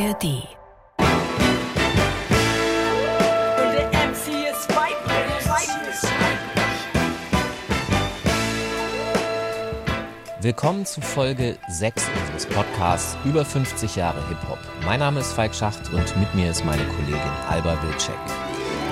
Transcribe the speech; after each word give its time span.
ARD. 0.00 0.48
Willkommen 10.40 10.86
zu 10.86 11.02
Folge 11.02 11.58
6 11.68 12.08
unseres 12.18 12.46
Podcasts 12.46 13.18
Über 13.26 13.44
50 13.44 13.96
Jahre 13.96 14.26
Hip-Hop. 14.28 14.58
Mein 14.86 15.00
Name 15.00 15.20
ist 15.20 15.34
Falk 15.34 15.54
Schacht 15.54 15.92
und 15.92 16.16
mit 16.16 16.34
mir 16.34 16.50
ist 16.50 16.64
meine 16.64 16.84
Kollegin 16.86 17.20
Alba 17.50 17.76
Wilczek. 17.82 18.49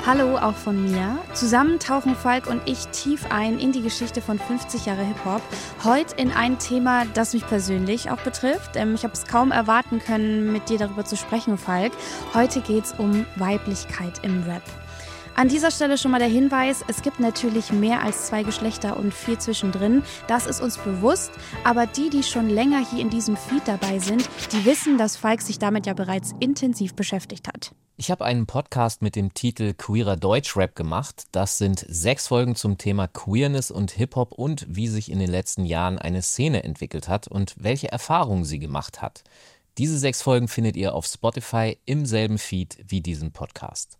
Hallo 0.08 0.38
auch 0.38 0.54
von 0.54 0.90
mir. 0.90 1.18
Zusammen 1.34 1.78
tauchen 1.78 2.16
Falk 2.16 2.46
und 2.46 2.62
ich 2.64 2.86
tief 2.86 3.26
ein 3.28 3.58
in 3.58 3.72
die 3.72 3.82
Geschichte 3.82 4.22
von 4.22 4.38
50 4.38 4.86
Jahre 4.86 5.04
Hip-Hop. 5.04 5.42
Heute 5.84 6.16
in 6.16 6.32
ein 6.32 6.58
Thema, 6.58 7.04
das 7.12 7.34
mich 7.34 7.46
persönlich 7.46 8.10
auch 8.10 8.16
betrifft. 8.16 8.70
Ähm, 8.76 8.94
ich 8.94 9.04
habe 9.04 9.12
es 9.12 9.26
kaum 9.26 9.52
erwarten 9.52 9.98
können, 9.98 10.50
mit 10.50 10.70
dir 10.70 10.78
darüber 10.78 11.04
zu 11.04 11.14
sprechen, 11.14 11.58
Falk. 11.58 11.92
Heute 12.32 12.62
geht 12.62 12.86
es 12.86 12.92
um 12.92 13.26
Weiblichkeit 13.36 14.20
im 14.22 14.44
Rap. 14.44 14.62
An 15.38 15.46
dieser 15.46 15.70
Stelle 15.70 15.96
schon 15.98 16.10
mal 16.10 16.18
der 16.18 16.26
Hinweis, 16.26 16.84
es 16.88 17.00
gibt 17.00 17.20
natürlich 17.20 17.70
mehr 17.70 18.02
als 18.02 18.26
zwei 18.26 18.42
Geschlechter 18.42 18.96
und 18.96 19.14
viel 19.14 19.38
zwischendrin. 19.38 20.02
Das 20.26 20.46
ist 20.46 20.60
uns 20.60 20.78
bewusst, 20.78 21.30
aber 21.62 21.86
die, 21.86 22.10
die 22.10 22.24
schon 22.24 22.50
länger 22.50 22.84
hier 22.84 23.00
in 23.00 23.08
diesem 23.08 23.36
Feed 23.36 23.62
dabei 23.66 24.00
sind, 24.00 24.28
die 24.50 24.64
wissen, 24.64 24.98
dass 24.98 25.16
Falk 25.16 25.40
sich 25.40 25.60
damit 25.60 25.86
ja 25.86 25.94
bereits 25.94 26.34
intensiv 26.40 26.96
beschäftigt 26.96 27.46
hat. 27.46 27.72
Ich 27.96 28.10
habe 28.10 28.24
einen 28.24 28.46
Podcast 28.46 29.00
mit 29.00 29.14
dem 29.14 29.32
Titel 29.32 29.74
Queerer 29.74 30.16
Deutschrap 30.16 30.74
gemacht. 30.74 31.26
Das 31.30 31.56
sind 31.56 31.86
sechs 31.88 32.26
Folgen 32.26 32.56
zum 32.56 32.76
Thema 32.76 33.06
Queerness 33.06 33.70
und 33.70 33.92
Hip-Hop 33.92 34.32
und 34.32 34.66
wie 34.68 34.88
sich 34.88 35.08
in 35.08 35.20
den 35.20 35.30
letzten 35.30 35.64
Jahren 35.64 35.98
eine 35.98 36.22
Szene 36.22 36.64
entwickelt 36.64 37.06
hat 37.06 37.28
und 37.28 37.54
welche 37.60 37.92
Erfahrungen 37.92 38.44
sie 38.44 38.58
gemacht 38.58 39.02
hat. 39.02 39.22
Diese 39.78 39.98
sechs 39.98 40.20
Folgen 40.20 40.48
findet 40.48 40.76
ihr 40.76 40.96
auf 40.96 41.06
Spotify 41.06 41.78
im 41.84 42.06
selben 42.06 42.38
Feed 42.38 42.78
wie 42.88 43.02
diesen 43.02 43.30
Podcast. 43.30 43.97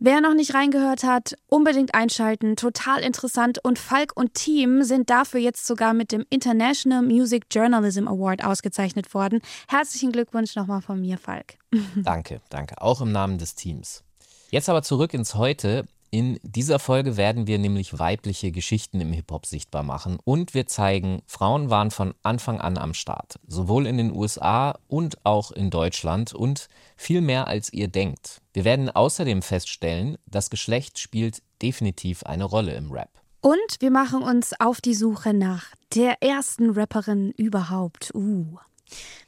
Wer 0.00 0.20
noch 0.20 0.34
nicht 0.34 0.54
reingehört 0.54 1.02
hat, 1.02 1.34
unbedingt 1.48 1.92
einschalten. 1.92 2.54
Total 2.54 3.00
interessant. 3.00 3.58
Und 3.64 3.80
Falk 3.80 4.12
und 4.14 4.34
Team 4.34 4.84
sind 4.84 5.10
dafür 5.10 5.40
jetzt 5.40 5.66
sogar 5.66 5.92
mit 5.92 6.12
dem 6.12 6.24
International 6.30 7.02
Music 7.02 7.46
Journalism 7.50 8.06
Award 8.06 8.44
ausgezeichnet 8.44 9.12
worden. 9.12 9.40
Herzlichen 9.66 10.12
Glückwunsch 10.12 10.54
nochmal 10.54 10.82
von 10.82 11.00
mir, 11.00 11.18
Falk. 11.18 11.58
Danke, 11.96 12.40
danke. 12.48 12.80
Auch 12.80 13.00
im 13.00 13.10
Namen 13.10 13.38
des 13.38 13.56
Teams. 13.56 14.04
Jetzt 14.50 14.68
aber 14.68 14.82
zurück 14.82 15.14
ins 15.14 15.34
Heute. 15.34 15.84
In 16.10 16.40
dieser 16.42 16.78
Folge 16.78 17.18
werden 17.18 17.46
wir 17.46 17.58
nämlich 17.58 17.98
weibliche 17.98 18.50
Geschichten 18.50 19.00
im 19.00 19.12
Hip-Hop 19.12 19.44
sichtbar 19.44 19.82
machen 19.82 20.18
und 20.24 20.54
wir 20.54 20.66
zeigen, 20.66 21.20
Frauen 21.26 21.68
waren 21.68 21.90
von 21.90 22.14
Anfang 22.22 22.60
an 22.60 22.78
am 22.78 22.94
Start, 22.94 23.38
sowohl 23.46 23.86
in 23.86 23.98
den 23.98 24.12
USA 24.12 24.78
und 24.86 25.24
auch 25.24 25.50
in 25.50 25.68
Deutschland 25.68 26.32
und 26.32 26.68
viel 26.96 27.20
mehr 27.20 27.46
als 27.46 27.70
ihr 27.72 27.88
denkt. 27.88 28.40
Wir 28.54 28.64
werden 28.64 28.88
außerdem 28.88 29.42
feststellen, 29.42 30.16
das 30.24 30.48
Geschlecht 30.48 30.98
spielt 30.98 31.42
definitiv 31.60 32.22
eine 32.22 32.44
Rolle 32.44 32.74
im 32.74 32.90
Rap. 32.90 33.10
Und 33.42 33.76
wir 33.80 33.90
machen 33.90 34.22
uns 34.22 34.58
auf 34.58 34.80
die 34.80 34.94
Suche 34.94 35.34
nach 35.34 35.66
der 35.94 36.22
ersten 36.22 36.70
Rapperin 36.70 37.32
überhaupt. 37.36 38.12
Uh. 38.14 38.56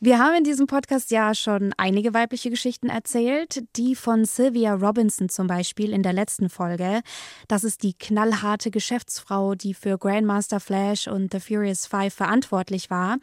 Wir 0.03 0.19
haben 0.19 0.35
in 0.35 0.45
diesem 0.45 0.67
Podcast 0.67 1.11
ja 1.11 1.35
schon 1.35 1.75
einige 1.77 2.15
weibliche 2.15 2.49
Geschichten 2.49 2.89
erzählt. 2.89 3.63
Die 3.77 3.95
von 3.95 4.25
Sylvia 4.25 4.75
Robinson 4.75 5.29
zum 5.29 5.47
Beispiel 5.47 5.93
in 5.93 6.03
der 6.03 6.15
letzten 6.15 6.49
Folge. 6.49 7.03
Das 7.49 7.65
ist 7.65 7.83
die 7.83 7.93
knallharte 7.93 8.71
Geschäftsfrau, 8.71 9.55
die 9.55 9.75
für 9.75 9.99
Grandmaster 9.99 10.59
Flash 10.59 11.07
und 11.07 11.33
The 11.33 11.41
Furious 11.41 11.87
Five 11.87 12.15
verantwortlich 12.15 12.89
war. 12.89 13.19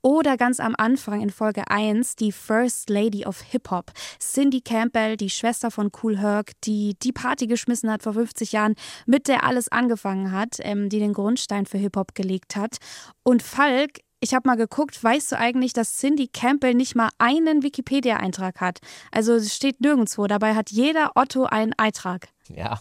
Oder 0.00 0.36
ganz 0.38 0.58
am 0.58 0.74
Anfang 0.76 1.20
in 1.20 1.28
Folge 1.28 1.64
1 1.68 2.16
die 2.16 2.32
First 2.32 2.88
Lady 2.88 3.26
of 3.26 3.42
Hip-Hop, 3.42 3.92
Cindy 4.18 4.62
Campbell, 4.62 5.18
die 5.18 5.30
Schwester 5.30 5.70
von 5.70 5.90
Cool 6.02 6.18
Herc, 6.18 6.52
die 6.64 6.96
die 7.02 7.12
Party 7.12 7.46
geschmissen 7.46 7.90
hat 7.90 8.02
vor 8.02 8.14
50 8.14 8.52
Jahren, 8.52 8.74
mit 9.04 9.28
der 9.28 9.44
alles 9.44 9.68
angefangen 9.70 10.32
hat, 10.32 10.56
ähm, 10.60 10.88
die 10.88 10.98
den 10.98 11.12
Grundstein 11.12 11.66
für 11.66 11.78
Hip-Hop 11.78 12.14
gelegt 12.14 12.56
hat. 12.56 12.78
Und 13.22 13.42
Falk 13.42 14.00
ich 14.22 14.34
habe 14.34 14.48
mal 14.48 14.56
geguckt, 14.56 15.02
weißt 15.02 15.32
du 15.32 15.38
eigentlich, 15.38 15.72
dass 15.72 15.96
Cindy 15.96 16.28
Campbell 16.28 16.74
nicht 16.74 16.94
mal 16.94 17.10
einen 17.18 17.64
Wikipedia-Eintrag 17.64 18.60
hat? 18.60 18.78
Also 19.10 19.34
es 19.34 19.54
steht 19.54 19.80
nirgendwo. 19.80 20.28
Dabei 20.28 20.54
hat 20.54 20.70
jeder 20.70 21.10
Otto 21.16 21.44
einen 21.44 21.72
Eintrag. 21.76 22.28
Ja, 22.48 22.80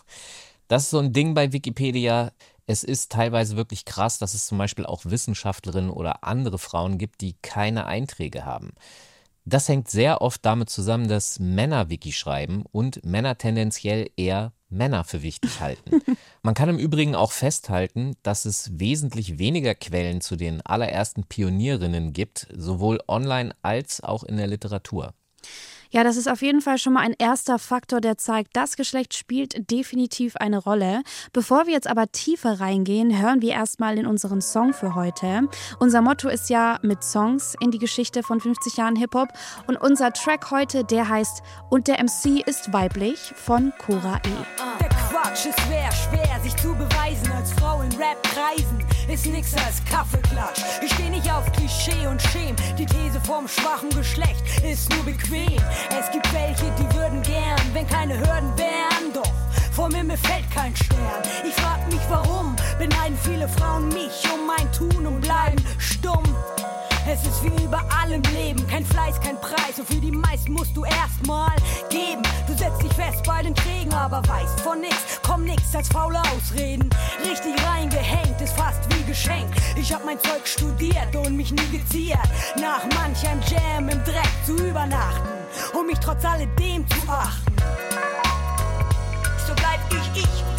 das 0.68 0.84
ist 0.84 0.90
so 0.92 1.00
ein 1.00 1.14
Ding 1.14 1.34
bei 1.34 1.52
Wikipedia. 1.52 2.32
Es 2.68 2.84
ist 2.84 3.12
teilweise 3.12 3.58
wirklich 3.58 3.86
krass, 3.86 4.20
dass 4.20 4.36
es 4.36 4.46
zum 4.46 4.60
Beispiel 4.60 4.86
auch 4.86 5.04
Wissenschaftlerinnen 5.04 5.90
oder 5.90 6.24
andere 6.24 6.60
Frauen 6.60 7.00
gibt, 7.00 7.22
die 7.22 7.36
keine 7.42 7.88
Einträge 7.88 8.46
haben. 8.46 8.74
Das 9.52 9.68
hängt 9.68 9.90
sehr 9.90 10.22
oft 10.22 10.46
damit 10.46 10.70
zusammen, 10.70 11.10
dass 11.10 11.38
Männer 11.38 11.90
Wiki 11.90 12.14
schreiben 12.14 12.64
und 12.72 13.04
Männer 13.04 13.38
tendenziell 13.38 14.10
eher 14.16 14.54
Männer 14.70 15.04
für 15.04 15.24
wichtig 15.24 15.60
halten. 15.60 16.02
Man 16.42 16.54
kann 16.54 16.70
im 16.70 16.80
Übrigen 16.80 17.16
auch 17.16 17.34
festhalten, 17.34 18.16
dass 18.24 18.46
es 18.46 18.80
wesentlich 18.80 19.40
weniger 19.40 19.76
Quellen 19.76 20.22
zu 20.22 20.38
den 20.38 20.62
allerersten 20.62 21.26
Pionierinnen 21.26 22.14
gibt, 22.14 22.48
sowohl 22.56 23.02
online 23.10 23.54
als 23.62 24.02
auch 24.02 24.24
in 24.24 24.38
der 24.38 24.48
Literatur. 24.48 25.14
Ja, 25.92 26.06
das 26.06 26.16
ist 26.16 26.30
auf 26.30 26.42
jeden 26.42 26.62
Fall 26.62 26.78
schon 26.78 26.94
mal 26.94 27.02
ein 27.02 27.16
erster 27.18 27.60
Faktor, 27.60 28.00
der 28.00 28.18
zeigt, 28.18 28.56
das 28.56 28.78
Geschlecht 28.78 29.14
spielt 29.14 29.70
definitiv 29.70 30.38
eine 30.38 30.58
Rolle. 30.58 31.02
Bevor 31.34 31.68
wir 31.68 31.74
jetzt 31.74 31.88
aber 31.88 32.10
tiefer 32.10 32.62
reingehen, 32.62 33.22
hören 33.22 33.42
wir 33.42 33.52
erstmal 33.52 33.98
in 33.98 34.08
unseren 34.08 34.40
Song 34.40 34.74
für 34.74 34.96
heute. 34.96 35.50
Unser 35.80 36.02
Motto 36.02 36.30
ist 36.30 36.50
ja 36.50 36.80
mit 36.82 37.04
Songs 37.04 37.56
in 37.60 37.72
die 37.72 37.78
Geschichte 37.78 38.24
von 38.24 38.40
50 38.40 38.78
Jahren 38.78 38.96
Hip-Hop 38.96 39.28
und 39.68 39.76
unser 39.76 40.14
Track 40.14 40.50
heute, 40.50 40.86
der 40.86 41.10
heißt 41.10 41.44
Und 41.70 41.90
der 41.90 42.02
MC 42.02 42.48
ist 42.48 42.72
weiblich 42.72 43.20
von 43.36 43.74
Cora 43.78 44.22
E. 44.26 44.80
Der 44.80 44.90
Quatsch 44.90 45.48
ist 45.48 45.60
schwer, 45.60 45.92
schwer, 45.92 46.40
sich 46.42 46.56
zu 46.56 46.74
beweisen 46.74 47.30
als 47.34 47.52
Frau 47.52 47.82
in 47.82 47.92
Rap-Kreisen. 47.92 48.81
Ist 49.08 49.26
nix 49.26 49.54
als 49.54 49.84
Kaffeeklatsch. 49.90 50.62
Ich 50.82 50.94
steh 50.94 51.10
nicht 51.10 51.32
auf 51.32 51.52
Klischee 51.52 52.08
und 52.08 52.22
Schem. 52.22 52.56
Die 52.78 52.86
These 52.86 53.20
vom 53.22 53.48
schwachen 53.48 53.90
Geschlecht 53.90 54.44
ist 54.64 54.90
nur 54.94 55.04
bequem. 55.04 55.62
Es 56.00 56.12
gibt 56.12 56.32
welche, 56.34 56.66
die 56.78 56.96
würden 56.96 57.22
gern, 57.24 57.60
wenn 57.74 57.88
keine 57.88 58.18
Hürden 58.18 58.58
wären. 58.58 59.14
Doch 59.14 59.32
vor 59.72 59.90
mir, 59.90 60.04
mir 60.04 60.18
fällt 60.18 60.50
kein 60.52 60.76
Stern. 60.76 61.22
Ich 61.48 61.54
frag 61.56 61.86
mich 61.92 62.02
warum, 62.10 62.56
beneiden 62.78 63.18
viele 63.24 63.48
Frauen 63.48 63.88
mich 63.90 64.24
um 64.34 64.48
mein 64.48 64.72
Tun 64.72 65.08
und 65.08 65.22
bleiben 65.22 65.62
stumm. 65.78 66.24
Es 67.14 67.28
ist 67.28 67.44
wie 67.44 67.64
überall 67.66 68.10
im 68.10 68.22
Leben, 68.34 68.66
kein 68.70 68.86
Fleiß, 68.86 69.20
kein 69.20 69.36
Preis. 69.42 69.78
Und 69.78 69.86
für 69.86 70.00
die 70.00 70.12
meisten 70.12 70.54
musst 70.54 70.78
du 70.78 70.86
erstmal 70.86 71.54
geben. 71.90 72.22
Du 72.48 72.54
setzt 72.54 72.82
dich 72.82 72.94
fest 72.94 73.26
bei 73.26 73.44
den 73.44 73.54
Trägen, 73.54 73.94
aber 73.94 74.22
weißt 74.30 74.62
von 74.62 74.80
nix, 74.80 74.96
komm 75.22 75.44
nix 75.44 75.76
als 75.76 75.90
faule 75.90 76.22
Ausreden. 76.22 76.90
Richtig 77.30 77.54
reingehängt 77.66 78.40
ist 78.40 78.56
fast 78.58 78.80
wie 78.96 79.04
geschenkt. 79.04 79.60
Ich 79.76 79.94
hab 79.94 80.06
mein 80.06 80.22
Zeug 80.22 80.48
studiert 80.48 81.14
und 81.14 81.36
mich 81.36 81.52
nie 81.52 81.78
geziert. 81.78 82.30
Nach 82.56 82.86
manchem 82.96 83.42
Jam 83.50 83.90
im 83.90 84.02
Dreck 84.06 84.32
zu 84.46 84.56
übernachten, 84.56 85.28
um 85.78 85.88
mich 85.88 86.00
trotz 86.00 86.24
alledem 86.24 86.88
zu 86.88 87.10
achten. 87.10 87.56
So 89.46 89.54
bleib 89.54 89.82
ich 89.92 90.24
ich. 90.24 90.51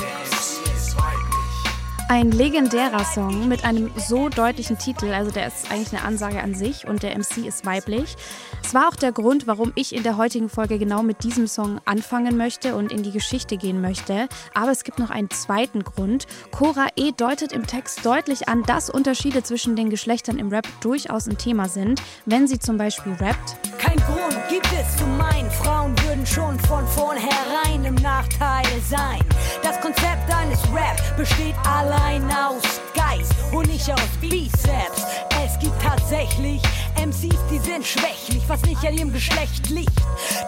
Ein 2.12 2.30
legendärer 2.30 3.06
Song 3.06 3.48
mit 3.48 3.64
einem 3.64 3.90
so 3.96 4.28
deutlichen 4.28 4.76
Titel, 4.76 5.14
also 5.14 5.30
der 5.30 5.46
ist 5.46 5.72
eigentlich 5.72 5.94
eine 5.94 6.04
Ansage 6.04 6.42
an 6.42 6.54
sich 6.54 6.86
und 6.86 7.02
der 7.02 7.16
MC 7.16 7.46
ist 7.46 7.64
weiblich. 7.64 8.16
Es 8.62 8.74
war 8.74 8.88
auch 8.88 8.96
der 8.96 9.12
Grund, 9.12 9.46
warum 9.46 9.72
ich 9.76 9.94
in 9.94 10.02
der 10.02 10.18
heutigen 10.18 10.50
Folge 10.50 10.78
genau 10.78 11.02
mit 11.02 11.24
diesem 11.24 11.46
Song 11.46 11.80
anfangen 11.86 12.36
möchte 12.36 12.76
und 12.76 12.92
in 12.92 13.02
die 13.02 13.12
Geschichte 13.12 13.56
gehen 13.56 13.80
möchte. 13.80 14.28
Aber 14.52 14.72
es 14.72 14.84
gibt 14.84 14.98
noch 14.98 15.08
einen 15.08 15.30
zweiten 15.30 15.84
Grund. 15.84 16.26
Cora 16.50 16.88
E. 16.96 17.12
deutet 17.12 17.52
im 17.52 17.66
Text 17.66 18.04
deutlich 18.04 18.46
an, 18.46 18.62
dass 18.64 18.90
Unterschiede 18.90 19.42
zwischen 19.42 19.74
den 19.74 19.88
Geschlechtern 19.88 20.38
im 20.38 20.50
Rap 20.50 20.68
durchaus 20.82 21.26
ein 21.26 21.38
Thema 21.38 21.70
sind, 21.70 22.02
wenn 22.26 22.46
sie 22.46 22.58
zum 22.58 22.76
Beispiel 22.76 23.14
rappt. 23.14 23.56
Kein 23.78 23.96
Grund 23.96 24.38
gibt 24.50 24.68
es 24.78 24.98
zu 24.98 25.06
meinen, 25.06 25.50
Frauen 25.50 25.94
würden 26.22 26.26
schon 26.26 26.58
von 26.60 26.86
vornherein 26.86 27.84
im 27.84 27.94
Nachteil 27.96 28.64
sein. 28.88 29.20
Das 29.62 29.80
Konzept 29.80 30.32
eines 30.32 30.62
Rap 30.72 31.16
besteht 31.16 31.54
allein 31.64 32.24
aus 32.30 32.62
Geist 32.94 33.34
und 33.52 33.66
nicht 33.68 33.90
aus 33.90 34.00
Bizeps. 34.20 35.04
Es 35.44 35.58
gibt 35.58 35.80
tatsächlich 35.82 36.62
MCs, 36.96 37.38
die 37.50 37.58
sind 37.58 37.84
schwächlich, 37.84 38.42
was 38.46 38.62
nicht 38.62 38.84
an 38.86 38.94
ihrem 38.94 39.12
Geschlecht 39.12 39.70
liegt. 39.70 39.90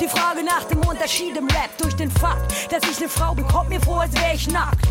Die 0.00 0.09
Frage 0.09 0.44
nach 0.44 0.65
dem 0.65 0.81
Unterschied 0.81 1.37
im 1.37 1.47
Rap 1.49 1.76
durch 1.79 1.94
den 1.94 2.11
Fakt, 2.11 2.73
dass 2.73 2.82
ich 2.91 2.99
eine 2.99 3.09
Frau 3.09 3.35
bin, 3.35 3.47
kommt 3.49 3.71
mir 3.71 3.81
vor, 3.81 4.03
als 4.03 4.15
wäre 4.15 4.35
ich 4.35 4.49
nackt. 4.50 4.87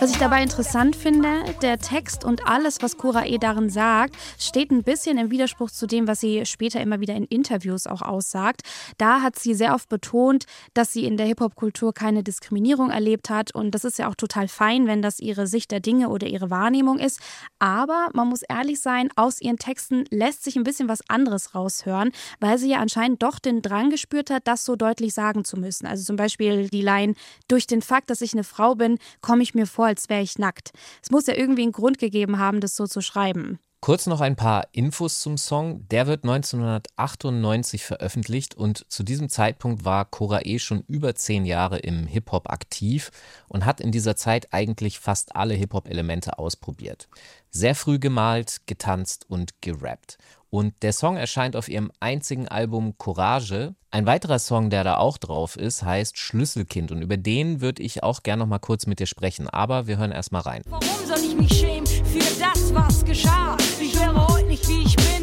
Was 0.00 0.12
ich 0.12 0.18
dabei 0.18 0.44
interessant 0.44 0.94
finde, 0.94 1.42
der 1.60 1.80
Text 1.80 2.24
und 2.24 2.46
alles, 2.46 2.80
was 2.82 2.98
Cora 2.98 3.26
E. 3.26 3.36
darin 3.38 3.68
sagt, 3.68 4.14
steht 4.38 4.70
ein 4.70 4.84
bisschen 4.84 5.18
im 5.18 5.32
Widerspruch 5.32 5.72
zu 5.72 5.88
dem, 5.88 6.06
was 6.06 6.20
sie 6.20 6.46
später 6.46 6.80
immer 6.80 7.00
wieder 7.00 7.16
in 7.16 7.24
Interviews 7.24 7.88
auch 7.88 8.02
aussagt. 8.02 8.62
Da 8.96 9.22
hat 9.22 9.36
sie 9.36 9.54
sehr 9.54 9.74
oft 9.74 9.88
betont, 9.88 10.27
dass 10.74 10.92
sie 10.92 11.04
in 11.04 11.16
der 11.16 11.26
Hip-Hop-Kultur 11.26 11.92
keine 11.92 12.22
Diskriminierung 12.22 12.90
erlebt 12.90 13.30
hat. 13.30 13.54
Und 13.54 13.74
das 13.74 13.84
ist 13.84 13.98
ja 13.98 14.08
auch 14.08 14.14
total 14.14 14.48
fein, 14.48 14.86
wenn 14.86 15.02
das 15.02 15.20
ihre 15.20 15.46
Sicht 15.46 15.70
der 15.70 15.80
Dinge 15.80 16.08
oder 16.08 16.26
ihre 16.26 16.50
Wahrnehmung 16.50 16.98
ist. 16.98 17.20
Aber 17.58 18.08
man 18.12 18.28
muss 18.28 18.42
ehrlich 18.42 18.80
sein, 18.80 19.10
aus 19.16 19.40
ihren 19.40 19.56
Texten 19.56 20.04
lässt 20.10 20.44
sich 20.44 20.56
ein 20.56 20.64
bisschen 20.64 20.88
was 20.88 21.08
anderes 21.08 21.54
raushören, 21.54 22.12
weil 22.40 22.58
sie 22.58 22.70
ja 22.70 22.78
anscheinend 22.78 23.22
doch 23.22 23.38
den 23.38 23.62
Drang 23.62 23.90
gespürt 23.90 24.30
hat, 24.30 24.46
das 24.46 24.64
so 24.64 24.76
deutlich 24.76 25.14
sagen 25.14 25.44
zu 25.44 25.58
müssen. 25.58 25.86
Also 25.86 26.04
zum 26.04 26.16
Beispiel 26.16 26.68
die 26.68 26.82
Line, 26.82 27.14
durch 27.48 27.66
den 27.66 27.82
Fakt, 27.82 28.10
dass 28.10 28.20
ich 28.20 28.32
eine 28.32 28.44
Frau 28.44 28.74
bin, 28.74 28.98
komme 29.20 29.42
ich 29.42 29.54
mir 29.54 29.66
vor, 29.66 29.86
als 29.86 30.08
wäre 30.08 30.22
ich 30.22 30.38
nackt. 30.38 30.70
Es 31.02 31.10
muss 31.10 31.26
ja 31.26 31.34
irgendwie 31.34 31.62
einen 31.62 31.72
Grund 31.72 31.98
gegeben 31.98 32.38
haben, 32.38 32.60
das 32.60 32.76
so 32.76 32.86
zu 32.86 33.00
schreiben. 33.00 33.58
Kurz 33.80 34.06
noch 34.06 34.20
ein 34.20 34.34
paar 34.34 34.66
Infos 34.72 35.20
zum 35.20 35.38
Song. 35.38 35.86
Der 35.88 36.08
wird 36.08 36.24
1998 36.24 37.84
veröffentlicht 37.84 38.56
und 38.56 38.84
zu 38.88 39.04
diesem 39.04 39.28
Zeitpunkt 39.28 39.84
war 39.84 40.04
Cora 40.04 40.40
E. 40.44 40.58
schon 40.58 40.82
über 40.88 41.14
zehn 41.14 41.46
Jahre 41.46 41.78
im 41.78 42.08
Hip-Hop 42.08 42.50
aktiv 42.50 43.12
und 43.46 43.64
hat 43.64 43.80
in 43.80 43.92
dieser 43.92 44.16
Zeit 44.16 44.52
eigentlich 44.52 44.98
fast 44.98 45.36
alle 45.36 45.54
Hip-Hop-Elemente 45.54 46.40
ausprobiert. 46.40 47.08
Sehr 47.50 47.76
früh 47.76 48.00
gemalt, 48.00 48.62
getanzt 48.66 49.26
und 49.28 49.62
gerappt. 49.62 50.18
Und 50.50 50.74
der 50.82 50.92
Song 50.92 51.16
erscheint 51.16 51.54
auf 51.56 51.68
ihrem 51.68 51.92
einzigen 52.00 52.48
Album 52.48 52.98
Courage. 52.98 53.74
Ein 53.90 54.06
weiterer 54.06 54.38
Song, 54.40 54.70
der 54.70 54.82
da 54.82 54.96
auch 54.96 55.18
drauf 55.18 55.56
ist, 55.56 55.82
heißt 55.84 56.18
Schlüsselkind. 56.18 56.90
Und 56.90 57.02
über 57.02 57.16
den 57.16 57.60
würde 57.60 57.82
ich 57.82 58.02
auch 58.02 58.22
gerne 58.22 58.40
noch 58.40 58.48
mal 58.48 58.58
kurz 58.58 58.86
mit 58.86 58.98
dir 58.98 59.06
sprechen. 59.06 59.48
Aber 59.48 59.86
wir 59.86 59.98
hören 59.98 60.12
erst 60.12 60.32
mal 60.32 60.40
rein. 60.40 60.62
Warum 60.66 61.06
soll 61.06 61.18
ich 61.18 61.36
mich 61.36 61.52
schämen 61.52 61.86
für 61.86 62.27
was 62.74 63.04
geschah? 63.04 63.56
Ich 63.80 63.98
wäre 63.98 64.26
heute 64.28 64.46
nicht 64.46 64.68
wie 64.68 64.82
ich 64.84 64.96
bin, 64.96 65.17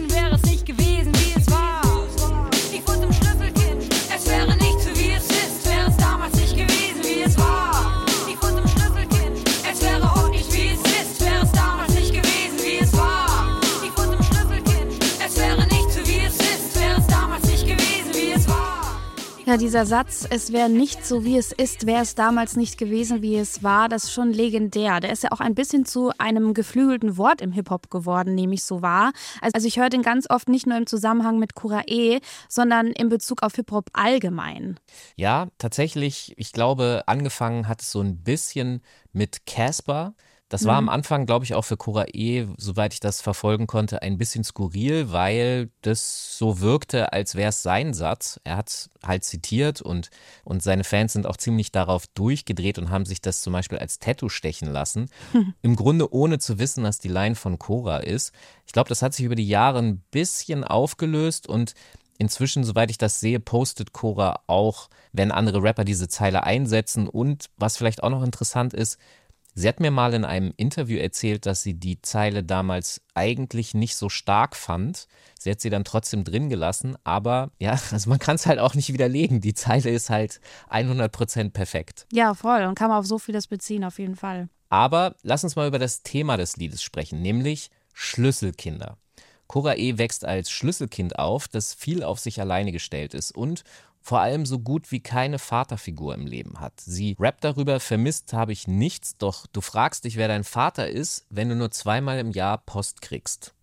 Ja, 19.47 19.57
dieser 19.57 19.85
Satz, 19.85 20.25
es 20.27 20.51
wäre 20.51 20.69
nicht 20.69 21.05
so, 21.05 21.23
wie 21.23 21.37
es 21.37 21.51
ist, 21.51 21.85
wäre 21.85 22.01
es 22.01 22.15
damals 22.15 22.55
nicht 22.55 22.79
gewesen, 22.79 23.21
wie 23.21 23.35
es 23.35 23.61
war, 23.61 23.89
das 23.89 24.05
ist 24.05 24.11
schon 24.11 24.33
legendär. 24.33 24.99
Der 24.99 25.11
ist 25.11 25.21
ja 25.21 25.31
auch 25.31 25.39
ein 25.39 25.53
bisschen 25.53 25.85
zu 25.85 26.11
einem 26.17 26.55
geflügelten 26.55 27.15
Wort 27.17 27.41
im 27.41 27.51
Hip-Hop 27.51 27.91
geworden, 27.91 28.33
nehme 28.33 28.55
ich 28.55 28.63
so 28.63 28.81
wahr. 28.81 29.11
Also 29.53 29.67
ich 29.67 29.77
höre 29.77 29.89
den 29.89 30.01
ganz 30.01 30.27
oft 30.31 30.49
nicht 30.49 30.65
nur 30.65 30.77
im 30.77 30.87
Zusammenhang 30.87 31.37
mit 31.37 31.53
Cura 31.53 31.83
E, 31.85 32.21
sondern 32.49 32.87
in 32.87 33.09
Bezug 33.09 33.43
auf 33.43 33.53
Hip-Hop 33.53 33.89
allgemein. 33.93 34.79
Ja, 35.15 35.49
tatsächlich, 35.59 36.33
ich 36.37 36.51
glaube, 36.51 37.03
angefangen 37.05 37.67
hat 37.67 37.83
es 37.83 37.91
so 37.91 38.01
ein 38.01 38.23
bisschen 38.23 38.81
mit 39.13 39.45
Casper. 39.45 40.15
Das 40.55 40.63
war 40.63 40.77
am 40.77 40.87
Anfang, 40.87 41.25
glaube 41.25 41.43
ich, 41.43 41.53
auch 41.53 41.63
für 41.63 41.75
Cora 41.75 42.05
E., 42.13 42.47
soweit 42.55 42.93
ich 42.93 43.01
das 43.01 43.19
verfolgen 43.19 43.67
konnte, 43.67 44.01
ein 44.01 44.17
bisschen 44.17 44.45
skurril, 44.45 45.11
weil 45.11 45.69
das 45.81 46.37
so 46.37 46.61
wirkte, 46.61 47.11
als 47.11 47.35
wäre 47.35 47.49
es 47.49 47.61
sein 47.61 47.93
Satz. 47.93 48.39
Er 48.45 48.55
hat 48.55 48.89
halt 49.03 49.25
zitiert 49.25 49.81
und, 49.81 50.11
und 50.45 50.63
seine 50.63 50.85
Fans 50.85 51.11
sind 51.11 51.27
auch 51.27 51.35
ziemlich 51.35 51.73
darauf 51.73 52.07
durchgedreht 52.07 52.77
und 52.79 52.89
haben 52.89 53.03
sich 53.03 53.19
das 53.19 53.41
zum 53.41 53.51
Beispiel 53.51 53.79
als 53.79 53.99
Tattoo 53.99 54.29
stechen 54.29 54.71
lassen. 54.71 55.09
Im 55.61 55.75
Grunde 55.75 56.13
ohne 56.13 56.39
zu 56.39 56.57
wissen, 56.57 56.85
dass 56.85 56.99
die 56.99 57.09
Line 57.09 57.35
von 57.35 57.59
Cora 57.59 57.97
ist. 57.97 58.31
Ich 58.65 58.71
glaube, 58.71 58.87
das 58.87 59.01
hat 59.01 59.13
sich 59.13 59.25
über 59.25 59.35
die 59.35 59.49
Jahre 59.49 59.79
ein 59.79 60.03
bisschen 60.09 60.63
aufgelöst 60.63 61.49
und 61.49 61.73
Inzwischen, 62.17 62.63
soweit 62.63 62.89
ich 62.91 62.97
das 62.97 63.19
sehe, 63.19 63.41
postet 63.41 63.91
Cora 63.91 64.39
auch, 64.47 64.89
wenn 65.11 65.33
andere 65.33 65.61
Rapper 65.61 65.83
diese 65.83 66.07
Zeile 66.07 66.43
einsetzen. 66.45 67.09
Und 67.09 67.49
was 67.57 67.75
vielleicht 67.75 68.03
auch 68.03 68.09
noch 68.09 68.23
interessant 68.23 68.73
ist, 68.73 68.97
sie 69.55 69.67
hat 69.67 69.79
mir 69.79 69.89
mal 69.89 70.13
in 70.13 70.25
einem 70.25 70.53
Interview 70.57 70.99
erzählt, 70.99 71.45
dass 71.45 71.63
sie 71.63 71.73
die 71.73 72.01
Zeile 72.01 72.43
damals 72.43 73.01
eigentlich 73.15 73.73
nicht 73.73 73.95
so 73.95 74.09
stark 74.09 74.55
fand. 74.55 75.07
Sie 75.39 75.49
hat 75.49 75.61
sie 75.61 75.69
dann 75.69 75.85
trotzdem 75.85 76.23
drin 76.23 76.49
gelassen, 76.49 76.95
aber 77.03 77.51
ja, 77.59 77.79
also 77.91 78.09
man 78.09 78.19
kann 78.19 78.35
es 78.35 78.45
halt 78.45 78.59
auch 78.59 78.75
nicht 78.75 78.93
widerlegen. 78.93 79.41
Die 79.41 79.53
Zeile 79.53 79.89
ist 79.89 80.09
halt 80.09 80.39
100% 80.69 81.51
perfekt. 81.51 82.05
Ja, 82.11 82.33
voll. 82.33 82.63
Und 82.63 82.75
kann 82.75 82.89
man 82.89 82.99
auf 82.99 83.07
so 83.07 83.17
vieles 83.17 83.47
beziehen, 83.47 83.83
auf 83.83 83.97
jeden 83.97 84.15
Fall. 84.15 84.49
Aber 84.69 85.15
lass 85.23 85.43
uns 85.43 85.55
mal 85.55 85.67
über 85.67 85.79
das 85.79 86.03
Thema 86.03 86.37
des 86.37 86.57
Liedes 86.57 86.83
sprechen, 86.83 87.21
nämlich 87.21 87.69
Schlüsselkinder. 87.93 88.97
Cora 89.47 89.75
E. 89.75 89.97
wächst 89.97 90.25
als 90.25 90.49
Schlüsselkind 90.49 91.19
auf, 91.19 91.47
das 91.47 91.73
viel 91.73 92.03
auf 92.03 92.19
sich 92.19 92.41
alleine 92.41 92.71
gestellt 92.71 93.13
ist 93.13 93.31
und 93.31 93.63
vor 94.05 94.21
allem 94.21 94.45
so 94.45 94.59
gut 94.59 94.91
wie 94.91 94.99
keine 94.99 95.39
Vaterfigur 95.39 96.13
im 96.13 96.27
Leben 96.27 96.59
hat. 96.59 96.79
Sie 96.79 97.15
rappt 97.19 97.43
darüber, 97.43 97.79
vermisst 97.79 98.33
habe 98.33 98.51
ich 98.51 98.67
nichts, 98.67 99.17
doch 99.17 99.47
du 99.47 99.61
fragst 99.61 100.03
dich, 100.03 100.15
wer 100.15 100.27
dein 100.27 100.43
Vater 100.43 100.87
ist, 100.87 101.25
wenn 101.31 101.49
du 101.49 101.55
nur 101.55 101.71
zweimal 101.71 102.19
im 102.19 102.29
Jahr 102.29 102.59
Post 102.59 103.01
kriegst. 103.01 103.55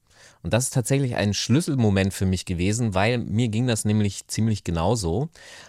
Und 0.43 0.53
das 0.53 0.65
ist 0.65 0.75
tatsächlich 0.75 1.15
ein 1.15 1.33
Schlüsselmoment 1.33 2.13
für 2.13 2.27
mich 2.27 2.45
gewesen, 2.45 2.95
weil 2.95 3.19
mir 3.19 3.49
ging 3.49 3.69
das 3.69 3.85
nämlich 3.85 4.27
ziemlich 4.27 4.65
genauso. 4.65 5.29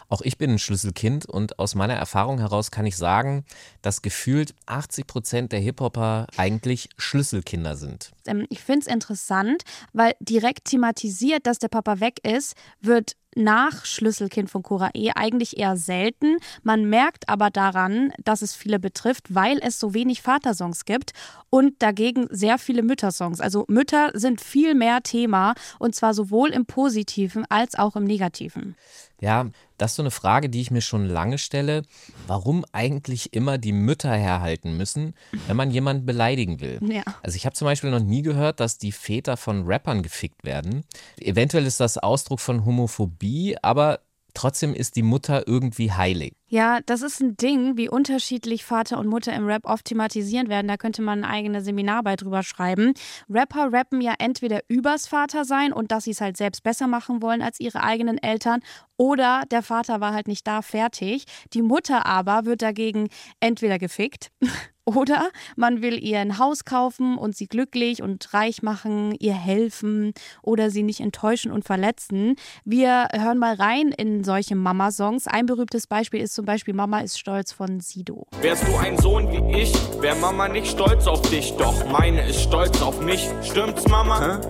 Auch 0.10 0.22
ich 0.22 0.40
bin 0.40 0.52
ein 0.52 0.60
Schlüsselkind 0.60 1.28
und 1.28 1.60
aus 1.60 1.76
meiner 1.76 1.94
Erfahrung 1.94 2.40
heraus 2.40 2.72
kann 2.72 2.88
ich 2.88 2.98
sagen, 2.98 3.46
dass 3.84 4.02
gefühlt 4.02 4.56
80 4.66 5.06
Prozent 5.06 5.52
der 5.52 5.60
Hip-Hopper 5.60 6.26
eigentlich 6.36 6.90
Schlüsselkinder 6.98 7.76
sind. 7.76 8.12
Ähm, 8.26 8.48
ich 8.50 8.62
finde 8.62 8.82
es 8.82 8.88
interessant, 8.88 9.64
weil 9.94 10.16
direkt 10.20 10.66
thematisiert, 10.66 11.46
dass 11.46 11.60
der 11.60 11.68
Papa 11.68 12.00
weg 12.00 12.20
ist, 12.24 12.56
wird 12.82 13.16
nach 13.36 13.86
Schlüsselkind 13.86 14.50
von 14.50 14.64
Cora 14.64 14.90
E 14.94 15.12
eigentlich 15.16 15.58
eher 15.58 15.78
selten. 15.78 16.38
Man 16.64 16.90
merkt 16.90 17.30
aber 17.30 17.50
daran, 17.50 18.14
dass 18.24 18.42
es 18.42 18.56
viele 18.56 18.80
betrifft, 18.80 19.34
weil 19.34 19.60
es 19.62 19.80
so 19.80 19.94
wenig 19.94 20.22
Vatersongs 20.22 20.86
gibt 20.86 21.14
und 21.50 21.82
dagegen 21.82 22.28
sehr 22.30 22.58
viele 22.58 22.84
Müttersongs. 22.84 23.40
Also 23.40 23.66
Mütter 23.68 24.12
sind 24.14 24.42
viel 24.42 24.76
mehr 24.76 25.02
Thema 25.04 25.54
und 25.80 25.96
zwar 25.96 26.14
sowohl 26.14 26.50
im 26.50 26.66
Positiven 26.66 27.46
als 27.50 27.76
auch 27.76 27.96
im 27.96 28.04
Negativen. 28.04 28.76
Ja, 29.22 29.48
das 29.78 29.92
ist 29.92 29.96
so 29.98 30.04
eine 30.04 30.12
Frage, 30.12 30.50
die 30.50 30.62
ich 30.62 30.72
mir 30.72 30.82
schon 30.82 31.08
lange 31.08 31.38
stelle. 31.38 31.84
Warum 32.28 32.66
eigentlich 32.72 33.34
immer 33.34 33.58
die 33.58 33.74
Mütter 33.74 34.14
herhalten 34.14 34.78
müssen, 34.78 35.14
wenn 35.48 35.58
man 35.58 35.72
jemanden 35.72 36.06
beleidigen 36.06 36.62
will? 36.62 36.80
Ja. 36.90 37.04
Also 37.22 37.36
ich 37.36 37.46
habe 37.46 37.56
zum 37.56 37.66
Beispiel 37.66 37.92
noch 37.92 38.00
nie 38.00 38.22
gehört, 38.22 38.60
dass 38.60 38.78
die 38.78 38.92
Väter 38.92 39.38
von 39.38 39.66
Rappern 39.66 40.04
gefickt 40.04 40.44
werden. 40.44 40.84
Eventuell 41.20 41.66
ist 41.66 41.80
das 41.80 41.98
Ausdruck 41.98 42.40
von 42.40 42.66
Homophobie, 42.66 43.58
aber 43.62 44.00
trotzdem 44.34 44.74
ist 44.74 44.96
die 44.96 45.04
Mutter 45.04 45.48
irgendwie 45.48 45.92
heilig. 45.92 46.34
Ja, 46.54 46.82
das 46.86 47.02
ist 47.02 47.20
ein 47.20 47.36
Ding, 47.36 47.78
wie 47.78 47.90
unterschiedlich 47.90 48.64
Vater 48.64 49.00
und 49.00 49.08
Mutter 49.08 49.34
im 49.34 49.48
Rap 49.48 49.66
oft 49.66 49.86
thematisiert 49.86 50.50
werden. 50.50 50.68
Da 50.68 50.78
könnte 50.78 51.02
man 51.02 51.24
eine 51.24 51.34
eigene 51.34 51.62
Seminararbeit 51.62 52.22
drüber 52.22 52.44
schreiben. 52.44 52.94
Rapper 53.28 53.74
rappen 53.74 54.02
ja 54.02 54.14
entweder 54.20 54.60
übers 54.68 55.08
Vater 55.08 55.46
sein 55.46 55.74
und 55.74 55.92
dass 55.92 56.04
sie 56.04 56.12
es 56.12 56.22
halt 56.22 56.38
selbst 56.38 56.62
besser 56.62 56.86
machen 56.86 57.24
wollen 57.24 57.42
als 57.42 57.60
ihre 57.60 57.82
eigenen 57.82 58.20
Eltern 58.20 58.62
oder 58.98 59.44
der 59.50 59.64
Vater 59.64 60.02
war 60.02 60.14
halt 60.14 60.28
nicht 60.28 60.46
da, 60.48 60.62
fertig. 60.62 61.26
Die 61.54 61.62
Mutter 61.62 62.06
aber 62.06 62.46
wird 62.46 62.62
dagegen 62.62 63.10
entweder 63.40 63.80
gefickt 63.80 64.32
oder 64.86 65.30
man 65.56 65.82
will 65.82 66.02
ihr 66.04 66.20
ein 66.20 66.38
Haus 66.38 66.64
kaufen 66.64 67.18
und 67.18 67.36
sie 67.36 67.48
glücklich 67.48 68.02
und 68.04 68.34
reich 68.34 68.62
machen, 68.62 69.16
ihr 69.20 69.34
helfen 69.34 70.14
oder 70.42 70.70
sie 70.70 70.84
nicht 70.84 71.00
enttäuschen 71.00 71.52
und 71.52 71.66
verletzen. 71.66 72.36
Wir 72.66 73.08
hören 73.14 73.40
mal 73.40 73.56
rein 73.56 73.90
in 73.90 74.24
solche 74.24 74.56
Mama-Songs. 74.56 75.28
Ein 75.28 75.48
berühmtes 75.48 75.88
Beispiel 75.88 76.22
ist 76.22 76.36
zum 76.36 76.43
Beispiel 76.46 76.74
Mama 76.74 77.00
ist 77.00 77.20
stolz 77.20 77.52
von 77.52 77.80
Sido. 77.80 78.28
Wärst 78.42 78.68
du 78.68 78.76
ein 78.78 78.98
Sohn 78.98 79.32
wie 79.32 79.62
ich, 79.62 79.74
wär 80.02 80.16
Mama 80.16 80.48
nicht 80.48 80.68
stolz 80.68 81.08
auf 81.08 81.22
dich, 81.30 81.56
doch 81.58 81.86
meine 81.92 82.28
ist 82.28 82.42
stolz 82.42 82.82
auf 82.82 83.00
mich. 83.02 83.30
Stimmt's, 83.42 83.88
Mama? 83.88 84.42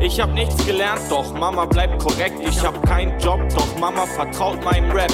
Ich 0.00 0.20
hab 0.20 0.32
nichts 0.32 0.64
gelernt, 0.64 1.02
doch 1.10 1.32
Mama 1.32 1.64
bleibt 1.64 2.02
korrekt. 2.02 2.36
Ich 2.40 2.62
hab 2.62 2.86
keinen 2.86 3.18
Job, 3.20 3.40
doch 3.54 3.78
Mama 3.78 4.06
vertraut 4.06 4.62
meinem 4.64 4.90
Rap. 4.90 5.12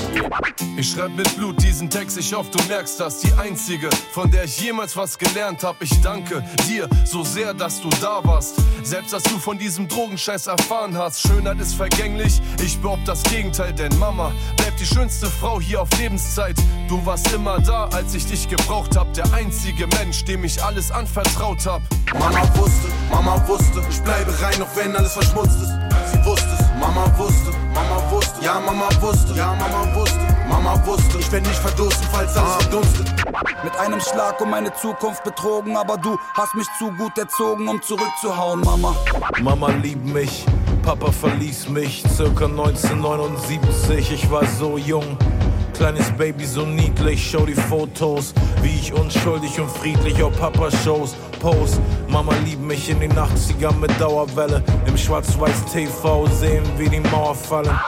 Ich 0.77 0.91
schreib 0.91 1.15
mit 1.17 1.35
Blut 1.37 1.63
diesen 1.63 1.89
Text, 1.89 2.19
ich 2.19 2.33
hoffe, 2.35 2.51
du 2.51 2.63
merkst 2.65 2.99
das. 3.01 3.21
Die 3.21 3.33
einzige, 3.35 3.89
von 4.13 4.31
der 4.31 4.45
ich 4.45 4.61
jemals 4.61 4.97
was 4.97 5.19
gelernt 5.19 5.63
hab. 5.63 5.81
Ich 5.83 6.01
danke 6.01 6.45
dir 6.69 6.89
so 7.05 7.23
sehr, 7.23 7.55
dass 7.55 7.81
du 7.81 7.89
da 8.01 8.21
warst. 8.25 8.57
Selbst 8.83 9.13
dass 9.13 9.23
du 9.23 9.39
von 9.39 9.59
diesem 9.59 9.89
Drogenscheiß 9.89 10.47
erfahren 10.49 10.97
hast. 10.97 11.27
Schönheit 11.27 11.61
ist 11.61 11.75
vergänglich, 11.75 12.41
ich 12.63 12.79
behaupte 12.79 13.07
das 13.07 13.23
Gegenteil, 13.25 13.73
denn 13.73 13.97
Mama 13.99 14.33
bleibt 14.57 14.81
die 14.81 14.87
schönste 14.87 15.27
Frau 15.27 15.61
hier 15.61 15.83
auf 15.83 15.89
Lebenszeit. 15.99 16.57
Du 16.89 17.05
warst 17.07 17.33
immer 17.33 17.59
da, 17.61 17.87
als 17.87 18.15
ich 18.15 18.27
dich 18.27 18.49
gebraucht 18.49 18.97
hab. 18.97 19.13
Der 19.15 19.33
einzige 19.33 19.87
Mensch, 19.99 20.25
dem 20.25 20.45
ich 20.45 20.63
alles 20.63 20.91
anvertraut 20.91 21.65
hab. 21.67 21.83
Mama 22.19 22.43
wusste, 22.57 22.89
Mama 23.11 23.43
wusste, 23.47 23.83
ich 23.91 24.01
bleibe 24.03 24.31
rein, 24.41 24.61
auch 24.63 24.77
wenn 24.77 24.95
alles 24.97 25.13
verschmutzt 25.13 25.61
ist. 25.63 25.73
Sie 26.13 26.25
wusste 26.25 26.49
es, 26.59 26.67
Mama 26.81 27.07
wusste, 27.17 27.51
Mama 27.75 28.11
wusste, 28.11 28.45
ja 28.45 28.61
Mama 28.61 28.89
wusste, 29.01 29.35
ja 29.35 29.55
Mama 29.55 29.95
wusste, 29.95 30.19
Mama 30.49 30.87
wusste, 30.87 31.19
ich 31.19 31.33
werde 31.33 31.49
nicht 31.49 31.59
verdursten, 31.59 32.07
falls 32.13 32.37
alles 32.37 32.55
verdunstet. 32.63 33.13
Mit 33.65 33.77
einem 33.79 34.01
Schlag 34.01 34.41
um 34.41 34.51
meine 34.51 34.73
Zukunft 34.75 35.25
betrogen, 35.25 35.77
aber 35.77 35.97
du 35.97 36.19
hast 36.35 36.55
mich 36.55 36.67
zu 36.79 36.91
gut 36.93 37.17
erzogen, 37.19 37.69
um 37.69 37.83
zurückzuhauen, 37.83 38.61
Mama. 38.61 38.95
Mama 39.41 39.69
liebt 39.71 40.05
mich, 40.07 40.45
Papa 40.83 41.11
verließ 41.11 41.69
mich, 41.71 42.05
circa 42.15 42.45
1979, 42.45 44.13
ich 44.13 44.31
war 44.31 44.47
so 44.47 44.79
jung. 44.79 45.17
Kleines 45.75 46.11
Baby 46.13 46.45
so 46.45 46.65
niedlich, 46.65 47.31
schau 47.31 47.45
die 47.45 47.55
Fotos, 47.55 48.33
wie 48.63 48.75
ich 48.75 48.93
unschuldig 48.93 49.61
und 49.61 49.71
friedlich 49.71 50.23
auf 50.23 50.39
Papa-Shows 50.39 51.15
post. 51.41 51.81
Mama 52.09 52.33
liebt 52.45 52.63
mich 52.63 52.89
in 52.89 53.01
den 53.01 53.13
80ern 53.13 53.77
mit 53.81 53.91
Dauerwelle, 54.01 54.63
im 54.87 54.97
Schwarz-Weiß 54.97 55.65
TV 55.73 56.27
sehen 56.29 56.65
wir 56.79 56.89
die 56.89 57.01
Mauer 57.01 57.35
fallen. 57.35 57.79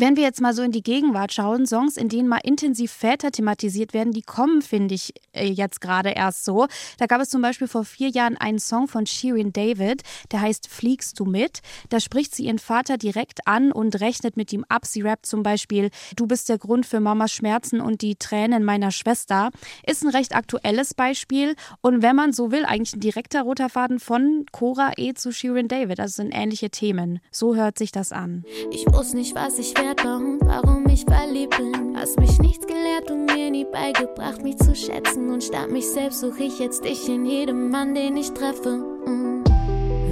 Wenn 0.00 0.16
wir 0.16 0.22
jetzt 0.22 0.40
mal 0.40 0.54
so 0.54 0.62
in 0.62 0.70
die 0.70 0.84
Gegenwart 0.84 1.32
schauen, 1.32 1.66
Songs, 1.66 1.96
in 1.96 2.08
denen 2.08 2.28
mal 2.28 2.38
intensiv 2.44 2.92
Väter 2.92 3.32
thematisiert 3.32 3.94
werden, 3.94 4.12
die 4.12 4.22
kommen, 4.22 4.62
finde 4.62 4.94
ich, 4.94 5.12
äh, 5.32 5.48
jetzt 5.50 5.80
gerade 5.80 6.10
erst 6.10 6.44
so. 6.44 6.68
Da 6.98 7.06
gab 7.06 7.20
es 7.20 7.30
zum 7.30 7.42
Beispiel 7.42 7.66
vor 7.66 7.84
vier 7.84 8.08
Jahren 8.08 8.36
einen 8.36 8.60
Song 8.60 8.86
von 8.86 9.06
Shirin 9.06 9.52
David, 9.52 10.04
der 10.30 10.40
heißt 10.40 10.68
Fliegst 10.68 11.18
du 11.18 11.24
mit? 11.24 11.62
Da 11.88 11.98
spricht 11.98 12.32
sie 12.32 12.44
ihren 12.44 12.60
Vater 12.60 12.96
direkt 12.96 13.48
an 13.48 13.72
und 13.72 14.00
rechnet 14.00 14.36
mit 14.36 14.52
ihm 14.52 14.64
ab. 14.68 14.86
Sie 14.86 15.00
rappt 15.00 15.26
zum 15.26 15.42
Beispiel, 15.42 15.90
du 16.14 16.28
bist 16.28 16.48
der 16.48 16.58
Grund 16.58 16.86
für 16.86 17.00
Mamas 17.00 17.32
Schmerzen 17.32 17.80
und 17.80 18.00
die 18.00 18.14
Tränen 18.14 18.62
meiner 18.62 18.92
Schwester. 18.92 19.50
Ist 19.84 20.04
ein 20.04 20.10
recht 20.10 20.32
aktuelles 20.32 20.94
Beispiel 20.94 21.56
und 21.80 22.02
wenn 22.02 22.14
man 22.14 22.32
so 22.32 22.52
will, 22.52 22.64
eigentlich 22.64 22.94
ein 22.94 23.00
direkter 23.00 23.42
roter 23.42 23.68
Faden 23.68 23.98
von 23.98 24.46
Cora 24.52 24.92
E 24.96 25.14
zu 25.14 25.32
Shirin 25.32 25.66
David. 25.66 25.98
Also 25.98 26.22
sind 26.22 26.30
ähnliche 26.30 26.70
Themen. 26.70 27.18
So 27.32 27.56
hört 27.56 27.78
sich 27.78 27.90
das 27.90 28.12
an. 28.12 28.44
Ich 28.70 28.86
muss 28.86 29.12
nicht, 29.12 29.34
was 29.34 29.58
ich 29.58 29.76
wert 29.76 29.87
war 29.96 30.16
und 30.16 30.40
warum 30.44 30.86
ich 30.88 31.04
verliebt 31.04 31.56
bin. 31.56 31.96
Hast 31.96 32.18
mich 32.20 32.38
nichts 32.38 32.66
gelehrt 32.66 33.10
und 33.10 33.26
mir 33.26 33.50
nie 33.50 33.64
beigebracht, 33.64 34.42
mich 34.42 34.58
zu 34.58 34.74
schätzen. 34.74 35.32
Und 35.32 35.42
statt 35.42 35.70
mich 35.70 35.88
selbst 35.88 36.20
suche 36.20 36.44
ich 36.44 36.58
jetzt 36.58 36.84
dich 36.84 37.08
in 37.08 37.24
jedem 37.24 37.70
Mann, 37.70 37.94
den 37.94 38.16
ich 38.16 38.32
treffe. 38.32 38.76
Mm. 39.06 39.44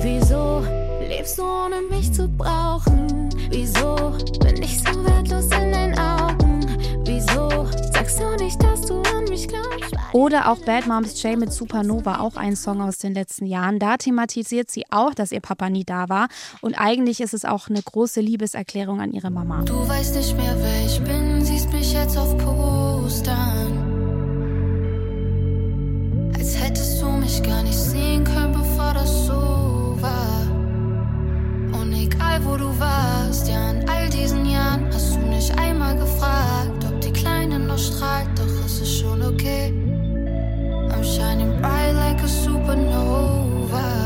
Wieso 0.01 0.63
lebst 1.07 1.39
du 1.39 1.43
ohne 1.43 1.83
mich 1.91 2.13
zu 2.13 2.29
brauchen? 2.29 3.29
Wieso 3.51 4.13
bin 4.41 4.63
ich 4.63 4.83
so 4.83 5.05
wertlos 5.05 5.45
in 5.47 5.73
deinen 5.73 5.99
Augen? 5.99 6.46
Sagst 7.97 8.21
du 8.21 8.37
nicht, 8.37 8.63
dass 8.63 8.83
du 8.83 9.01
an 9.17 9.25
mich 9.25 9.49
glaubst? 9.49 9.95
Oder 10.13 10.51
auch 10.51 10.59
Bad 10.59 10.87
Moms 10.87 11.23
J 11.23 11.39
mit 11.39 11.51
Supernova, 11.51 12.21
auch 12.21 12.37
ein 12.37 12.55
Song 12.55 12.83
aus 12.83 12.99
den 12.99 13.15
letzten 13.15 13.47
Jahren. 13.47 13.79
Da 13.79 13.97
thematisiert 13.97 14.71
sie 14.71 14.85
auch, 14.91 15.15
dass 15.15 15.33
ihr 15.33 15.41
Papa 15.41 15.71
nie 15.71 15.85
da 15.85 16.11
war. 16.11 16.29
Und 16.61 16.75
eigentlich 16.75 17.23
ist 17.23 17.33
es 17.33 17.47
auch 17.47 17.71
eine 17.71 17.81
große 17.81 18.21
Liebeserklärung 18.21 19.01
an 19.01 19.13
ihre 19.13 19.31
Mama. 19.31 19.63
Du 19.63 19.89
weißt 19.89 20.15
nicht 20.15 20.37
mehr, 20.37 20.55
wer 20.59 20.85
ich 20.85 21.01
bin, 21.05 21.43
siehst 21.43 21.73
mich 21.73 21.95
jetzt 21.95 22.19
auf 22.19 22.37
Postern. 22.37 23.73
Als 26.37 26.55
hättest 26.61 27.01
du 27.01 27.07
mich 27.13 27.43
gar 27.43 27.63
nicht 27.63 27.79
sehen 27.79 28.25
können, 28.25 28.53
bevor 28.53 28.93
das 28.93 29.27
so 29.27 29.97
war. 30.03 30.43
Und 31.81 31.95
egal 31.95 32.45
wo 32.45 32.59
du 32.59 32.79
warst, 32.79 33.49
ja, 33.49 33.71
in 33.71 33.89
all 33.89 34.11
diesen 34.11 34.45
Jahren 34.45 34.87
hast 34.93 35.15
du 35.15 35.21
nicht 35.21 35.59
einmal 35.59 35.97
gefragt, 35.97 36.76
ob 37.77 37.83
die 37.83 37.99
Kleine 37.99 38.25
noch 38.37 38.39
strahlt, 38.39 38.39
doch 38.39 38.65
es 38.65 38.81
ist 38.81 38.99
schon 39.01 39.23
okay. 39.23 39.73
I'm 40.91 41.05
shining 41.05 41.61
bright 41.61 41.95
like 41.95 42.23
a 42.23 42.29
supernova. 42.29 44.06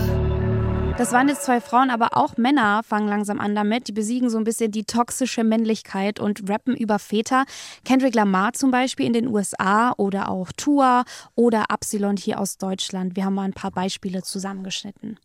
Das 1.00 1.12
waren 1.12 1.28
jetzt 1.28 1.44
zwei 1.44 1.62
Frauen, 1.62 1.88
aber 1.88 2.14
auch 2.18 2.36
Männer 2.36 2.82
fangen 2.86 3.08
langsam 3.08 3.40
an 3.40 3.54
damit. 3.54 3.88
Die 3.88 3.92
besiegen 3.92 4.28
so 4.28 4.36
ein 4.36 4.44
bisschen 4.44 4.70
die 4.70 4.84
toxische 4.84 5.44
Männlichkeit 5.44 6.20
und 6.20 6.46
rappen 6.46 6.76
über 6.76 6.98
Väter. 6.98 7.46
Kendrick 7.86 8.14
Lamar 8.14 8.52
zum 8.52 8.70
Beispiel 8.70 9.06
in 9.06 9.14
den 9.14 9.26
USA 9.26 9.94
oder 9.96 10.28
auch 10.28 10.52
Tua 10.54 11.04
oder 11.34 11.70
Absilon 11.70 12.18
hier 12.18 12.38
aus 12.38 12.58
Deutschland. 12.58 13.16
Wir 13.16 13.24
haben 13.24 13.32
mal 13.32 13.44
ein 13.44 13.54
paar 13.54 13.70
Beispiele 13.70 14.22
zusammengeschnitten. 14.22 15.18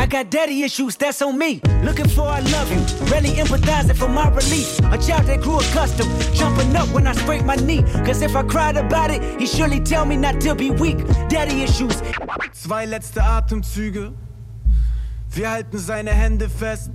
I 0.00 0.08
got 0.08 0.32
daddy 0.32 0.62
issues, 0.64 0.96
that's 0.96 1.20
on 1.20 1.36
me. 1.36 1.60
Looking 1.82 2.08
for 2.08 2.28
I 2.28 2.40
love 2.52 2.72
you, 2.72 2.80
really 3.12 3.36
empathizing 3.36 3.96
for 3.96 4.08
my 4.08 4.28
relief. 4.28 4.78
A 4.92 4.98
child 4.98 5.26
that 5.26 5.42
grew 5.42 5.58
accustomed, 5.58 6.08
jumping 6.34 6.72
up 6.76 6.86
when 6.94 7.08
I 7.08 7.14
scrape 7.14 7.44
my 7.44 7.56
knee. 7.56 7.82
Cause 8.06 8.22
if 8.22 8.36
I 8.36 8.44
cried 8.44 8.76
about 8.76 9.10
it, 9.10 9.20
he 9.40 9.46
surely 9.48 9.80
tell 9.80 10.06
me 10.06 10.16
not 10.16 10.40
to 10.42 10.54
be 10.54 10.70
weak. 10.70 10.98
Daddy 11.28 11.64
issues. 11.64 12.00
Zwei 12.52 12.86
letzte 12.86 13.24
Atemzüge. 13.24 14.12
Wir 15.34 15.50
halten 15.50 15.78
seine 15.78 16.12
Hände 16.12 16.48
fest 16.48 16.92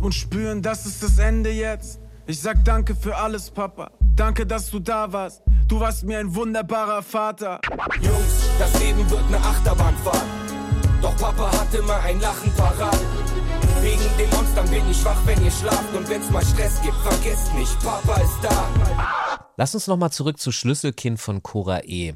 und 0.00 0.12
spüren, 0.12 0.60
das 0.60 0.86
ist 0.86 1.04
das 1.04 1.18
Ende 1.18 1.50
jetzt. 1.50 2.00
Ich 2.26 2.40
sag 2.40 2.64
danke 2.64 2.96
für 2.96 3.16
alles, 3.16 3.48
Papa. 3.48 3.92
Danke, 4.16 4.44
dass 4.44 4.68
du 4.70 4.80
da 4.80 5.12
warst. 5.12 5.42
Du 5.68 5.78
warst 5.78 6.02
mir 6.02 6.18
ein 6.18 6.34
wunderbarer 6.34 7.00
Vater. 7.00 7.60
Jungs, 8.02 8.48
das 8.58 8.80
Leben 8.80 9.08
wird 9.08 9.22
eine 9.28 9.38
Achterbahnfahrt. 9.38 10.24
Doch 11.00 11.16
Papa 11.16 11.52
hat 11.52 11.72
immer 11.74 12.00
ein 12.00 12.20
Lachen 12.20 12.52
parat. 12.56 12.98
Wegen 13.82 14.02
den 14.18 14.30
Monstern 14.30 14.68
bin 14.68 14.90
ich 14.90 15.04
wach, 15.04 15.24
wenn 15.24 15.44
ihr 15.44 15.52
schlaft. 15.52 15.94
Und 15.94 16.08
wenn's 16.08 16.30
mal 16.30 16.44
Stress 16.44 16.82
gibt, 16.82 16.96
vergesst 16.96 17.54
nicht, 17.54 17.78
Papa 17.84 18.20
ist 18.20 18.38
da. 18.42 19.46
Lass 19.56 19.76
uns 19.76 19.86
nochmal 19.86 20.10
zurück 20.10 20.40
zu 20.40 20.50
Schlüsselkind 20.50 21.20
von 21.20 21.44
Cora 21.44 21.82
E. 21.84 22.14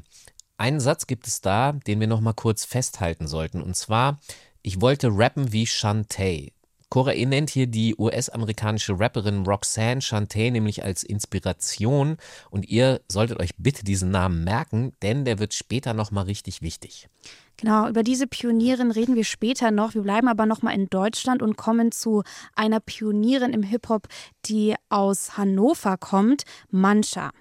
Einen 0.57 0.81
Satz 0.81 1.07
gibt 1.07 1.27
es 1.27 1.39
da, 1.39 1.71
den 1.71 2.01
wir 2.01 2.07
nochmal 2.07 2.33
kurz 2.33 2.65
festhalten 2.65 3.27
sollten. 3.27 3.61
Und 3.61 3.77
zwar, 3.77 4.19
ich 4.63 4.79
wollte 4.79 5.09
rappen 5.11 5.51
wie 5.51 5.67
Shantae. 5.67 6.53
Cora 6.89 7.13
E 7.13 7.25
nennt 7.25 7.49
hier 7.49 7.67
die 7.67 7.95
US-amerikanische 7.97 8.99
Rapperin 8.99 9.45
Roxanne 9.45 10.01
Shantae 10.01 10.51
nämlich 10.51 10.83
als 10.83 11.03
Inspiration 11.03 12.17
und 12.49 12.69
ihr 12.69 13.01
solltet 13.09 13.39
euch 13.39 13.51
bitte 13.57 13.83
diesen 13.83 14.11
Namen 14.11 14.43
merken, 14.43 14.93
denn 15.01 15.25
der 15.25 15.39
wird 15.39 15.53
später 15.53 15.93
nochmal 15.93 16.25
richtig 16.25 16.61
wichtig. 16.61 17.09
Genau, 17.57 17.89
über 17.89 18.03
diese 18.03 18.25
Pionierin 18.25 18.91
reden 18.91 19.15
wir 19.15 19.25
später 19.25 19.69
noch. 19.69 19.95
Wir 19.95 20.01
bleiben 20.01 20.27
aber 20.27 20.45
nochmal 20.45 20.75
in 20.75 20.89
Deutschland 20.89 21.41
und 21.41 21.57
kommen 21.57 21.91
zu 21.91 22.23
einer 22.55 22.79
Pionierin 22.79 23.53
im 23.53 23.63
Hip-Hop, 23.63 24.07
die 24.45 24.75
aus 24.89 25.37
Hannover 25.37 25.97
kommt, 25.97 26.43
Mancha. 26.69 27.31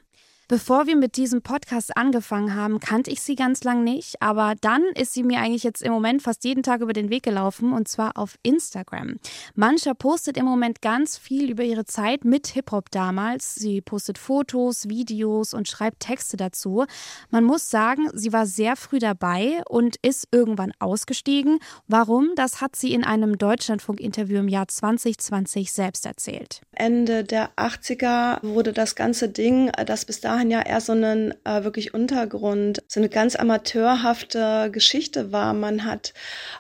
Bevor 0.53 0.87
wir 0.87 0.97
mit 0.97 1.17
diesem 1.17 1.41
Podcast 1.41 1.97
angefangen 1.97 2.55
haben, 2.55 2.79
kannte 2.79 3.11
ich 3.11 3.23
sie 3.23 3.37
ganz 3.37 3.65
lang 3.65 3.85
nicht, 3.85 4.21
aber 4.21 4.53
dann 4.61 4.83
ist 4.95 5.15
sie 5.15 5.23
mir 5.23 5.39
eigentlich 5.39 5.63
jetzt 5.63 5.81
im 5.81 5.93
Moment 5.93 6.21
fast 6.21 6.45
jeden 6.45 6.63
Tag 6.63 6.83
über 6.83 6.93
den 6.93 7.09
Weg 7.09 7.23
gelaufen 7.23 7.73
und 7.73 7.89
zwar 7.89 8.19
auf 8.19 8.37
Instagram. 8.43 9.17
Mancha 9.55 9.95
postet 9.95 10.37
im 10.37 10.45
Moment 10.45 10.83
ganz 10.83 11.17
viel 11.17 11.51
über 11.51 11.63
ihre 11.63 11.87
Zeit 11.87 12.27
mit 12.27 12.49
Hip-Hop 12.49 12.91
damals. 12.91 13.55
Sie 13.55 13.81
postet 13.81 14.19
Fotos, 14.19 14.91
Videos 14.91 15.55
und 15.55 15.69
schreibt 15.69 16.01
Texte 16.01 16.37
dazu. 16.37 16.85
Man 17.31 17.45
muss 17.45 17.71
sagen, 17.71 18.11
sie 18.13 18.35
war 18.35 18.45
sehr 18.45 18.77
früh 18.77 18.99
dabei 18.99 19.63
und 19.71 19.97
ist 20.03 20.29
irgendwann 20.33 20.75
ausgestiegen. 20.81 21.61
Warum? 21.89 22.29
Das 22.37 22.61
hat 22.61 22.77
sie 22.77 22.93
in 22.93 23.05
einem 23.05 23.39
Deutschlandfunk-Interview 23.39 24.41
im 24.41 24.49
Jahr 24.49 24.69
2020 24.69 25.73
selbst 25.73 26.05
erzählt. 26.05 26.61
Ende 26.75 27.25
der 27.25 27.53
80er 27.57 28.41
wurde 28.43 28.75
das 28.75 28.97
ganze 28.97 29.31
Ding, 29.31 29.73
das 29.87 30.05
bis 30.05 30.21
dahin 30.21 30.42
ja 30.51 30.63
eher 30.63 30.81
so 30.81 30.93
ein 30.93 31.35
äh, 31.45 31.65
wirklich 31.65 31.95
Untergrund, 31.95 32.83
so 32.89 33.01
eine 33.01 33.09
ganz 33.09 33.37
amateurhafte 33.37 34.71
Geschichte 34.73 35.33
war. 35.33 35.53
Man 35.55 35.85
hat 35.85 36.13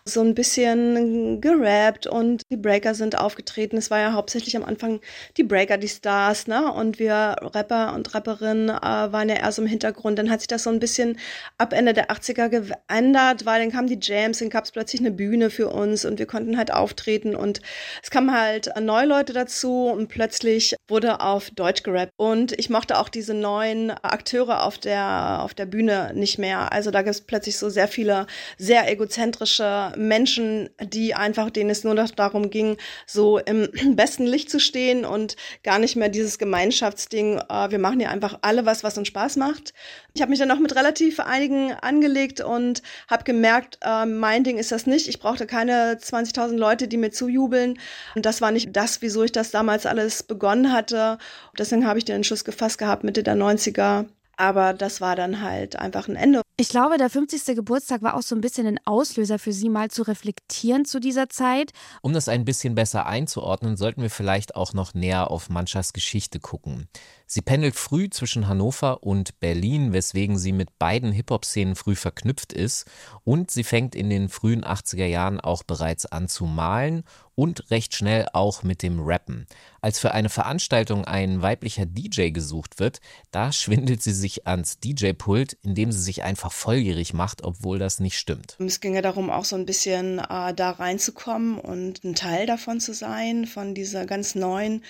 so 0.05 0.21
ein 0.21 0.35
bisschen 0.35 1.41
gerappt 1.41 2.07
und 2.07 2.43
die 2.51 2.57
Breaker 2.57 2.95
sind 2.95 3.19
aufgetreten. 3.19 3.77
Es 3.77 3.91
war 3.91 4.01
ja 4.01 4.12
hauptsächlich 4.12 4.57
am 4.57 4.65
Anfang 4.65 5.01
die 5.37 5.45
Breaker, 5.45 5.79
die 5.79 5.89
Stars, 5.89 6.47
ne? 6.47 6.73
Und 6.73 6.99
wir 6.99 7.37
Rapper 7.41 7.95
und 7.95 8.15
Rapperinnen 8.15 8.69
äh, 8.69 8.73
waren 8.73 9.29
ja 9.29 9.37
eher 9.37 9.53
so 9.53 9.62
im 9.62 9.69
Hintergrund. 9.69 10.19
Dann 10.19 10.31
hat 10.31 10.41
sich 10.41 10.49
das 10.49 10.65
so 10.65 10.71
ein 10.71 10.81
bisschen 10.81 11.19
ab 11.59 11.73
Ende 11.73 11.93
der 11.93 12.11
80er 12.11 12.49
geändert, 12.49 13.47
weil 13.47 13.61
dann 13.61 13.73
kamen 13.73 13.89
die 13.89 13.99
Jams, 14.01 14.39
dann 14.39 14.51
gab 14.51 14.65
es 14.65 14.73
plötzlich 14.73 15.01
eine 15.01 15.11
Bühne 15.11 15.51
für 15.51 15.69
uns 15.69 16.05
und 16.05 16.19
wir 16.19 16.27
konnten 16.27 16.57
halt 16.57 16.73
auftreten 16.73 17.35
und 17.35 17.61
es 18.03 18.11
kamen 18.11 18.33
halt 18.33 18.71
neue 18.81 19.07
Leute 19.07 19.33
dazu 19.33 19.87
und 19.87 20.09
plötzlich 20.09 20.77
wurde 20.89 21.21
auf 21.21 21.51
Deutsch 21.51 21.83
gerappt. 21.83 22.12
Und 22.17 22.53
ich 22.59 22.71
mochte 22.71 22.99
auch 22.99 23.09
diese 23.09 23.35
neuen 23.35 23.62
Akteure 24.02 24.64
auf 24.64 24.78
der, 24.78 25.40
auf 25.42 25.54
der 25.54 25.66
Bühne 25.66 26.12
nicht 26.14 26.38
mehr. 26.38 26.73
Also 26.73 26.90
da 26.90 27.02
gibt 27.02 27.14
es 27.14 27.21
plötzlich 27.21 27.59
so 27.59 27.69
sehr 27.69 27.88
viele 27.88 28.26
sehr 28.59 28.90
egozentrische 28.90 29.92
Menschen, 29.97 30.71
die 30.81 31.14
einfach, 31.14 31.50
denen 31.50 31.71
es 31.71 31.85
nur 31.85 31.95
noch 31.95 32.11
darum 32.11 32.50
ging, 32.50 32.76
so 33.07 33.38
im 33.38 33.69
besten 33.97 34.26
Licht 34.26 34.50
zu 34.50 34.61
stehen 34.61 35.04
und 35.04 35.37
gar 35.62 35.78
nicht 35.78 35.97
mehr 35.97 36.09
dieses 36.09 36.38
Gemeinschaftsding, 36.38 37.38
äh, 37.38 37.71
wir 37.71 37.78
machen 37.78 38.00
ja 38.00 38.11
einfach 38.11 38.38
alle 38.42 38.66
was, 38.66 38.85
was 38.85 38.99
uns 38.99 39.09
Spaß 39.09 39.37
macht. 39.37 39.73
Ich 40.14 40.21
habe 40.21 40.31
mich 40.31 40.38
dann 40.38 40.49
noch 40.49 40.59
mit 40.59 40.76
relativ 40.76 41.21
einigen 41.21 41.73
angelegt 41.73 42.42
und 42.42 42.83
habe 43.09 43.25
gemerkt, 43.25 43.78
äh, 43.81 44.04
mein 44.04 44.45
Ding 44.45 44.59
ist 44.59 44.71
das 44.71 44.87
nicht. 44.87 45.09
Ich 45.09 45.21
brauchte 45.21 45.47
keine 45.47 45.95
20.000 45.95 46.57
Leute, 46.57 46.87
die 46.87 46.99
mir 46.99 47.11
zujubeln. 47.11 47.78
Und 48.14 48.26
das 48.26 48.42
war 48.42 48.50
nicht 48.50 48.76
das, 48.76 49.00
wieso 49.00 49.23
ich 49.23 49.33
das 49.33 49.50
damals 49.50 49.87
alles 49.87 50.23
begonnen 50.23 50.73
hatte. 50.73 51.19
Deswegen 51.59 51.87
habe 51.87 51.99
ich 51.99 52.04
den 52.04 52.16
Entschluss 52.16 52.45
gefasst 52.45 52.76
gehabt, 52.78 53.04
Mitte 53.04 53.23
der 53.23 53.37
90er 53.37 54.07
Aber 54.37 54.73
das 54.73 55.01
war 55.01 55.17
dann 55.17 55.41
halt 55.41 55.77
einfach 55.77 56.09
ein 56.09 56.17
Ende. 56.17 56.43
Ich 56.59 56.69
glaube, 56.69 56.99
der 56.99 57.11
50. 57.11 57.57
Geburtstag 57.57 58.03
war 58.03 58.15
auch 58.15 58.23
so 58.23 58.35
ein 58.35 58.41
bisschen 58.41 58.67
ein 58.67 58.79
Auslöser 58.85 59.39
für 59.39 59.53
Sie, 59.53 59.69
mal 59.69 59.91
zu 59.91 60.03
reflektieren 60.03 60.85
zu 60.85 61.01
dieser 61.01 61.29
Zeit. 61.29 61.73
Um 62.03 62.12
das 62.12 62.29
ein 62.29 62.45
bisschen 62.45 62.75
besser 62.75 63.07
einzuordnen, 63.07 63.77
sollten 63.77 64.03
wir 64.03 64.11
vielleicht 64.11 64.55
auch 64.55 64.73
noch 64.75 64.95
näher 64.95 65.31
auf 65.31 65.49
Manchas 65.49 65.93
Geschichte 65.93 66.41
gucken. 66.41 66.89
Sie 67.27 67.41
pendelt 67.41 67.77
früh 67.77 68.11
zwischen 68.11 68.47
Hannover 68.47 69.03
und 69.03 69.41
Berlin, 69.41 69.95
weswegen 69.95 70.37
sie 70.39 70.53
mit 70.53 70.79
beiden 70.79 71.12
Hip-Hop-Szenen 71.12 71.77
früh 71.77 71.97
verknüpft 71.97 72.53
ist. 72.53 72.85
Und 73.25 73.51
sie 73.51 73.65
fängt 73.65 73.95
in 73.95 74.11
den 74.11 74.29
frühen 74.29 74.65
80er 74.65 75.07
Jahren 75.07 75.41
auch 75.41 75.62
bereits 75.62 76.05
an 76.05 76.29
zu 76.29 76.45
malen 76.45 77.05
und 77.35 77.71
recht 77.71 77.95
schnell 77.95 78.27
auch 78.33 78.62
mit 78.62 78.83
dem 78.83 79.01
Rappen. 79.01 79.47
Als 79.81 79.99
für 79.99 80.12
eine 80.12 80.29
Veranstaltung 80.29 81.05
ein 81.05 81.43
weiblicher 81.43 81.87
DJ 81.87 82.31
gesucht 82.31 82.79
wird, 82.79 83.01
da 83.31 83.53
schwindelt 83.53 84.03
sie 84.03 84.12
sich 84.12 84.47
ans 84.47 84.79
DJ-Pult, 84.81 85.57
indem 85.62 85.93
sie 85.93 86.03
sich 86.03 86.23
einfach 86.23 86.53
volljährig 86.53 87.15
macht, 87.15 87.43
obwohl 87.43 87.79
das 87.79 88.01
nicht 88.01 88.19
stimmt. 88.19 88.57
Es 88.59 88.81
ging 88.81 88.95
ja 88.95 89.03
darum, 89.03 89.31
auch 89.31 89.45
so 89.45 89.57
ein 89.57 89.67
bisschen 89.67 90.19
äh, 90.19 90.55
da 90.55 90.71
reinzukommen 90.71 91.59
und 91.59 92.05
ein 92.05 92.15
Teil 92.15 92.47
davon 92.47 92.81
zu 92.81 92.95
sein, 92.95 93.47
von 93.47 93.75
dieser 93.75 94.07
ganz 94.07 94.35
neuen 94.35 94.85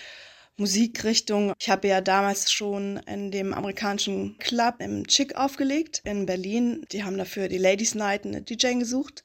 Musikrichtung. 0.56 1.54
Ich 1.58 1.70
habe 1.70 1.88
ja 1.88 2.00
damals 2.00 2.52
schon 2.52 2.98
in 2.98 3.30
dem 3.30 3.54
amerikanischen 3.54 4.36
Club 4.38 4.76
im 4.80 5.06
Chick 5.06 5.36
aufgelegt 5.36 6.02
in 6.04 6.26
Berlin. 6.26 6.84
Die 6.92 7.04
haben 7.04 7.16
dafür 7.16 7.48
die 7.48 7.58
Ladies 7.58 7.94
Night 7.94 8.26
eine 8.26 8.42
DJ 8.42 8.74
gesucht 8.74 9.22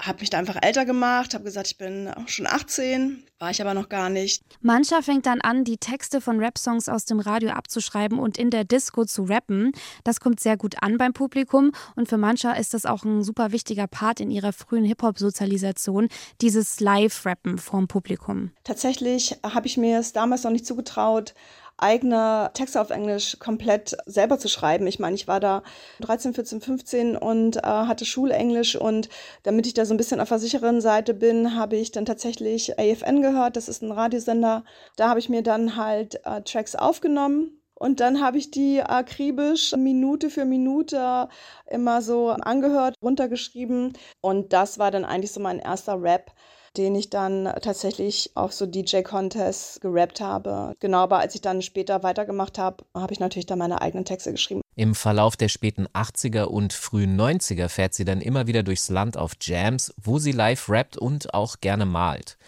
habe 0.00 0.20
mich 0.20 0.30
da 0.30 0.38
einfach 0.38 0.56
älter 0.60 0.84
gemacht, 0.84 1.34
habe 1.34 1.44
gesagt, 1.44 1.68
ich 1.68 1.78
bin 1.78 2.10
schon 2.26 2.46
18, 2.46 3.22
war 3.38 3.50
ich 3.50 3.60
aber 3.60 3.74
noch 3.74 3.88
gar 3.88 4.10
nicht. 4.10 4.42
Mancher 4.60 5.02
fängt 5.02 5.26
dann 5.26 5.40
an, 5.40 5.64
die 5.64 5.76
Texte 5.76 6.20
von 6.20 6.38
Rap-Songs 6.38 6.88
aus 6.88 7.04
dem 7.04 7.20
Radio 7.20 7.50
abzuschreiben 7.50 8.18
und 8.18 8.38
in 8.38 8.50
der 8.50 8.64
Disco 8.64 9.04
zu 9.04 9.24
rappen. 9.24 9.72
Das 10.04 10.20
kommt 10.20 10.40
sehr 10.40 10.56
gut 10.56 10.82
an 10.82 10.98
beim 10.98 11.12
Publikum 11.12 11.72
und 11.96 12.08
für 12.08 12.18
mancher 12.18 12.58
ist 12.58 12.74
das 12.74 12.86
auch 12.86 13.04
ein 13.04 13.22
super 13.22 13.52
wichtiger 13.52 13.86
Part 13.86 14.20
in 14.20 14.30
ihrer 14.30 14.52
frühen 14.52 14.84
Hip-Hop-Sozialisation, 14.84 16.08
dieses 16.40 16.80
Live-Rappen 16.80 17.58
vom 17.58 17.88
Publikum. 17.88 18.52
Tatsächlich 18.64 19.36
habe 19.42 19.66
ich 19.66 19.76
mir 19.76 19.98
es 19.98 20.12
damals 20.12 20.44
noch 20.44 20.50
nicht 20.50 20.66
zugetraut, 20.66 21.34
eigene 21.82 22.50
Texte 22.54 22.80
auf 22.80 22.90
Englisch 22.90 23.38
komplett 23.38 23.96
selber 24.06 24.38
zu 24.38 24.48
schreiben. 24.48 24.86
Ich 24.86 24.98
meine, 24.98 25.14
ich 25.16 25.28
war 25.28 25.40
da 25.40 25.62
13, 26.00 26.34
14, 26.34 26.60
15 26.60 27.16
und 27.16 27.56
äh, 27.56 27.60
hatte 27.62 28.04
Schulenglisch 28.04 28.76
und 28.76 29.08
damit 29.42 29.66
ich 29.66 29.74
da 29.74 29.84
so 29.84 29.94
ein 29.94 29.96
bisschen 29.96 30.20
auf 30.20 30.28
der 30.28 30.38
sicheren 30.38 30.80
Seite 30.80 31.14
bin, 31.14 31.56
habe 31.56 31.76
ich 31.76 31.92
dann 31.92 32.06
tatsächlich 32.06 32.78
AFN 32.78 33.22
gehört. 33.22 33.56
Das 33.56 33.68
ist 33.68 33.82
ein 33.82 33.92
Radiosender. 33.92 34.64
Da 34.96 35.08
habe 35.08 35.20
ich 35.20 35.28
mir 35.28 35.42
dann 35.42 35.76
halt 35.76 36.20
äh, 36.24 36.42
Tracks 36.42 36.74
aufgenommen 36.74 37.60
und 37.80 38.00
dann 38.00 38.20
habe 38.20 38.36
ich 38.36 38.50
die 38.50 38.82
akribisch 38.82 39.74
Minute 39.74 40.28
für 40.28 40.44
Minute 40.44 41.28
immer 41.66 42.02
so 42.02 42.28
angehört, 42.28 42.94
runtergeschrieben. 43.02 43.94
Und 44.20 44.52
das 44.52 44.78
war 44.78 44.90
dann 44.90 45.06
eigentlich 45.06 45.32
so 45.32 45.40
mein 45.40 45.58
erster 45.58 46.00
Rap 46.00 46.30
den 46.76 46.94
ich 46.94 47.10
dann 47.10 47.44
tatsächlich 47.62 48.30
auf 48.34 48.52
so 48.52 48.66
DJ-Contests 48.66 49.80
gerappt 49.80 50.20
habe. 50.20 50.74
Genau, 50.80 50.98
aber 50.98 51.18
als 51.18 51.34
ich 51.34 51.40
dann 51.40 51.62
später 51.62 52.02
weitergemacht 52.02 52.58
habe, 52.58 52.84
habe 52.94 53.12
ich 53.12 53.20
natürlich 53.20 53.46
dann 53.46 53.58
meine 53.58 53.82
eigenen 53.82 54.04
Texte 54.04 54.32
geschrieben. 54.32 54.60
Im 54.76 54.94
Verlauf 54.94 55.36
der 55.36 55.48
späten 55.48 55.88
80er 55.88 56.44
und 56.44 56.72
frühen 56.72 57.20
90er 57.20 57.68
fährt 57.68 57.94
sie 57.94 58.04
dann 58.04 58.20
immer 58.20 58.46
wieder 58.46 58.62
durchs 58.62 58.88
Land 58.88 59.16
auf 59.16 59.32
Jams, 59.40 59.92
wo 60.00 60.18
sie 60.18 60.32
live 60.32 60.68
rappt 60.68 60.96
und 60.96 61.34
auch 61.34 61.56
gerne 61.60 61.86
malt. 61.86 62.38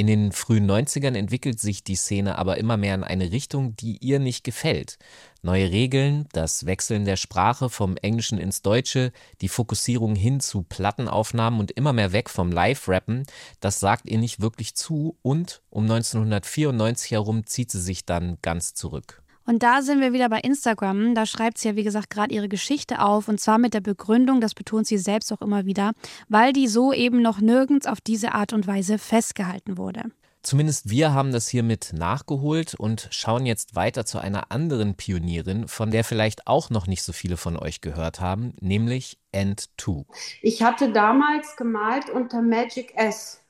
In 0.00 0.06
den 0.06 0.32
frühen 0.32 0.64
90ern 0.64 1.14
entwickelt 1.14 1.60
sich 1.60 1.84
die 1.84 1.94
Szene 1.94 2.38
aber 2.38 2.56
immer 2.56 2.78
mehr 2.78 2.94
in 2.94 3.04
eine 3.04 3.32
Richtung, 3.32 3.76
die 3.76 3.98
ihr 3.98 4.18
nicht 4.18 4.44
gefällt. 4.44 4.96
Neue 5.42 5.70
Regeln, 5.70 6.26
das 6.32 6.64
Wechseln 6.64 7.04
der 7.04 7.16
Sprache 7.16 7.68
vom 7.68 7.98
Englischen 7.98 8.38
ins 8.38 8.62
Deutsche, 8.62 9.12
die 9.42 9.50
Fokussierung 9.50 10.14
hin 10.14 10.40
zu 10.40 10.62
Plattenaufnahmen 10.62 11.60
und 11.60 11.72
immer 11.72 11.92
mehr 11.92 12.12
weg 12.12 12.30
vom 12.30 12.50
Live-Rappen, 12.50 13.24
das 13.60 13.78
sagt 13.78 14.08
ihr 14.08 14.16
nicht 14.16 14.40
wirklich 14.40 14.74
zu 14.74 15.18
und 15.20 15.60
um 15.68 15.82
1994 15.82 17.10
herum 17.10 17.44
zieht 17.44 17.70
sie 17.70 17.82
sich 17.82 18.06
dann 18.06 18.38
ganz 18.40 18.72
zurück. 18.72 19.22
Und 19.50 19.64
da 19.64 19.82
sind 19.82 20.00
wir 20.00 20.12
wieder 20.12 20.28
bei 20.28 20.38
Instagram. 20.38 21.16
Da 21.16 21.26
schreibt 21.26 21.58
sie 21.58 21.66
ja, 21.66 21.74
wie 21.74 21.82
gesagt, 21.82 22.08
gerade 22.08 22.32
ihre 22.32 22.48
Geschichte 22.48 23.00
auf. 23.00 23.26
Und 23.26 23.40
zwar 23.40 23.58
mit 23.58 23.74
der 23.74 23.80
Begründung, 23.80 24.40
das 24.40 24.54
betont 24.54 24.86
sie 24.86 24.96
selbst 24.96 25.32
auch 25.32 25.42
immer 25.42 25.66
wieder, 25.66 25.90
weil 26.28 26.52
die 26.52 26.68
so 26.68 26.92
eben 26.92 27.20
noch 27.20 27.40
nirgends 27.40 27.88
auf 27.88 28.00
diese 28.00 28.32
Art 28.32 28.52
und 28.52 28.68
Weise 28.68 28.96
festgehalten 28.96 29.76
wurde. 29.76 30.04
Zumindest 30.42 30.88
wir 30.88 31.12
haben 31.14 31.32
das 31.32 31.48
hiermit 31.48 31.90
nachgeholt 31.92 32.76
und 32.76 33.08
schauen 33.10 33.44
jetzt 33.44 33.74
weiter 33.74 34.06
zu 34.06 34.20
einer 34.20 34.52
anderen 34.52 34.94
Pionierin, 34.94 35.66
von 35.66 35.90
der 35.90 36.04
vielleicht 36.04 36.46
auch 36.46 36.70
noch 36.70 36.86
nicht 36.86 37.02
so 37.02 37.12
viele 37.12 37.36
von 37.36 37.56
euch 37.56 37.80
gehört 37.80 38.20
haben, 38.20 38.54
nämlich 38.60 39.18
End2. 39.34 40.04
Ich 40.42 40.62
hatte 40.62 40.92
damals 40.92 41.56
gemalt 41.56 42.08
unter 42.08 42.40
Magic 42.40 42.92
S. 42.94 43.40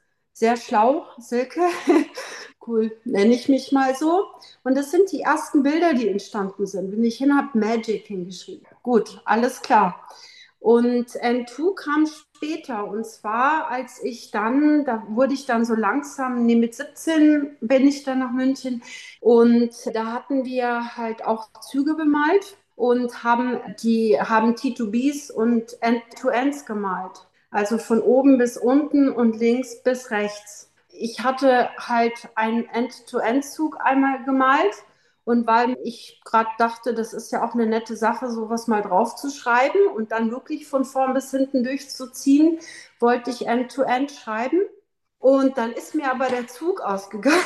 Sehr 0.40 0.56
schlau, 0.56 1.04
Silke. 1.18 1.60
cool, 2.66 2.96
nenne 3.04 3.34
ich 3.34 3.50
mich 3.50 3.72
mal 3.72 3.94
so. 3.94 4.24
Und 4.64 4.74
das 4.74 4.90
sind 4.90 5.12
die 5.12 5.20
ersten 5.20 5.62
Bilder, 5.62 5.92
die 5.92 6.08
entstanden 6.08 6.66
sind. 6.66 6.90
Wenn 6.92 7.04
ich 7.04 7.18
hin 7.18 7.36
habe, 7.36 7.58
Magic 7.58 8.06
hingeschrieben. 8.06 8.66
Gut, 8.82 9.20
alles 9.26 9.60
klar. 9.60 10.08
Und 10.58 11.10
N2 11.10 11.74
kam 11.74 12.06
später. 12.06 12.88
Und 12.88 13.04
zwar, 13.04 13.68
als 13.68 14.02
ich 14.02 14.30
dann, 14.30 14.86
da 14.86 15.02
wurde 15.10 15.34
ich 15.34 15.44
dann 15.44 15.66
so 15.66 15.74
langsam, 15.74 16.46
nee, 16.46 16.56
mit 16.56 16.74
17 16.74 17.58
bin 17.60 17.86
ich 17.86 18.04
dann 18.04 18.20
nach 18.20 18.32
München. 18.32 18.82
Und 19.20 19.74
da 19.92 20.06
hatten 20.06 20.46
wir 20.46 20.96
halt 20.96 21.22
auch 21.22 21.50
Züge 21.70 21.92
bemalt 21.92 22.56
und 22.76 23.24
haben 23.24 23.60
die, 23.82 24.18
haben 24.18 24.54
T2Bs 24.54 25.32
und 25.32 25.76
End-to-Ends 25.82 26.64
gemalt. 26.64 27.26
Also 27.50 27.78
von 27.78 28.00
oben 28.00 28.38
bis 28.38 28.56
unten 28.56 29.10
und 29.10 29.36
links 29.36 29.82
bis 29.82 30.10
rechts 30.10 30.70
ich 31.00 31.20
hatte 31.20 31.70
halt 31.78 32.28
einen 32.34 32.68
End-to-End-Zug 32.68 33.78
einmal 33.80 34.22
gemalt. 34.24 34.74
Und 35.24 35.46
weil 35.46 35.76
ich 35.84 36.20
gerade 36.24 36.48
dachte, 36.58 36.94
das 36.94 37.12
ist 37.12 37.30
ja 37.30 37.44
auch 37.44 37.54
eine 37.54 37.66
nette 37.66 37.96
Sache, 37.96 38.30
sowas 38.30 38.66
mal 38.66 38.82
draufzuschreiben 38.82 39.86
und 39.88 40.12
dann 40.12 40.30
wirklich 40.30 40.66
von 40.66 40.84
vorn 40.84 41.14
bis 41.14 41.30
hinten 41.30 41.62
durchzuziehen, 41.62 42.58
wollte 42.98 43.30
ich 43.30 43.46
End-to-End 43.46 44.10
-End 44.10 44.20
schreiben. 44.20 44.60
Und 45.18 45.56
dann 45.58 45.72
ist 45.72 45.94
mir 45.94 46.10
aber 46.10 46.28
der 46.28 46.48
Zug 46.48 46.80
ausgegangen. 46.80 47.36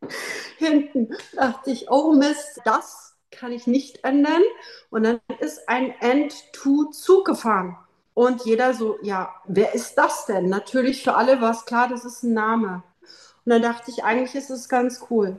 hinten 0.58 1.14
dachte 1.32 1.70
ich, 1.70 1.90
oh 1.90 2.12
Mist, 2.12 2.60
das 2.64 3.16
kann 3.30 3.52
ich 3.52 3.66
nicht 3.66 4.04
ändern. 4.04 4.42
Und 4.90 5.04
dann 5.04 5.20
ist 5.40 5.68
ein 5.68 5.94
End-to-Zug 6.00 7.24
gefahren. 7.24 7.78
Und 8.14 8.44
jeder 8.44 8.74
so, 8.74 8.98
ja, 9.02 9.34
wer 9.46 9.74
ist 9.74 9.96
das 9.96 10.26
denn? 10.26 10.48
Natürlich 10.48 11.02
für 11.02 11.14
alle 11.14 11.40
war 11.40 11.50
es 11.50 11.64
klar, 11.64 11.88
das 11.88 12.04
ist 12.04 12.22
ein 12.22 12.32
Name. 12.32 12.82
Und 13.44 13.50
dann 13.50 13.62
dachte 13.62 13.90
ich, 13.90 14.04
eigentlich 14.04 14.34
ist 14.36 14.50
es 14.50 14.68
ganz 14.68 15.06
cool. 15.10 15.36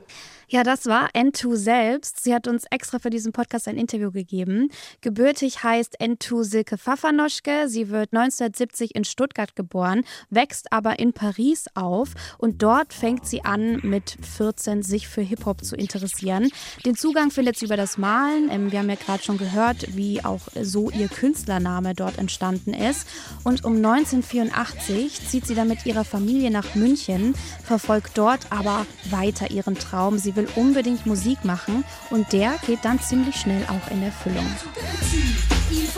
Ja, 0.48 0.62
das 0.62 0.86
war 0.86 1.10
N2 1.10 1.56
selbst. 1.56 2.22
Sie 2.22 2.32
hat 2.32 2.46
uns 2.46 2.66
extra 2.70 3.00
für 3.00 3.10
diesen 3.10 3.32
Podcast 3.32 3.66
ein 3.66 3.76
Interview 3.76 4.12
gegeben. 4.12 4.70
Gebürtig 5.00 5.64
heißt 5.64 6.00
N2 6.00 6.44
Silke 6.44 6.78
Pfaffernoschke. 6.78 7.68
Sie 7.68 7.88
wird 7.88 8.12
1970 8.12 8.94
in 8.94 9.04
Stuttgart 9.04 9.56
geboren, 9.56 10.04
wächst 10.30 10.72
aber 10.72 11.00
in 11.00 11.12
Paris 11.12 11.64
auf 11.74 12.10
und 12.38 12.62
dort 12.62 12.94
fängt 12.94 13.26
sie 13.26 13.44
an, 13.44 13.80
mit 13.82 14.16
14 14.22 14.84
sich 14.84 15.08
für 15.08 15.20
Hip-Hop 15.20 15.64
zu 15.64 15.74
interessieren. 15.74 16.48
Den 16.84 16.94
Zugang 16.94 17.32
findet 17.32 17.58
sie 17.58 17.64
über 17.64 17.76
das 17.76 17.98
Malen. 17.98 18.48
Ähm, 18.52 18.70
wir 18.70 18.78
haben 18.78 18.88
ja 18.88 18.94
gerade 18.94 19.24
schon 19.24 19.38
gehört, 19.38 19.96
wie 19.96 20.24
auch 20.24 20.42
so 20.62 20.90
ihr 20.90 21.08
Künstlername 21.08 21.94
dort 21.94 22.18
entstanden 22.18 22.72
ist. 22.72 23.08
Und 23.42 23.64
um 23.64 23.84
1984 23.84 25.26
zieht 25.26 25.44
sie 25.44 25.56
dann 25.56 25.66
mit 25.66 25.86
ihrer 25.86 26.04
Familie 26.04 26.52
nach 26.52 26.76
München, 26.76 27.34
verfolgt 27.64 28.16
dort 28.16 28.52
aber 28.52 28.86
weiter 29.10 29.50
ihren 29.50 29.74
Traum. 29.74 30.18
Sie 30.18 30.35
will 30.36 30.48
unbedingt 30.54 31.06
Musik 31.06 31.44
machen 31.44 31.84
und 32.10 32.32
der 32.32 32.56
geht 32.66 32.84
dann 32.84 33.00
ziemlich 33.00 33.36
schnell 33.36 33.64
auch 33.66 33.90
in 33.90 34.02
Erfüllung. 34.02 34.46
Il 35.68 35.88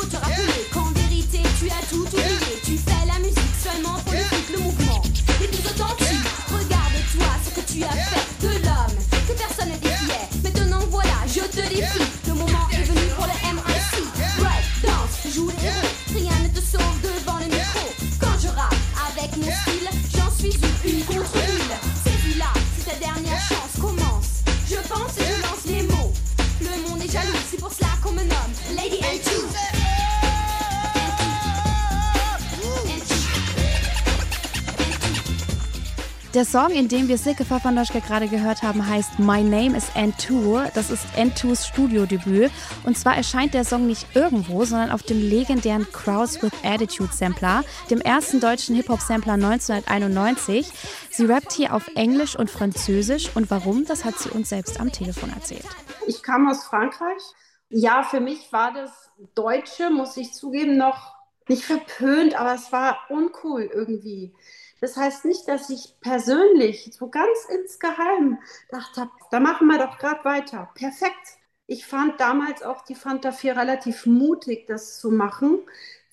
Der 36.38 36.44
Song, 36.44 36.70
in 36.70 36.86
dem 36.86 37.08
wir 37.08 37.18
Silke 37.18 37.44
Fafandoschka 37.44 37.98
gerade 37.98 38.28
gehört 38.28 38.62
haben, 38.62 38.88
heißt 38.88 39.18
My 39.18 39.42
Name 39.42 39.76
is 39.76 39.90
N2. 39.96 40.70
Das 40.72 40.88
ist 40.88 41.04
N2s 41.16 41.66
Studiodebüt. 41.66 42.52
Und 42.84 42.96
zwar 42.96 43.16
erscheint 43.16 43.54
der 43.54 43.64
Song 43.64 43.88
nicht 43.88 44.06
irgendwo, 44.14 44.64
sondern 44.64 44.92
auf 44.92 45.02
dem 45.02 45.20
legendären 45.20 45.90
Crowds 45.90 46.40
with 46.40 46.52
Attitude 46.62 47.12
Sampler, 47.12 47.64
dem 47.90 48.00
ersten 48.00 48.38
deutschen 48.38 48.76
Hip-Hop-Sampler 48.76 49.32
1991. 49.32 50.70
Sie 51.10 51.24
rappt 51.24 51.50
hier 51.50 51.74
auf 51.74 51.88
Englisch 51.96 52.38
und 52.38 52.52
Französisch. 52.52 53.34
Und 53.34 53.50
warum, 53.50 53.84
das 53.84 54.04
hat 54.04 54.16
sie 54.16 54.30
uns 54.30 54.50
selbst 54.50 54.78
am 54.78 54.92
Telefon 54.92 55.30
erzählt. 55.30 55.66
Ich 56.06 56.22
kam 56.22 56.48
aus 56.48 56.62
Frankreich. 56.62 57.22
Ja, 57.68 58.04
für 58.04 58.20
mich 58.20 58.52
war 58.52 58.72
das 58.72 58.92
Deutsche, 59.34 59.90
muss 59.90 60.16
ich 60.16 60.34
zugeben, 60.34 60.76
noch 60.76 61.16
nicht 61.48 61.64
verpönt, 61.64 62.38
aber 62.38 62.54
es 62.54 62.70
war 62.70 62.96
uncool 63.08 63.68
irgendwie. 63.74 64.32
Das 64.80 64.96
heißt 64.96 65.24
nicht, 65.24 65.48
dass 65.48 65.70
ich 65.70 65.94
persönlich 66.00 66.90
so 66.96 67.08
ganz 67.08 67.46
insgeheim 67.48 68.38
dachte, 68.70 69.10
da 69.30 69.40
machen 69.40 69.66
wir 69.68 69.78
doch 69.78 69.98
gerade 69.98 70.24
weiter. 70.24 70.70
Perfekt. 70.74 71.38
Ich 71.66 71.86
fand 71.86 72.18
damals 72.20 72.62
auch 72.62 72.82
die 72.84 72.94
Fanta 72.94 73.32
4 73.32 73.56
relativ 73.56 74.06
mutig, 74.06 74.66
das 74.66 74.98
zu 75.00 75.10
machen, 75.10 75.58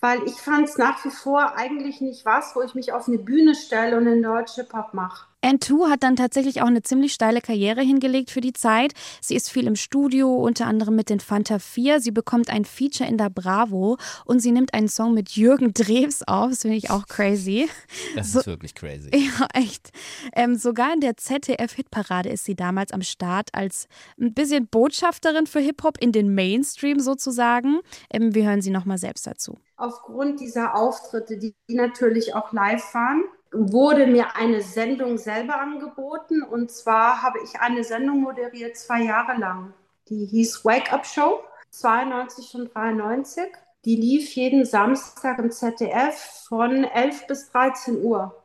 weil 0.02 0.24
ich 0.26 0.36
fand 0.36 0.68
es 0.68 0.78
nach 0.78 1.04
wie 1.06 1.12
vor 1.12 1.56
eigentlich 1.56 2.02
nicht 2.02 2.26
was, 2.26 2.56
wo 2.56 2.62
ich 2.62 2.76
mich 2.76 2.92
auf 2.92 3.08
eine 3.08 3.20
Bühne 3.20 3.56
stelle 3.56 3.98
und 3.98 4.08
einen 4.08 4.24
deutschen 4.24 4.66
Hip-Hop 4.66 4.94
mache. 4.94 5.28
N2 5.46 5.92
hat 5.92 6.02
dann 6.02 6.16
tatsächlich 6.16 6.64
auch 6.64 6.68
eine 6.68 6.82
ziemlich 6.82 7.14
steile 7.14 7.40
Karriere 7.40 7.82
hingelegt 7.82 8.32
für 8.32 8.42
die 8.42 8.54
Zeit. 8.54 8.94
Sie 9.22 9.36
ist 9.36 9.52
viel 9.52 9.68
im 9.68 9.76
Studio, 9.76 10.34
unter 10.34 10.66
anderem 10.66 10.96
mit 10.96 11.12
den 11.12 11.20
Fanta 11.20 11.60
4. 11.60 12.02
Sie 12.02 12.10
bekommt 12.10 12.50
ein 12.50 12.66
Feature 12.66 13.08
in 13.08 13.20
der 13.20 13.30
Bravo 13.30 13.98
und 14.26 14.40
sie 14.40 14.52
nimmt 14.52 14.74
einen 14.74 14.88
Song 14.88 15.14
mit 15.14 15.32
Jürgen 15.36 15.72
Drews 15.72 16.24
auf. 16.24 16.50
Das 16.50 16.64
finde 16.64 16.78
ich 16.78 16.90
auch 16.90 17.06
crazy. 17.06 17.70
Das 18.16 18.32
so, 18.32 18.40
ist 18.40 18.48
wirklich 18.48 18.74
crazy. 18.74 19.12
Ja, 19.16 19.48
echt. 19.54 19.92
Ähm, 20.34 20.56
sogar 20.56 20.94
in 20.94 21.00
der 21.00 21.16
ZDF-Hitparade 21.18 22.30
ist 22.30 22.46
sie 22.46 22.56
damals 22.56 22.92
am 22.92 23.02
Start 23.02 23.50
als 23.54 23.88
ein 24.20 24.34
bisschen 24.34 24.68
Botschafterin 24.68 25.46
für 25.46 25.60
Hip-Hop 25.60 25.98
in 26.00 26.12
den 26.12 26.34
Mainstream 26.34 27.00
sozusagen. 27.00 27.82
Ähm, 28.12 28.34
wir 28.34 28.46
hören 28.48 28.62
sie 28.62 28.72
nochmal 28.72 28.98
selbst 28.98 29.28
dazu. 29.28 29.60
Aufgrund 29.78 30.40
dieser 30.40 30.76
Auftritte, 30.76 31.38
die 31.38 31.54
natürlich 31.68 32.34
auch 32.34 32.52
live 32.52 32.94
waren, 32.94 33.24
wurde 33.56 34.08
mir 34.08 34.36
eine 34.36 34.62
Sendung 34.62 35.18
selber 35.18 35.60
angeboten. 35.60 36.44
Und 36.44 36.72
zwar 36.72 37.22
habe 37.22 37.40
ich 37.44 37.60
eine 37.60 37.84
Sendung 37.84 38.22
moderiert 38.22 38.78
zwei 38.78 39.04
Jahre 39.04 39.40
lang. 39.40 39.74
Die 40.10 40.26
hieß 40.26 40.66
Wake 40.66 40.94
Up 40.94 41.06
Show, 41.06 41.40
92 41.72 42.56
und 42.56 42.76
93. 42.76 43.46
Die 43.86 43.96
lief 43.96 44.36
jeden 44.36 44.66
Samstag 44.66 45.40
im 45.40 45.52
ZDF 45.52 46.16
von 46.48 46.84
11 46.84 47.28
bis 47.28 47.50
13 47.52 48.04
Uhr. 48.04 48.36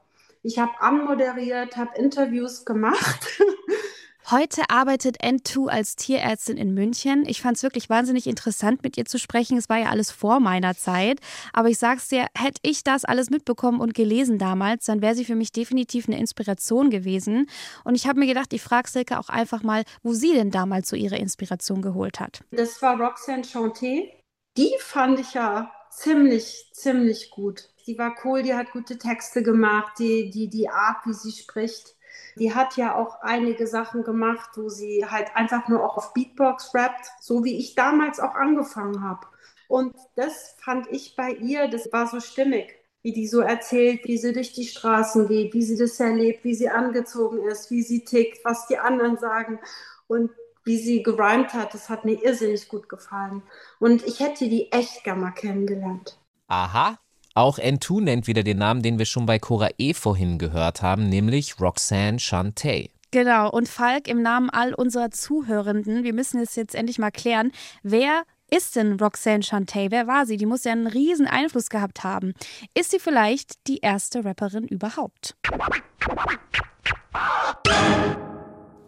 Ich 0.42 0.58
habe 0.58 0.72
anmoderiert, 0.80 1.76
habe 1.76 1.98
Interviews 1.98 2.64
gemacht 2.64 3.40
Heute 4.30 4.62
arbeitet 4.68 5.24
N2 5.24 5.66
als 5.66 5.96
Tierärztin 5.96 6.56
in 6.56 6.72
München. 6.72 7.24
Ich 7.26 7.42
fand 7.42 7.56
es 7.56 7.64
wirklich 7.64 7.90
wahnsinnig 7.90 8.28
interessant, 8.28 8.84
mit 8.84 8.96
ihr 8.96 9.04
zu 9.04 9.18
sprechen. 9.18 9.58
Es 9.58 9.68
war 9.68 9.78
ja 9.78 9.88
alles 9.88 10.12
vor 10.12 10.38
meiner 10.38 10.76
Zeit. 10.76 11.18
Aber 11.52 11.68
ich 11.68 11.78
sag's 11.78 12.06
dir, 12.06 12.26
hätte 12.38 12.60
ich 12.62 12.84
das 12.84 13.04
alles 13.04 13.30
mitbekommen 13.30 13.80
und 13.80 13.92
gelesen 13.92 14.38
damals, 14.38 14.84
dann 14.84 15.02
wäre 15.02 15.16
sie 15.16 15.24
für 15.24 15.34
mich 15.34 15.50
definitiv 15.50 16.06
eine 16.06 16.16
Inspiration 16.20 16.90
gewesen. 16.90 17.48
Und 17.82 17.96
ich 17.96 18.06
habe 18.06 18.20
mir 18.20 18.28
gedacht, 18.28 18.52
ich 18.52 18.62
frage 18.62 18.88
Silke 18.88 19.18
auch 19.18 19.30
einfach 19.30 19.64
mal, 19.64 19.82
wo 20.04 20.12
sie 20.12 20.32
denn 20.32 20.52
damals 20.52 20.88
so 20.88 20.94
ihre 20.94 21.16
Inspiration 21.16 21.82
geholt 21.82 22.20
hat. 22.20 22.44
Das 22.52 22.80
war 22.82 23.00
Roxanne 23.00 23.42
Chanté. 23.42 24.12
Die 24.56 24.72
fand 24.78 25.18
ich 25.18 25.34
ja 25.34 25.72
ziemlich, 25.90 26.70
ziemlich 26.72 27.30
gut. 27.30 27.68
Die 27.88 27.98
war 27.98 28.14
cool, 28.24 28.44
die 28.44 28.54
hat 28.54 28.70
gute 28.70 28.96
Texte 28.96 29.42
gemacht, 29.42 29.94
die, 29.98 30.30
die, 30.30 30.48
die 30.48 30.68
Art, 30.68 31.04
wie 31.04 31.14
sie 31.14 31.32
spricht 31.32 31.96
die 32.36 32.54
hat 32.54 32.76
ja 32.76 32.94
auch 32.94 33.20
einige 33.22 33.66
Sachen 33.66 34.04
gemacht, 34.04 34.50
wo 34.54 34.68
sie 34.68 35.06
halt 35.06 35.34
einfach 35.34 35.68
nur 35.68 35.84
auch 35.84 35.96
auf 35.96 36.12
Beatbox 36.14 36.74
rappt, 36.74 37.06
so 37.20 37.44
wie 37.44 37.58
ich 37.58 37.74
damals 37.74 38.20
auch 38.20 38.34
angefangen 38.34 39.02
habe. 39.02 39.26
Und 39.68 39.94
das 40.16 40.56
fand 40.58 40.88
ich 40.90 41.14
bei 41.16 41.30
ihr, 41.30 41.68
das 41.68 41.92
war 41.92 42.06
so 42.06 42.20
stimmig, 42.20 42.74
wie 43.02 43.12
die 43.12 43.28
so 43.28 43.40
erzählt, 43.40 44.00
wie 44.04 44.18
sie 44.18 44.32
durch 44.32 44.52
die 44.52 44.64
Straßen 44.66 45.28
geht, 45.28 45.54
wie 45.54 45.62
sie 45.62 45.76
das 45.76 46.00
erlebt, 46.00 46.44
wie 46.44 46.54
sie 46.54 46.68
angezogen 46.68 47.42
ist, 47.46 47.70
wie 47.70 47.82
sie 47.82 48.04
tickt, 48.04 48.44
was 48.44 48.66
die 48.66 48.78
anderen 48.78 49.16
sagen 49.16 49.60
und 50.08 50.30
wie 50.64 50.76
sie 50.76 51.02
gerimt 51.02 51.54
hat. 51.54 51.72
Das 51.72 51.88
hat 51.88 52.04
mir 52.04 52.22
irrsinnig 52.22 52.68
gut 52.68 52.88
gefallen. 52.88 53.42
Und 53.78 54.06
ich 54.06 54.20
hätte 54.20 54.48
die 54.48 54.72
echt 54.72 55.04
gerne 55.04 55.22
mal 55.22 55.30
kennengelernt. 55.30 56.18
Aha, 56.48 56.98
auch 57.34 57.58
N2 57.58 58.02
nennt 58.02 58.26
wieder 58.26 58.42
den 58.42 58.58
Namen, 58.58 58.82
den 58.82 58.98
wir 58.98 59.06
schon 59.06 59.26
bei 59.26 59.38
Cora 59.38 59.68
E 59.78 59.94
vorhin 59.94 60.38
gehört 60.38 60.82
haben, 60.82 61.08
nämlich 61.08 61.60
Roxanne 61.60 62.18
Shantay. 62.18 62.90
Genau, 63.12 63.50
und 63.50 63.68
Falk, 63.68 64.06
im 64.08 64.22
Namen 64.22 64.50
all 64.50 64.72
unserer 64.74 65.10
Zuhörenden, 65.10 66.04
wir 66.04 66.12
müssen 66.12 66.40
es 66.40 66.54
jetzt 66.54 66.74
endlich 66.74 66.98
mal 66.98 67.10
klären, 67.10 67.50
wer 67.82 68.22
ist 68.50 68.76
denn 68.76 68.94
Roxanne 68.94 69.42
Shantay? 69.42 69.90
Wer 69.90 70.06
war 70.06 70.26
sie? 70.26 70.36
Die 70.36 70.46
muss 70.46 70.64
ja 70.64 70.72
einen 70.72 70.86
riesen 70.86 71.26
Einfluss 71.26 71.70
gehabt 71.70 72.02
haben. 72.02 72.34
Ist 72.74 72.90
sie 72.90 72.98
vielleicht 72.98 73.66
die 73.68 73.78
erste 73.78 74.24
Rapperin 74.24 74.64
überhaupt? 74.64 75.36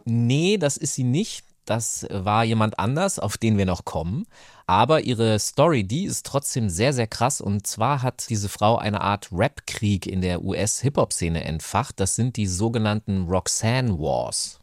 Nee, 0.04 0.58
das 0.58 0.76
ist 0.76 0.94
sie 0.94 1.04
nicht. 1.04 1.51
Das 1.64 2.06
war 2.10 2.44
jemand 2.44 2.78
anders, 2.78 3.18
auf 3.18 3.38
den 3.38 3.58
wir 3.58 3.66
noch 3.66 3.84
kommen. 3.84 4.26
Aber 4.66 5.02
ihre 5.02 5.38
Story, 5.38 5.84
die 5.84 6.04
ist 6.04 6.26
trotzdem 6.26 6.68
sehr, 6.68 6.92
sehr 6.92 7.06
krass. 7.06 7.40
Und 7.40 7.66
zwar 7.66 8.02
hat 8.02 8.28
diese 8.30 8.48
Frau 8.48 8.78
eine 8.78 9.00
Art 9.00 9.28
Rap-Krieg 9.32 10.06
in 10.06 10.20
der 10.20 10.42
US-Hip-Hop-Szene 10.42 11.44
entfacht. 11.44 12.00
Das 12.00 12.16
sind 12.16 12.36
die 12.36 12.46
sogenannten 12.46 13.26
Roxanne 13.28 13.98
Wars. 13.98 14.61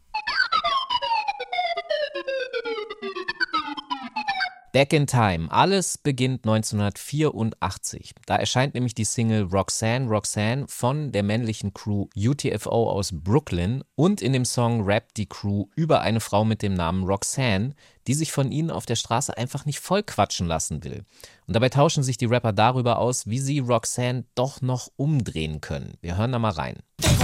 Back 4.72 4.92
in 4.92 5.08
Time. 5.08 5.50
Alles 5.50 5.98
beginnt 5.98 6.46
1984. 6.46 8.12
Da 8.26 8.36
erscheint 8.36 8.74
nämlich 8.74 8.94
die 8.94 9.04
Single 9.04 9.42
Roxanne 9.42 10.06
Roxanne 10.06 10.66
von 10.68 11.10
der 11.10 11.24
männlichen 11.24 11.74
Crew 11.74 12.06
UTFO 12.16 12.88
aus 12.88 13.10
Brooklyn 13.12 13.82
und 13.96 14.22
in 14.22 14.32
dem 14.32 14.44
Song 14.44 14.82
rappt 14.84 15.16
die 15.16 15.26
Crew 15.26 15.66
über 15.74 16.02
eine 16.02 16.20
Frau 16.20 16.44
mit 16.44 16.62
dem 16.62 16.74
Namen 16.74 17.02
Roxanne, 17.02 17.74
die 18.06 18.14
sich 18.14 18.30
von 18.30 18.52
ihnen 18.52 18.70
auf 18.70 18.86
der 18.86 18.94
Straße 18.94 19.36
einfach 19.36 19.66
nicht 19.66 19.80
vollquatschen 19.80 20.46
lassen 20.46 20.84
will. 20.84 21.04
Und 21.48 21.56
dabei 21.56 21.68
tauschen 21.68 22.04
sich 22.04 22.16
die 22.16 22.26
Rapper 22.26 22.52
darüber 22.52 23.00
aus, 23.00 23.26
wie 23.26 23.40
sie 23.40 23.58
Roxanne 23.58 24.24
doch 24.36 24.60
noch 24.60 24.88
umdrehen 24.94 25.60
können. 25.60 25.94
Wir 26.00 26.16
hören 26.16 26.30
da 26.30 26.38
mal 26.38 26.52
rein. 26.52 26.76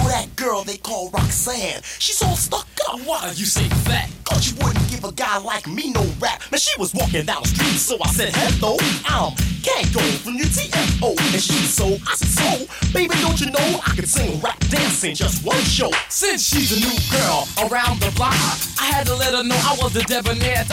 That 0.07 0.33
girl 0.37 0.63
they 0.63 0.77
call 0.77 1.09
Roxanne. 1.09 1.81
She's 1.99 2.21
all 2.21 2.37
stuck 2.37 2.67
up. 2.89 2.99
Why 3.01 3.33
you 3.35 3.45
say 3.45 3.67
fat? 3.83 4.09
Cause 4.23 4.49
you 4.49 4.57
wouldn't 4.65 4.89
give 4.89 5.03
a 5.03 5.11
guy 5.11 5.37
like 5.39 5.67
me 5.67 5.91
no 5.91 6.03
rap. 6.19 6.41
Man, 6.49 6.59
she 6.59 6.79
was 6.79 6.93
walking 6.93 7.25
down 7.25 7.41
the 7.43 7.49
street, 7.49 7.77
so 7.77 7.97
I 8.01 8.07
said, 8.11 8.33
hello, 8.33 8.77
I'm 9.05 9.33
Kango 9.67 9.99
from 10.23 10.37
UTFO. 10.37 11.09
And 11.33 11.41
she's 11.41 11.73
so, 11.73 11.97
I 12.07 12.15
said, 12.15 12.31
so, 12.39 12.49
baby, 12.93 13.15
don't 13.21 13.39
you 13.41 13.51
know 13.51 13.81
I 13.85 13.91
can 13.95 14.05
sing 14.05 14.39
rap 14.39 14.57
dance 14.69 15.03
in 15.03 15.13
just 15.13 15.43
one 15.45 15.61
show? 15.63 15.91
Since 16.07 16.47
she's 16.47 16.71
a 16.71 16.79
new 16.79 16.95
girl 17.11 17.47
around 17.67 17.99
the 17.99 18.11
block, 18.15 18.33
I 18.79 18.85
had 18.85 19.05
to 19.07 19.15
let 19.15 19.33
her 19.33 19.43
know 19.43 19.57
I 19.57 19.75
was 19.81 19.93
the 19.93 20.03
debonair. 20.03 20.65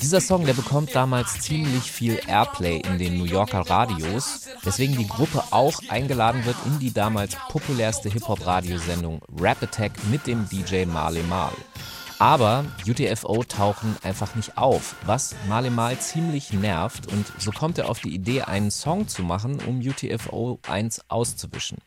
Dieser 0.00 0.20
Song, 0.20 0.44
der 0.46 0.54
bekommt 0.54 0.94
damals 0.94 1.40
ziemlich 1.40 1.90
viel 1.90 2.20
Airplay 2.26 2.78
in 2.78 2.98
den 2.98 3.18
New 3.18 3.24
Yorker 3.24 3.60
Radios, 3.68 4.48
weswegen 4.62 4.96
die 4.96 5.06
Gruppe 5.06 5.42
auch 5.50 5.74
eingeladen 5.88 6.44
wird 6.44 6.56
in 6.66 6.78
die 6.78 6.92
damals 6.92 7.36
populärste 7.48 8.08
Hip-Hop-Radiosendung 8.08 9.20
Rap 9.40 9.62
Attack 9.62 9.92
mit 10.10 10.26
dem 10.26 10.48
DJ 10.48 10.84
Marley 10.84 11.22
Marl. 11.24 11.54
Aber 12.22 12.64
UTFO 12.86 13.42
tauchen 13.42 13.96
einfach 14.04 14.36
nicht 14.36 14.56
auf, 14.56 14.94
was 15.06 15.34
Marley 15.48 15.70
Marl 15.70 15.98
ziemlich 15.98 16.52
nervt 16.52 17.08
und 17.12 17.26
so 17.36 17.50
kommt 17.50 17.78
er 17.78 17.90
auf 17.90 17.98
die 17.98 18.14
Idee, 18.14 18.42
einen 18.42 18.70
Song 18.70 19.08
zu 19.08 19.24
machen, 19.24 19.60
um 19.66 19.80
UTFO 19.80 20.60
1 20.68 21.10
auszuwischen. 21.10 21.78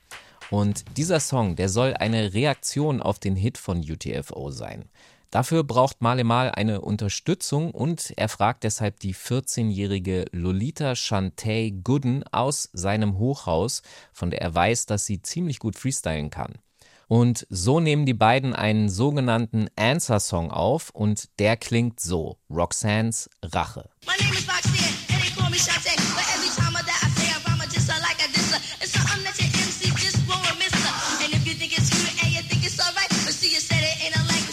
Und 0.52 0.84
dieser 0.98 1.22
Song, 1.22 1.56
der 1.56 1.70
soll 1.70 1.94
eine 1.94 2.34
Reaktion 2.34 3.02
auf 3.02 3.18
den 3.18 3.38
Hit 3.38 3.58
von 3.58 3.78
UTFO 3.78 4.52
sein. 4.52 4.90
Dafür 5.32 5.64
braucht 5.64 6.02
Malemal 6.02 6.52
eine 6.52 6.82
Unterstützung 6.82 7.72
und 7.72 8.12
er 8.18 8.28
fragt 8.28 8.66
deshalb 8.66 9.00
die 9.00 9.16
14-jährige 9.16 10.26
Lolita 10.34 10.98
Shantay 10.98 11.72
Gooden 11.82 12.26
aus 12.34 12.70
seinem 12.74 13.20
Hochhaus, 13.20 13.84
von 14.12 14.32
der 14.32 14.42
er 14.42 14.54
weiß, 14.54 14.86
dass 14.86 15.06
sie 15.06 15.22
ziemlich 15.22 15.60
gut 15.60 15.78
freestylen 15.78 16.30
kann. 16.30 16.56
Und 17.08 17.46
so 17.50 17.80
nehmen 17.80 18.06
die 18.06 18.14
beiden 18.14 18.54
einen 18.54 18.90
sogenannten 18.90 19.68
Answer-Song 19.76 20.52
auf 20.52 20.90
und 20.92 21.30
der 21.40 21.58
klingt 21.58 22.00
so: 22.00 22.38
Roxannes 22.50 23.30
Rache. 23.44 23.90
Cute 33.46 33.84
it 33.84 34.08
in 34.08 34.14
a 34.14 34.24
language 34.28 34.46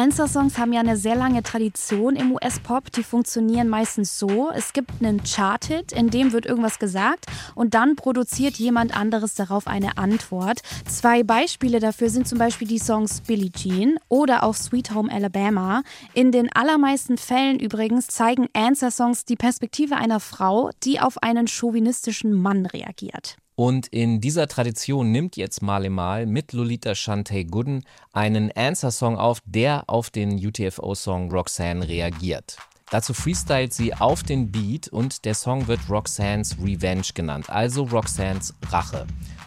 Answer-Songs 0.00 0.56
haben 0.56 0.72
ja 0.72 0.80
eine 0.80 0.96
sehr 0.96 1.14
lange 1.14 1.42
Tradition 1.42 2.16
im 2.16 2.32
US-Pop. 2.32 2.90
Die 2.92 3.02
funktionieren 3.02 3.68
meistens 3.68 4.18
so: 4.18 4.50
Es 4.50 4.72
gibt 4.72 4.90
einen 5.00 5.22
Chart-Hit, 5.22 5.92
in 5.92 6.08
dem 6.08 6.32
wird 6.32 6.46
irgendwas 6.46 6.78
gesagt 6.78 7.26
und 7.54 7.74
dann 7.74 7.96
produziert 7.96 8.56
jemand 8.56 8.96
anderes 8.96 9.34
darauf 9.34 9.66
eine 9.66 9.98
Antwort. 9.98 10.60
Zwei 10.88 11.22
Beispiele 11.22 11.80
dafür 11.80 12.08
sind 12.08 12.26
zum 12.26 12.38
Beispiel 12.38 12.66
die 12.66 12.78
Songs 12.78 13.20
Billie 13.20 13.52
Jean 13.52 13.98
oder 14.08 14.42
auch 14.42 14.54
Sweet 14.54 14.94
Home 14.94 15.12
Alabama. 15.12 15.82
In 16.14 16.32
den 16.32 16.50
allermeisten 16.50 17.18
Fällen 17.18 17.58
übrigens 17.58 18.06
zeigen 18.06 18.48
Answer-Songs 18.54 19.26
die 19.26 19.36
Perspektive 19.36 19.96
einer 19.96 20.18
Frau, 20.18 20.70
die 20.82 20.98
auf 20.98 21.22
einen 21.22 21.46
chauvinistischen 21.46 22.32
Mann 22.32 22.64
reagiert. 22.64 23.36
Und 23.60 23.88
in 23.88 24.22
dieser 24.22 24.48
Tradition 24.48 25.12
nimmt 25.12 25.36
jetzt 25.36 25.60
Marley 25.60 25.90
Mal 25.90 26.24
mit 26.24 26.54
Lolita 26.54 26.94
Shantay 26.94 27.44
Gooden 27.44 27.84
einen 28.14 28.50
Answer-Song 28.52 29.18
auf, 29.18 29.42
der 29.44 29.84
auf 29.86 30.08
den 30.08 30.38
UTFO-Song 30.38 31.30
Roxanne 31.30 31.86
reagiert. 31.86 32.56
Dazu 32.90 33.12
freestylt 33.12 33.74
sie 33.74 33.92
auf 33.92 34.22
den 34.22 34.50
Beat 34.50 34.88
und 34.88 35.26
der 35.26 35.34
Song 35.34 35.68
wird 35.68 35.80
Roxanne's 35.90 36.56
Revenge 36.58 37.08
genannt, 37.12 37.50
also 37.50 37.82
Roxanne's 37.82 38.54
Rache. 38.70 39.06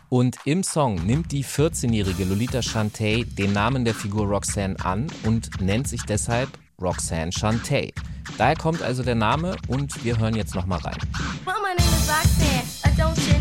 Und 0.10 0.38
im 0.46 0.62
Song 0.62 1.04
nimmt 1.08 1.32
die 1.32 1.44
14-jährige 1.44 2.26
Lolita 2.26 2.62
Shantay 2.62 3.26
den 3.26 3.52
Namen 3.52 3.84
der 3.84 3.96
Figur 3.96 4.28
Roxanne 4.28 4.76
an 4.86 5.08
und 5.24 5.60
nennt 5.60 5.88
sich 5.88 6.04
deshalb 6.04 6.50
Roxanne 6.80 7.32
Shantay. 7.32 7.92
Daher 8.38 8.58
kommt 8.58 8.84
also 8.84 9.02
der 9.02 9.16
Name 9.16 9.56
und 9.68 10.06
wir 10.06 10.20
hören 10.20 10.36
jetzt 10.36 10.54
nochmal 10.54 10.82
rein. 10.82 10.98
Well, 11.46 11.56
my 11.64 11.76
name 11.76 11.90
is 11.90 12.08
Roxanne. 12.08 12.53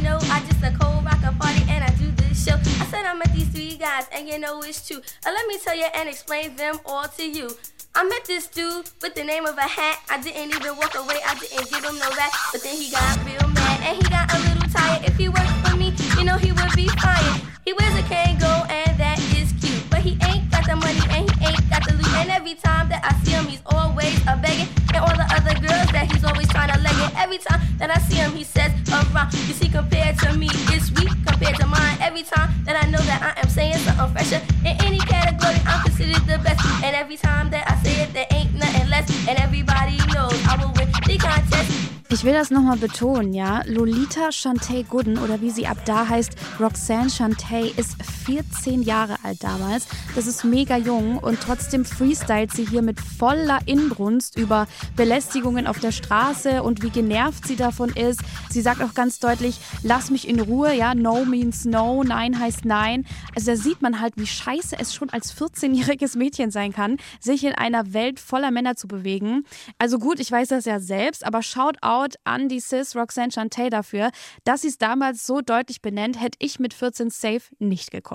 Know 0.02 0.18
I 0.20 0.42
just 0.50 0.62
a 0.64 0.76
cold 0.80 1.04
rock 1.04 1.22
a 1.22 1.32
party 1.38 1.62
and 1.68 1.84
I 1.84 1.90
do 1.94 2.10
this 2.12 2.44
show. 2.44 2.54
I 2.54 2.86
said 2.90 3.04
I 3.06 3.14
met 3.14 3.32
these 3.32 3.48
three 3.50 3.76
guys 3.76 4.06
and 4.10 4.28
you 4.28 4.36
know 4.40 4.60
it's 4.62 4.86
true. 4.86 4.98
Uh, 5.24 5.30
let 5.30 5.46
me 5.46 5.58
tell 5.62 5.76
you 5.76 5.86
and 5.94 6.08
explain 6.08 6.56
them 6.56 6.80
all 6.84 7.06
to 7.06 7.22
you. 7.22 7.48
I 7.94 8.02
met 8.02 8.24
this 8.24 8.48
dude 8.48 8.90
with 9.00 9.14
the 9.14 9.22
name 9.22 9.46
of 9.46 9.56
a 9.56 9.62
hat. 9.62 10.00
I 10.10 10.20
didn't 10.20 10.50
even 10.56 10.76
walk 10.76 10.96
away, 10.96 11.20
I 11.24 11.38
didn't 11.38 11.70
give 11.70 11.84
him 11.84 11.98
no 12.00 12.08
rap. 12.16 12.32
But 12.50 12.64
then 12.64 12.76
he 12.76 12.90
got 12.90 13.16
real 13.24 13.46
mad 13.54 13.78
and 13.86 13.96
he 13.96 14.10
got 14.10 14.26
a 14.34 14.38
little 14.38 14.68
tired. 14.74 15.04
If 15.04 15.16
he 15.16 15.28
worked 15.28 15.54
for 15.62 15.76
me, 15.76 15.94
you 16.18 16.24
know 16.24 16.36
he 16.36 16.50
would 16.50 16.72
be 16.74 16.88
fired. 16.98 17.40
He 17.64 17.72
wears 17.72 17.94
a 17.94 18.02
Kango 18.02 18.68
and 18.70 18.98
that 18.98 19.20
is 19.38 19.54
cute. 19.62 19.88
But 19.88 20.00
he 20.00 20.18
ain't 20.26 20.50
got 20.50 20.66
the 20.66 20.74
money 20.74 20.98
and 21.14 21.30
he 21.30 21.31
the 21.86 21.94
loot. 21.94 22.12
And 22.20 22.30
every 22.30 22.54
time 22.54 22.88
that 22.88 23.02
I 23.04 23.12
see 23.24 23.32
him, 23.32 23.46
he's 23.46 23.62
always 23.66 24.16
a 24.28 24.36
begging. 24.36 24.68
And 24.92 25.00
all 25.00 25.16
the 25.16 25.28
other 25.32 25.54
girls 25.64 25.88
that 25.96 26.12
he's 26.12 26.24
always 26.24 26.48
trying 26.48 26.72
to 26.72 26.78
leg 26.80 26.92
it. 26.92 27.12
Every 27.16 27.38
time 27.38 27.60
that 27.78 27.90
I 27.90 27.98
see 28.08 28.16
him, 28.16 28.32
he 28.32 28.44
says, 28.44 28.72
around. 28.92 29.32
You 29.48 29.54
see, 29.54 29.68
compared 29.68 30.18
to 30.20 30.36
me, 30.36 30.48
it's 30.74 30.92
weak 30.92 31.12
compared 31.26 31.56
to 31.56 31.66
mine. 31.66 31.96
Every 32.00 32.22
time 32.22 32.52
that 32.64 32.76
I 32.76 32.88
know 32.90 33.00
that 33.10 33.20
I 33.22 33.40
am 33.40 33.48
saying 33.48 33.78
something 33.78 34.12
fresher 34.12 34.40
in 34.60 34.76
any 34.84 34.98
category, 34.98 35.58
I'm 35.66 35.82
considered 35.84 36.24
the 36.26 36.38
best. 36.44 36.60
And 36.84 36.94
every 36.94 37.16
time 37.16 37.50
that 37.50 37.64
I 37.70 37.74
say 37.82 38.02
it, 38.02 38.12
there 38.12 38.26
ain't 38.30 38.54
nothing 38.54 38.88
less. 38.88 39.08
And 39.28 39.38
everybody 39.38 39.96
knows 40.12 40.36
I 40.46 40.56
will 40.60 40.72
win 40.76 40.90
the 41.06 41.18
contest. 41.18 41.70
Ich 42.12 42.24
will 42.24 42.34
das 42.34 42.50
nochmal 42.50 42.76
betonen, 42.76 43.32
ja. 43.32 43.62
Lolita 43.64 44.30
Shantay 44.32 44.82
Gooden 44.82 45.16
oder 45.16 45.40
wie 45.40 45.48
sie 45.48 45.66
ab 45.66 45.78
da 45.86 46.06
heißt, 46.06 46.36
Roxanne 46.60 47.08
Shantay, 47.08 47.72
ist 47.74 47.96
14 48.24 48.82
Jahre 48.82 49.16
alt 49.22 49.42
damals. 49.42 49.86
Das 50.14 50.26
ist 50.26 50.44
mega 50.44 50.76
jung 50.76 51.18
und 51.18 51.40
trotzdem 51.40 51.84
freestylt 51.84 52.52
sie 52.52 52.66
hier 52.66 52.82
mit 52.82 53.00
voller 53.00 53.58
Inbrunst 53.66 54.38
über 54.38 54.66
Belästigungen 54.96 55.66
auf 55.66 55.80
der 55.80 55.92
Straße 55.92 56.62
und 56.62 56.82
wie 56.82 56.90
genervt 56.90 57.46
sie 57.46 57.56
davon 57.56 57.90
ist. 57.90 58.20
Sie 58.50 58.60
sagt 58.60 58.82
auch 58.82 58.94
ganz 58.94 59.18
deutlich, 59.18 59.58
lass 59.82 60.10
mich 60.10 60.28
in 60.28 60.40
Ruhe, 60.40 60.74
ja. 60.74 60.94
No 60.94 61.24
means 61.24 61.64
no, 61.64 62.04
nein 62.04 62.38
heißt 62.38 62.64
nein. 62.64 63.06
Also 63.34 63.52
da 63.52 63.56
sieht 63.56 63.82
man 63.82 64.00
halt, 64.00 64.14
wie 64.16 64.26
scheiße 64.26 64.76
es 64.78 64.94
schon 64.94 65.10
als 65.10 65.34
14-jähriges 65.36 66.16
Mädchen 66.16 66.50
sein 66.50 66.72
kann, 66.72 66.98
sich 67.20 67.44
in 67.44 67.54
einer 67.54 67.92
Welt 67.92 68.20
voller 68.20 68.50
Männer 68.50 68.76
zu 68.76 68.86
bewegen. 68.86 69.44
Also 69.78 69.98
gut, 69.98 70.20
ich 70.20 70.30
weiß 70.30 70.48
das 70.48 70.64
ja 70.64 70.78
selbst, 70.78 71.24
aber 71.24 71.42
schaut 71.42 71.82
out 71.82 72.14
an 72.24 72.48
die 72.48 72.60
Sis 72.60 72.94
Roxanne 72.94 73.32
Shantay 73.32 73.70
dafür, 73.70 74.10
dass 74.44 74.62
sie 74.62 74.68
es 74.68 74.78
damals 74.78 75.26
so 75.26 75.40
deutlich 75.40 75.82
benennt, 75.82 76.20
hätte 76.20 76.38
ich 76.40 76.60
mit 76.60 76.74
14 76.74 77.10
safe 77.10 77.42
nicht 77.58 77.90
gekonnt. 77.90 78.11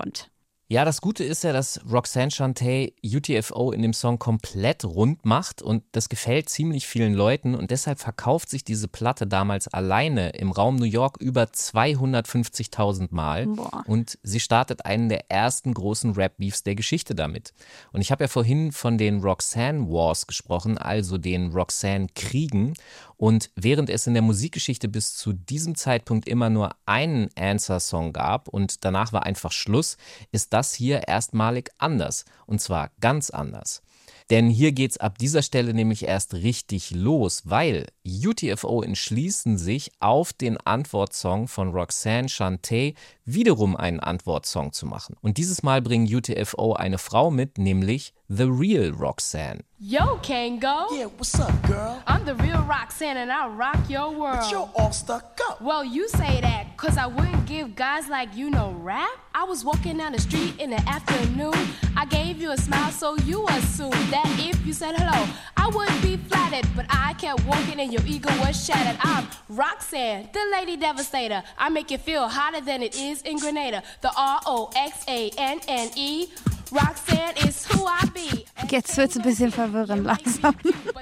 Ja, 0.70 0.84
das 0.84 1.00
Gute 1.00 1.24
ist 1.24 1.44
ja, 1.44 1.54
dass 1.54 1.80
Roxanne 1.90 2.30
Shantay 2.30 2.94
UTFO 3.02 3.72
in 3.72 3.80
dem 3.80 3.94
Song 3.94 4.18
komplett 4.18 4.84
rund 4.84 5.24
macht 5.24 5.62
und 5.62 5.82
das 5.92 6.10
gefällt 6.10 6.50
ziemlich 6.50 6.86
vielen 6.86 7.14
Leuten 7.14 7.54
und 7.54 7.70
deshalb 7.70 8.00
verkauft 8.00 8.50
sich 8.50 8.64
diese 8.64 8.86
Platte 8.86 9.26
damals 9.26 9.68
alleine 9.68 10.28
im 10.30 10.52
Raum 10.52 10.76
New 10.76 10.84
York 10.84 11.16
über 11.22 11.44
250.000 11.44 13.08
Mal 13.12 13.46
Boah. 13.46 13.82
und 13.86 14.18
sie 14.22 14.40
startet 14.40 14.84
einen 14.84 15.08
der 15.08 15.30
ersten 15.30 15.72
großen 15.72 16.12
Rap-Beefs 16.12 16.64
der 16.64 16.74
Geschichte 16.74 17.14
damit. 17.14 17.54
Und 17.92 18.02
ich 18.02 18.12
habe 18.12 18.24
ja 18.24 18.28
vorhin 18.28 18.70
von 18.70 18.98
den 18.98 19.22
Roxanne 19.22 19.88
Wars 19.88 20.26
gesprochen, 20.26 20.76
also 20.76 21.16
den 21.16 21.50
Roxanne 21.50 22.08
Kriegen 22.14 22.74
und 23.18 23.50
während 23.56 23.90
es 23.90 24.06
in 24.06 24.14
der 24.14 24.22
Musikgeschichte 24.22 24.88
bis 24.88 25.14
zu 25.16 25.32
diesem 25.32 25.74
Zeitpunkt 25.74 26.28
immer 26.28 26.50
nur 26.50 26.70
einen 26.86 27.28
Answer-Song 27.36 28.12
gab 28.12 28.46
und 28.46 28.84
danach 28.84 29.12
war 29.12 29.24
einfach 29.24 29.50
Schluss, 29.50 29.96
ist 30.30 30.52
das 30.52 30.72
hier 30.72 31.08
erstmalig 31.08 31.70
anders. 31.78 32.24
Und 32.46 32.60
zwar 32.60 32.92
ganz 33.00 33.30
anders. 33.30 33.82
Denn 34.30 34.48
hier 34.48 34.72
geht's 34.72 34.98
ab 34.98 35.18
dieser 35.18 35.42
Stelle 35.42 35.74
nämlich 35.74 36.04
erst 36.04 36.34
richtig 36.34 36.92
los, 36.92 37.42
weil 37.44 37.86
UTFO 38.04 38.82
entschließen 38.82 39.58
sich, 39.58 39.90
auf 39.98 40.32
den 40.32 40.56
Antwortsong 40.58 41.48
von 41.48 41.70
Roxanne 41.70 42.28
Shantay 42.28 42.94
wiederum 43.24 43.74
einen 43.74 44.00
Antwortsong 44.00 44.72
zu 44.72 44.86
machen. 44.86 45.16
Und 45.22 45.38
dieses 45.38 45.62
Mal 45.64 45.82
bringen 45.82 46.14
UTFO 46.14 46.74
eine 46.74 46.98
Frau 46.98 47.30
mit, 47.32 47.58
nämlich 47.58 48.12
The 48.30 48.52
Real 48.52 48.92
Roxanne. 48.92 49.62
Yo, 49.80 50.18
Kango. 50.18 50.88
Yeah, 50.90 51.06
what's 51.06 51.40
up, 51.40 51.62
girl? 51.66 52.02
I'm 52.06 52.26
the 52.26 52.34
real 52.34 52.62
Roxanne 52.64 53.16
and 53.16 53.32
I'll 53.32 53.48
rock 53.48 53.88
your 53.88 54.10
world. 54.10 54.40
But 54.40 54.50
you're 54.50 54.70
all 54.76 54.92
stuck 54.92 55.40
up. 55.48 55.62
Well, 55.62 55.82
you 55.82 56.10
say 56.10 56.42
that, 56.42 56.76
cause 56.76 56.98
I 56.98 57.06
wouldn't 57.06 57.46
give 57.46 57.74
guys 57.74 58.06
like 58.10 58.36
you 58.36 58.50
no 58.50 58.72
rap. 58.72 59.08
I 59.34 59.44
was 59.44 59.64
walking 59.64 59.96
down 59.96 60.12
the 60.12 60.20
street 60.20 60.60
in 60.60 60.68
the 60.68 60.80
afternoon. 60.86 61.54
I 61.96 62.04
gave 62.04 62.38
you 62.38 62.50
a 62.50 62.58
smile, 62.58 62.90
so 62.90 63.16
you 63.16 63.46
assumed 63.48 63.94
that 63.94 64.26
if 64.38 64.66
you 64.66 64.74
said 64.74 64.96
hello, 64.96 65.26
I 65.56 65.68
wouldn't 65.68 66.02
be 66.02 66.18
flattered. 66.18 66.68
But 66.76 66.84
I 66.90 67.14
kept 67.14 67.46
walking 67.46 67.80
and 67.80 67.90
your 67.90 68.02
ego 68.04 68.28
was 68.40 68.62
shattered. 68.62 69.00
I'm 69.00 69.26
Roxanne, 69.48 70.28
the 70.34 70.44
lady 70.52 70.76
devastator. 70.76 71.42
I 71.56 71.70
make 71.70 71.90
you 71.90 71.96
feel 71.96 72.28
hotter 72.28 72.60
than 72.60 72.82
it 72.82 72.94
is 72.94 73.22
in 73.22 73.38
Grenada. 73.38 73.82
The 74.02 74.12
R 74.14 74.40
O 74.44 74.70
X 74.76 75.04
A 75.08 75.30
N 75.38 75.60
N 75.66 75.90
E. 75.96 76.26
Roxanne 76.72 77.48
is 77.48 77.66
who 77.68 77.86
I 77.86 78.06
be. 78.10 78.44
Jetzt 78.70 78.96
wird 78.96 79.10
es 79.10 79.16
ein 79.16 79.22
bisschen 79.22 79.50
verwirrend 79.50 80.04
langsam. 80.04 80.54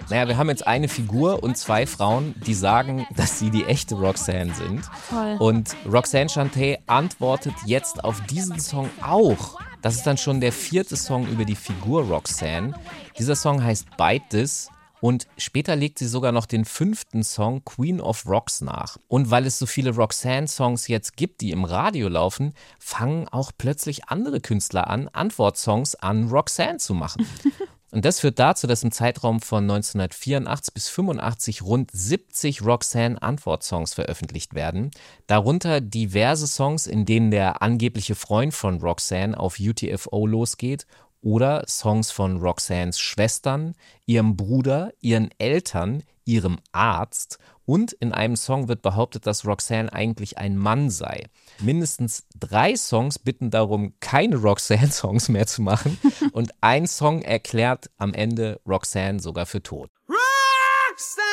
Naja, 0.08 0.28
wir 0.28 0.36
haben 0.36 0.48
jetzt 0.48 0.66
eine 0.66 0.88
Figur 0.88 1.42
und 1.42 1.56
zwei 1.56 1.86
Frauen, 1.86 2.34
die 2.46 2.54
sagen, 2.54 3.06
dass 3.16 3.38
sie 3.38 3.50
die 3.50 3.64
echte 3.64 3.96
Roxanne 3.96 4.54
sind. 4.54 4.82
Toll. 5.10 5.36
Und 5.38 5.74
Roxanne 5.90 6.28
Shantay 6.28 6.78
antwortet 6.86 7.54
jetzt 7.64 8.04
auf 8.04 8.20
diesen 8.26 8.60
Song 8.60 8.88
auch. 9.02 9.58
Das 9.82 9.96
ist 9.96 10.06
dann 10.06 10.16
schon 10.16 10.40
der 10.40 10.52
vierte 10.52 10.96
Song 10.96 11.26
über 11.26 11.44
die 11.44 11.56
Figur 11.56 12.04
Roxanne. 12.04 12.74
Dieser 13.18 13.34
Song 13.34 13.62
heißt 13.62 13.96
Bite 13.96 14.24
This. 14.30 14.70
Und 15.06 15.28
später 15.38 15.76
legt 15.76 16.00
sie 16.00 16.08
sogar 16.08 16.32
noch 16.32 16.46
den 16.46 16.64
fünften 16.64 17.22
Song 17.22 17.64
Queen 17.64 18.00
of 18.00 18.26
Rocks 18.26 18.60
nach. 18.60 18.96
Und 19.06 19.30
weil 19.30 19.46
es 19.46 19.56
so 19.56 19.64
viele 19.64 19.94
Roxanne-Songs 19.94 20.88
jetzt 20.88 21.16
gibt, 21.16 21.42
die 21.42 21.52
im 21.52 21.62
Radio 21.62 22.08
laufen, 22.08 22.54
fangen 22.80 23.28
auch 23.28 23.52
plötzlich 23.56 24.08
andere 24.08 24.40
Künstler 24.40 24.88
an, 24.88 25.06
Antwortsongs 25.06 25.94
an 25.94 26.28
Roxanne 26.28 26.78
zu 26.78 26.92
machen. 26.94 27.24
Und 27.92 28.04
das 28.04 28.18
führt 28.18 28.40
dazu, 28.40 28.66
dass 28.66 28.82
im 28.82 28.90
Zeitraum 28.90 29.40
von 29.40 29.62
1984 29.62 30.74
bis 30.74 30.88
85 30.88 31.62
rund 31.62 31.92
70 31.92 32.62
Roxanne-Antwortsongs 32.62 33.94
veröffentlicht 33.94 34.54
werden. 34.54 34.90
Darunter 35.28 35.80
diverse 35.80 36.48
Songs, 36.48 36.88
in 36.88 37.04
denen 37.06 37.30
der 37.30 37.62
angebliche 37.62 38.16
Freund 38.16 38.52
von 38.52 38.80
Roxanne 38.80 39.38
auf 39.38 39.60
UTFO 39.60 40.26
losgeht 40.26 40.84
oder 41.26 41.64
Songs 41.66 42.12
von 42.12 42.36
Roxannes 42.36 43.00
Schwestern, 43.00 43.74
ihrem 44.06 44.36
Bruder, 44.36 44.92
ihren 45.00 45.28
Eltern, 45.38 46.04
ihrem 46.24 46.58
Arzt 46.70 47.40
und 47.64 47.92
in 47.94 48.12
einem 48.12 48.36
Song 48.36 48.68
wird 48.68 48.80
behauptet, 48.80 49.26
dass 49.26 49.44
Roxanne 49.44 49.92
eigentlich 49.92 50.38
ein 50.38 50.56
Mann 50.56 50.88
sei. 50.88 51.24
Mindestens 51.58 52.28
drei 52.38 52.76
Songs 52.76 53.18
bitten 53.18 53.50
darum, 53.50 53.94
keine 53.98 54.36
Roxanne-Songs 54.36 55.28
mehr 55.28 55.48
zu 55.48 55.62
machen 55.62 55.98
und 56.30 56.52
ein 56.60 56.86
Song 56.86 57.22
erklärt 57.22 57.90
am 57.96 58.14
Ende 58.14 58.60
Roxanne 58.64 59.18
sogar 59.18 59.46
für 59.46 59.64
tot. 59.64 59.90
Roxanne! 60.08 61.25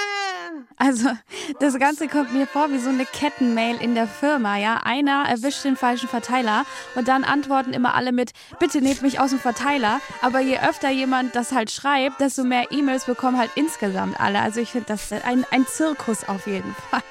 Also, 0.78 1.10
das 1.60 1.78
Ganze 1.78 2.08
kommt 2.08 2.34
mir 2.34 2.48
vor 2.48 2.72
wie 2.72 2.80
so 2.80 2.90
eine 2.90 3.06
Kettenmail 3.06 3.78
in 3.82 3.96
der 3.96 4.08
Firma, 4.08 4.58
ja. 4.58 4.82
Einer 4.84 5.26
erwischt 5.28 5.64
den 5.64 5.76
falschen 5.76 6.10
Verteiler 6.10 6.66
und 6.96 7.08
dann 7.08 7.24
antworten 7.24 7.74
immer 7.74 7.96
alle 7.96 8.12
mit, 8.12 8.32
bitte 8.60 8.82
nehmt 8.82 9.02
mich 9.02 9.20
aus 9.20 9.30
dem 9.30 9.40
Verteiler. 9.40 10.00
Aber 10.22 10.40
je 10.40 10.60
öfter 10.60 10.90
jemand 10.90 11.36
das 11.36 11.52
halt 11.52 11.72
schreibt, 11.72 12.20
desto 12.20 12.44
mehr 12.44 12.72
E-Mails 12.72 13.06
bekommen 13.06 13.38
halt 13.38 13.52
insgesamt 13.56 14.20
alle. 14.20 14.42
Also 14.42 14.62
ich 14.62 14.72
finde 14.72 14.88
das 14.88 15.12
ein, 15.12 15.46
ein 15.52 15.66
Zirkus 15.68 16.28
auf 16.28 16.48
jeden 16.48 16.76
Fall. 16.90 17.04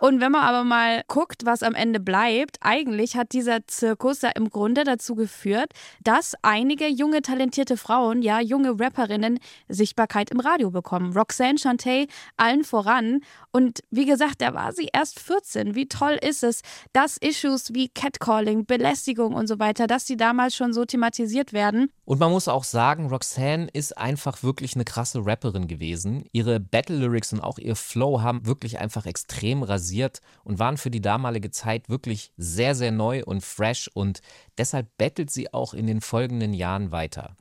Und 0.00 0.20
wenn 0.20 0.32
man 0.32 0.42
aber 0.42 0.64
mal 0.64 1.02
guckt, 1.08 1.44
was 1.44 1.62
am 1.62 1.74
Ende 1.74 2.00
bleibt, 2.00 2.58
eigentlich 2.60 3.16
hat 3.16 3.32
dieser 3.32 3.66
Zirkus 3.66 4.22
ja 4.22 4.30
im 4.30 4.50
Grunde 4.50 4.84
dazu 4.84 5.14
geführt, 5.14 5.72
dass 6.02 6.34
einige 6.42 6.88
junge, 6.88 7.22
talentierte 7.22 7.76
Frauen, 7.76 8.22
ja, 8.22 8.40
junge 8.40 8.78
Rapperinnen 8.78 9.38
Sichtbarkeit 9.68 10.30
im 10.30 10.40
Radio 10.40 10.70
bekommen. 10.70 11.16
Roxanne 11.16 11.58
Shantay 11.58 12.08
allen 12.36 12.64
voran. 12.64 13.20
Und 13.52 13.80
wie 13.90 14.06
gesagt, 14.06 14.40
da 14.40 14.54
war 14.54 14.72
sie 14.72 14.88
erst 14.92 15.20
14. 15.20 15.74
Wie 15.74 15.86
toll 15.86 16.18
ist 16.20 16.42
es, 16.42 16.62
dass 16.92 17.16
Issues 17.16 17.72
wie 17.72 17.88
Catcalling, 17.88 18.66
Belästigung 18.66 19.34
und 19.34 19.46
so 19.46 19.58
weiter, 19.58 19.86
dass 19.86 20.04
die 20.04 20.16
damals 20.16 20.56
schon 20.56 20.72
so 20.72 20.84
thematisiert 20.84 21.52
werden. 21.52 21.90
Und 22.04 22.20
man 22.20 22.30
muss 22.30 22.48
auch 22.48 22.64
sagen, 22.64 23.08
Roxanne 23.08 23.68
ist 23.72 23.96
einfach 23.96 24.42
wirklich 24.42 24.74
eine 24.74 24.84
krasse 24.84 25.24
Rapperin 25.24 25.68
gewesen. 25.68 26.24
Ihre 26.32 26.60
Battle 26.60 26.96
Lyrics 26.96 27.32
und 27.32 27.40
auch 27.40 27.58
ihr 27.58 27.76
Flow 27.76 28.20
haben 28.20 28.46
wirklich 28.46 28.78
einfach 28.78 29.06
extrem 29.06 29.62
rasiert 29.62 29.83
und 30.44 30.58
waren 30.58 30.76
für 30.76 30.90
die 30.90 31.00
damalige 31.00 31.50
Zeit 31.50 31.88
wirklich 31.88 32.32
sehr, 32.36 32.74
sehr 32.74 32.92
neu 32.92 33.22
und 33.24 33.42
fresh 33.42 33.90
und 33.92 34.20
deshalb 34.58 34.88
battelt 34.98 35.30
sie 35.30 35.52
auch 35.52 35.74
in 35.74 35.86
den 35.86 36.00
folgenden 36.00 36.54
Jahren 36.54 36.92
weiter. 36.92 37.36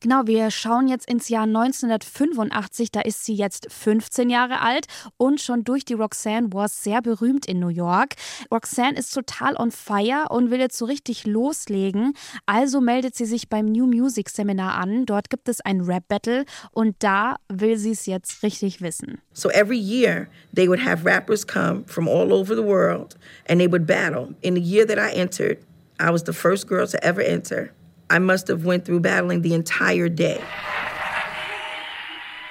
Genau, 0.00 0.26
wir 0.26 0.52
schauen 0.52 0.86
jetzt 0.86 1.10
ins 1.10 1.28
Jahr 1.28 1.42
1985, 1.42 2.92
da 2.92 3.00
ist 3.00 3.24
sie 3.24 3.34
jetzt 3.34 3.66
15 3.72 4.30
Jahre 4.30 4.60
alt 4.60 4.86
und 5.16 5.40
schon 5.40 5.64
durch 5.64 5.84
die 5.84 5.94
Roxanne 5.94 6.52
Wars 6.52 6.84
sehr 6.84 7.02
berühmt 7.02 7.46
in 7.46 7.58
New 7.58 7.68
York. 7.68 8.14
Roxanne 8.52 8.96
ist 8.96 9.12
total 9.12 9.56
on 9.56 9.72
fire 9.72 10.26
und 10.30 10.52
will 10.52 10.60
jetzt 10.60 10.78
so 10.78 10.84
richtig 10.84 11.26
loslegen, 11.26 12.12
also 12.46 12.80
meldet 12.80 13.16
sie 13.16 13.24
sich 13.24 13.48
beim 13.48 13.66
New 13.66 13.86
Music 13.86 14.28
Seminar 14.28 14.74
an. 14.74 15.04
Dort 15.04 15.30
gibt 15.30 15.48
es 15.48 15.60
ein 15.60 15.80
Rap 15.80 16.06
Battle 16.06 16.44
und 16.70 16.94
da 17.00 17.36
will 17.48 17.76
sie 17.76 17.90
es 17.90 18.06
jetzt 18.06 18.44
richtig 18.44 18.80
wissen. 18.80 19.20
So 19.32 19.50
every 19.50 19.78
year 19.78 20.28
they 20.54 20.68
would 20.68 20.84
have 20.86 21.04
rappers 21.04 21.44
come 21.44 21.82
from 21.86 22.06
all 22.06 22.32
over 22.32 22.54
the 22.54 22.64
world 22.64 23.16
and 23.48 23.60
they 23.60 23.68
would 23.68 23.84
battle. 23.84 24.34
In 24.42 24.54
the 24.54 24.62
year 24.62 24.86
that 24.86 24.98
I 24.98 25.12
entered, 25.12 25.58
I 25.98 26.12
was 26.12 26.22
the 26.22 26.32
first 26.32 26.68
girl 26.68 26.86
to 26.86 27.02
ever 27.02 27.20
enter. 27.20 27.72
I 28.10 28.18
must 28.18 28.48
have 28.48 28.64
went 28.64 28.86
through 28.86 29.00
battling 29.00 29.42
the 29.42 29.54
entire 29.54 30.10
day. 30.10 30.40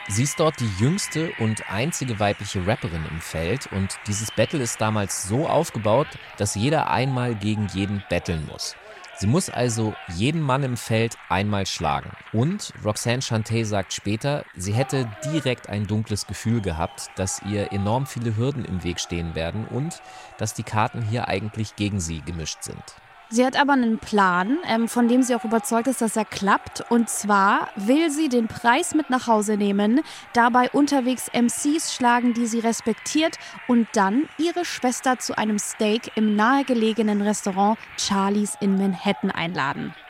Sie 0.10 0.24
ist 0.24 0.40
dort 0.40 0.60
die 0.60 0.70
jüngste 0.80 1.32
und 1.40 1.70
einzige 1.70 2.18
weibliche 2.20 2.66
Rapperin 2.66 3.04
im 3.10 3.20
Feld 3.20 3.68
und 3.74 3.98
dieses 4.08 4.32
Battle 4.32 4.62
ist 4.62 4.80
damals 4.80 5.28
so 5.28 5.48
aufgebaut, 5.48 6.08
dass 6.38 6.56
jeder 6.56 6.90
einmal 6.90 7.36
gegen 7.36 7.68
jeden 7.74 8.02
battlen 8.10 8.46
muss. 8.50 8.76
Sie 9.18 9.28
muss 9.28 9.50
also 9.50 9.96
jeden 10.16 10.42
Mann 10.42 10.62
im 10.62 10.78
Feld 10.78 11.18
einmal 11.28 11.66
schlagen. 11.66 12.12
Und 12.32 12.72
Roxanne 12.86 13.24
Shantay 13.24 13.64
sagt 13.64 13.92
später, 13.92 14.46
sie 14.56 14.74
hätte 14.74 15.10
direkt 15.26 15.70
ein 15.70 15.88
dunkles 15.88 16.28
Gefühl 16.28 16.62
gehabt, 16.62 17.10
dass 17.16 17.42
ihr 17.42 17.74
enorm 17.74 18.06
viele 18.06 18.38
Hürden 18.38 18.64
im 18.64 18.84
Weg 18.84 19.00
stehen 19.00 19.34
werden 19.34 19.66
und 19.66 20.02
dass 20.38 20.54
die 20.54 20.64
Karten 20.64 21.02
hier 21.02 21.28
eigentlich 21.28 21.76
gegen 21.76 22.00
sie 22.00 22.22
gemischt 22.22 22.62
sind. 22.62 22.84
Sie 23.30 23.46
hat 23.46 23.60
aber 23.60 23.74
einen 23.74 23.98
Plan, 23.98 24.58
ähm, 24.68 24.88
von 24.88 25.08
dem 25.08 25.22
sie 25.22 25.36
auch 25.36 25.44
überzeugt 25.44 25.88
ist, 25.88 26.02
dass 26.02 26.16
er 26.16 26.24
klappt. 26.24 26.84
Und 26.90 27.10
zwar 27.10 27.70
will 27.76 28.10
sie 28.10 28.30
den 28.30 28.48
Preis 28.48 28.96
mit 28.96 29.10
nach 29.10 29.28
Hause 29.28 29.58
nehmen, 29.58 30.02
dabei 30.34 30.70
unterwegs 30.70 31.30
MCs 31.34 31.94
schlagen, 31.94 32.34
die 32.34 32.48
sie 32.48 32.60
respektiert 32.60 33.38
und 33.68 33.88
dann 33.94 34.30
ihre 34.38 34.64
Schwester 34.64 35.20
zu 35.20 35.38
einem 35.38 35.60
Steak 35.60 36.12
im 36.16 36.36
nahegelegenen 36.36 37.22
Restaurant 37.22 37.78
Charlies 37.98 38.54
in 38.62 38.78
Manhattan 38.78 39.32
einladen. 39.32 39.94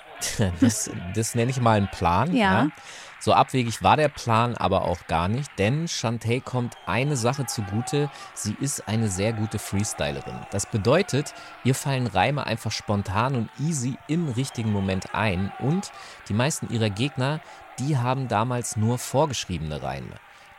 Das, 0.61 0.89
das 1.13 1.35
nenne 1.35 1.51
ich 1.51 1.61
mal 1.61 1.77
einen 1.77 1.89
Plan. 1.89 2.35
Ja. 2.35 2.63
ja. 2.63 2.67
So 3.27 3.33
abwegig 3.33 3.83
war 3.83 3.97
der 3.97 4.07
Plan 4.07 4.55
aber 4.55 4.83
auch 4.83 5.05
gar 5.07 5.27
nicht, 5.27 5.51
denn 5.59 5.89
Shantae 5.89 6.39
kommt 6.39 6.77
eine 6.85 7.17
Sache 7.17 7.45
zugute, 7.45 8.09
sie 8.33 8.55
ist 8.61 8.87
eine 8.87 9.09
sehr 9.09 9.33
gute 9.33 9.59
Freestylerin. 9.59 10.45
Das 10.51 10.65
bedeutet, 10.65 11.33
ihr 11.65 11.75
fallen 11.75 12.07
Reime 12.07 12.45
einfach 12.45 12.71
spontan 12.71 13.35
und 13.35 13.49
easy 13.59 13.97
im 14.07 14.29
richtigen 14.29 14.71
Moment 14.71 15.13
ein 15.13 15.51
und 15.59 15.91
die 16.29 16.33
meisten 16.33 16.73
ihrer 16.73 16.89
Gegner, 16.89 17.41
die 17.79 17.97
haben 17.97 18.29
damals 18.29 18.77
nur 18.77 18.97
vorgeschriebene 18.97 19.83
Reime. 19.83 20.13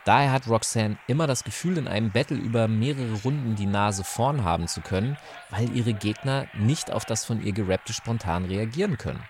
Daher 0.05 0.31
hat 0.31 0.47
Roxanne 0.47 0.99
immer 1.07 1.25
das 1.25 1.43
Gefühl, 1.43 1.79
in 1.79 1.87
einem 1.87 2.11
Battle 2.11 2.37
über 2.37 2.67
mehrere 2.67 3.23
Runden 3.23 3.55
die 3.55 3.65
Nase 3.65 4.03
vorn 4.03 4.43
haben 4.43 4.67
zu 4.67 4.81
können, 4.81 5.17
weil 5.49 5.75
ihre 5.75 5.93
Gegner 5.93 6.45
nicht 6.53 6.91
auf 6.91 7.05
das 7.05 7.25
von 7.25 7.41
ihr 7.41 7.51
gerappte 7.51 7.93
spontan 7.93 8.45
reagieren 8.45 8.99
können. 8.99 9.23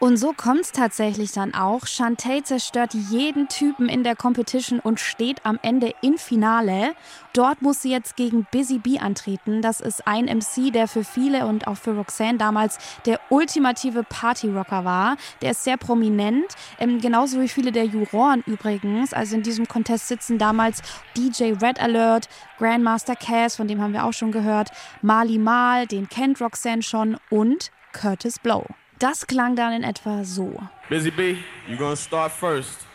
Und 0.00 0.16
so 0.16 0.32
kommt 0.32 0.60
es 0.62 0.72
tatsächlich 0.72 1.32
dann 1.32 1.52
auch. 1.52 1.86
Shantae 1.86 2.42
zerstört 2.42 2.94
jeden 2.94 3.48
Typen 3.48 3.86
in 3.86 4.02
der 4.02 4.16
Competition 4.16 4.80
und 4.80 4.98
steht 4.98 5.44
am 5.44 5.58
Ende 5.60 5.92
im 6.00 6.16
Finale. 6.16 6.94
Dort 7.34 7.60
muss 7.60 7.82
sie 7.82 7.90
jetzt 7.90 8.16
gegen 8.16 8.46
Busy 8.50 8.78
Bee 8.78 8.98
antreten. 8.98 9.60
Das 9.60 9.82
ist 9.82 10.06
ein 10.06 10.24
MC, 10.24 10.72
der 10.72 10.88
für 10.88 11.04
viele 11.04 11.46
und 11.46 11.66
auch 11.66 11.76
für 11.76 11.94
Roxanne 11.94 12.38
damals 12.38 12.78
der 13.04 13.20
ultimative 13.28 14.02
Partyrocker 14.02 14.86
war. 14.86 15.18
Der 15.42 15.50
ist 15.50 15.64
sehr 15.64 15.76
prominent, 15.76 16.46
ähm, 16.78 17.02
genauso 17.02 17.38
wie 17.38 17.48
viele 17.48 17.70
der 17.70 17.84
Juroren 17.84 18.42
übrigens. 18.46 19.12
Also 19.12 19.36
in 19.36 19.42
diesem 19.42 19.68
Contest 19.68 20.08
sitzen 20.08 20.38
damals 20.38 20.80
DJ 21.14 21.52
Red 21.60 21.78
Alert, 21.78 22.30
Grandmaster 22.56 23.16
Cass, 23.16 23.56
von 23.56 23.68
dem 23.68 23.82
haben 23.82 23.92
wir 23.92 24.06
auch 24.06 24.14
schon 24.14 24.32
gehört, 24.32 24.70
Mali 25.02 25.36
Mal, 25.36 25.86
den 25.86 26.08
kennt 26.08 26.40
Roxanne 26.40 26.82
schon 26.82 27.18
und 27.28 27.70
Curtis 27.92 28.38
Blow. 28.38 28.64
Das 29.00 29.26
klang 29.26 29.56
dann 29.56 29.72
in 29.72 29.82
etwa 29.82 30.22
so. 30.24 30.52
Busy 30.90 31.10
B, 31.10 31.38
you're 31.66 31.78
gonna 31.78 31.96
start 31.96 32.30
first. 32.32 32.86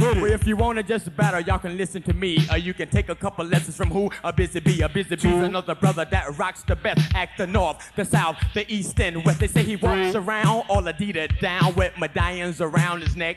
Well, 0.00 0.24
if 0.24 0.44
you 0.48 0.56
wanna 0.56 0.82
just 0.82 1.16
battle, 1.16 1.40
y'all 1.40 1.60
can 1.60 1.76
listen 1.76 2.02
to 2.02 2.12
me. 2.12 2.44
Or 2.50 2.58
you 2.58 2.74
can 2.74 2.88
take 2.88 3.08
a 3.08 3.14
couple 3.14 3.44
lessons 3.44 3.76
from 3.76 3.90
who? 3.90 4.10
A 4.24 4.32
busy 4.32 4.58
bee. 4.58 4.80
A 4.82 4.88
busy 4.88 5.14
bee's 5.14 5.24
another 5.24 5.76
brother 5.76 6.04
that 6.10 6.36
rocks 6.36 6.64
the 6.64 6.74
best. 6.74 7.00
Act 7.14 7.38
the 7.38 7.46
north, 7.46 7.92
the 7.94 8.04
south, 8.04 8.36
the 8.54 8.64
east, 8.68 8.98
and 9.00 9.24
west. 9.24 9.38
They 9.38 9.46
say 9.46 9.62
he 9.62 9.76
walks 9.76 10.16
around 10.16 10.64
all 10.68 10.82
Adidas 10.82 11.38
down 11.38 11.76
with 11.76 11.96
medallions 11.98 12.60
around 12.60 13.02
his 13.02 13.14
neck. 13.14 13.36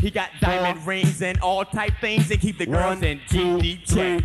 He 0.00 0.10
got 0.10 0.30
diamond 0.40 0.86
rings 0.86 1.20
and 1.20 1.38
all 1.40 1.64
type 1.64 1.92
things 2.00 2.30
and 2.30 2.40
keep 2.40 2.56
the 2.58 2.66
girls 2.66 3.02
in 3.02 3.20
GD 3.28 3.84
check. 3.84 4.24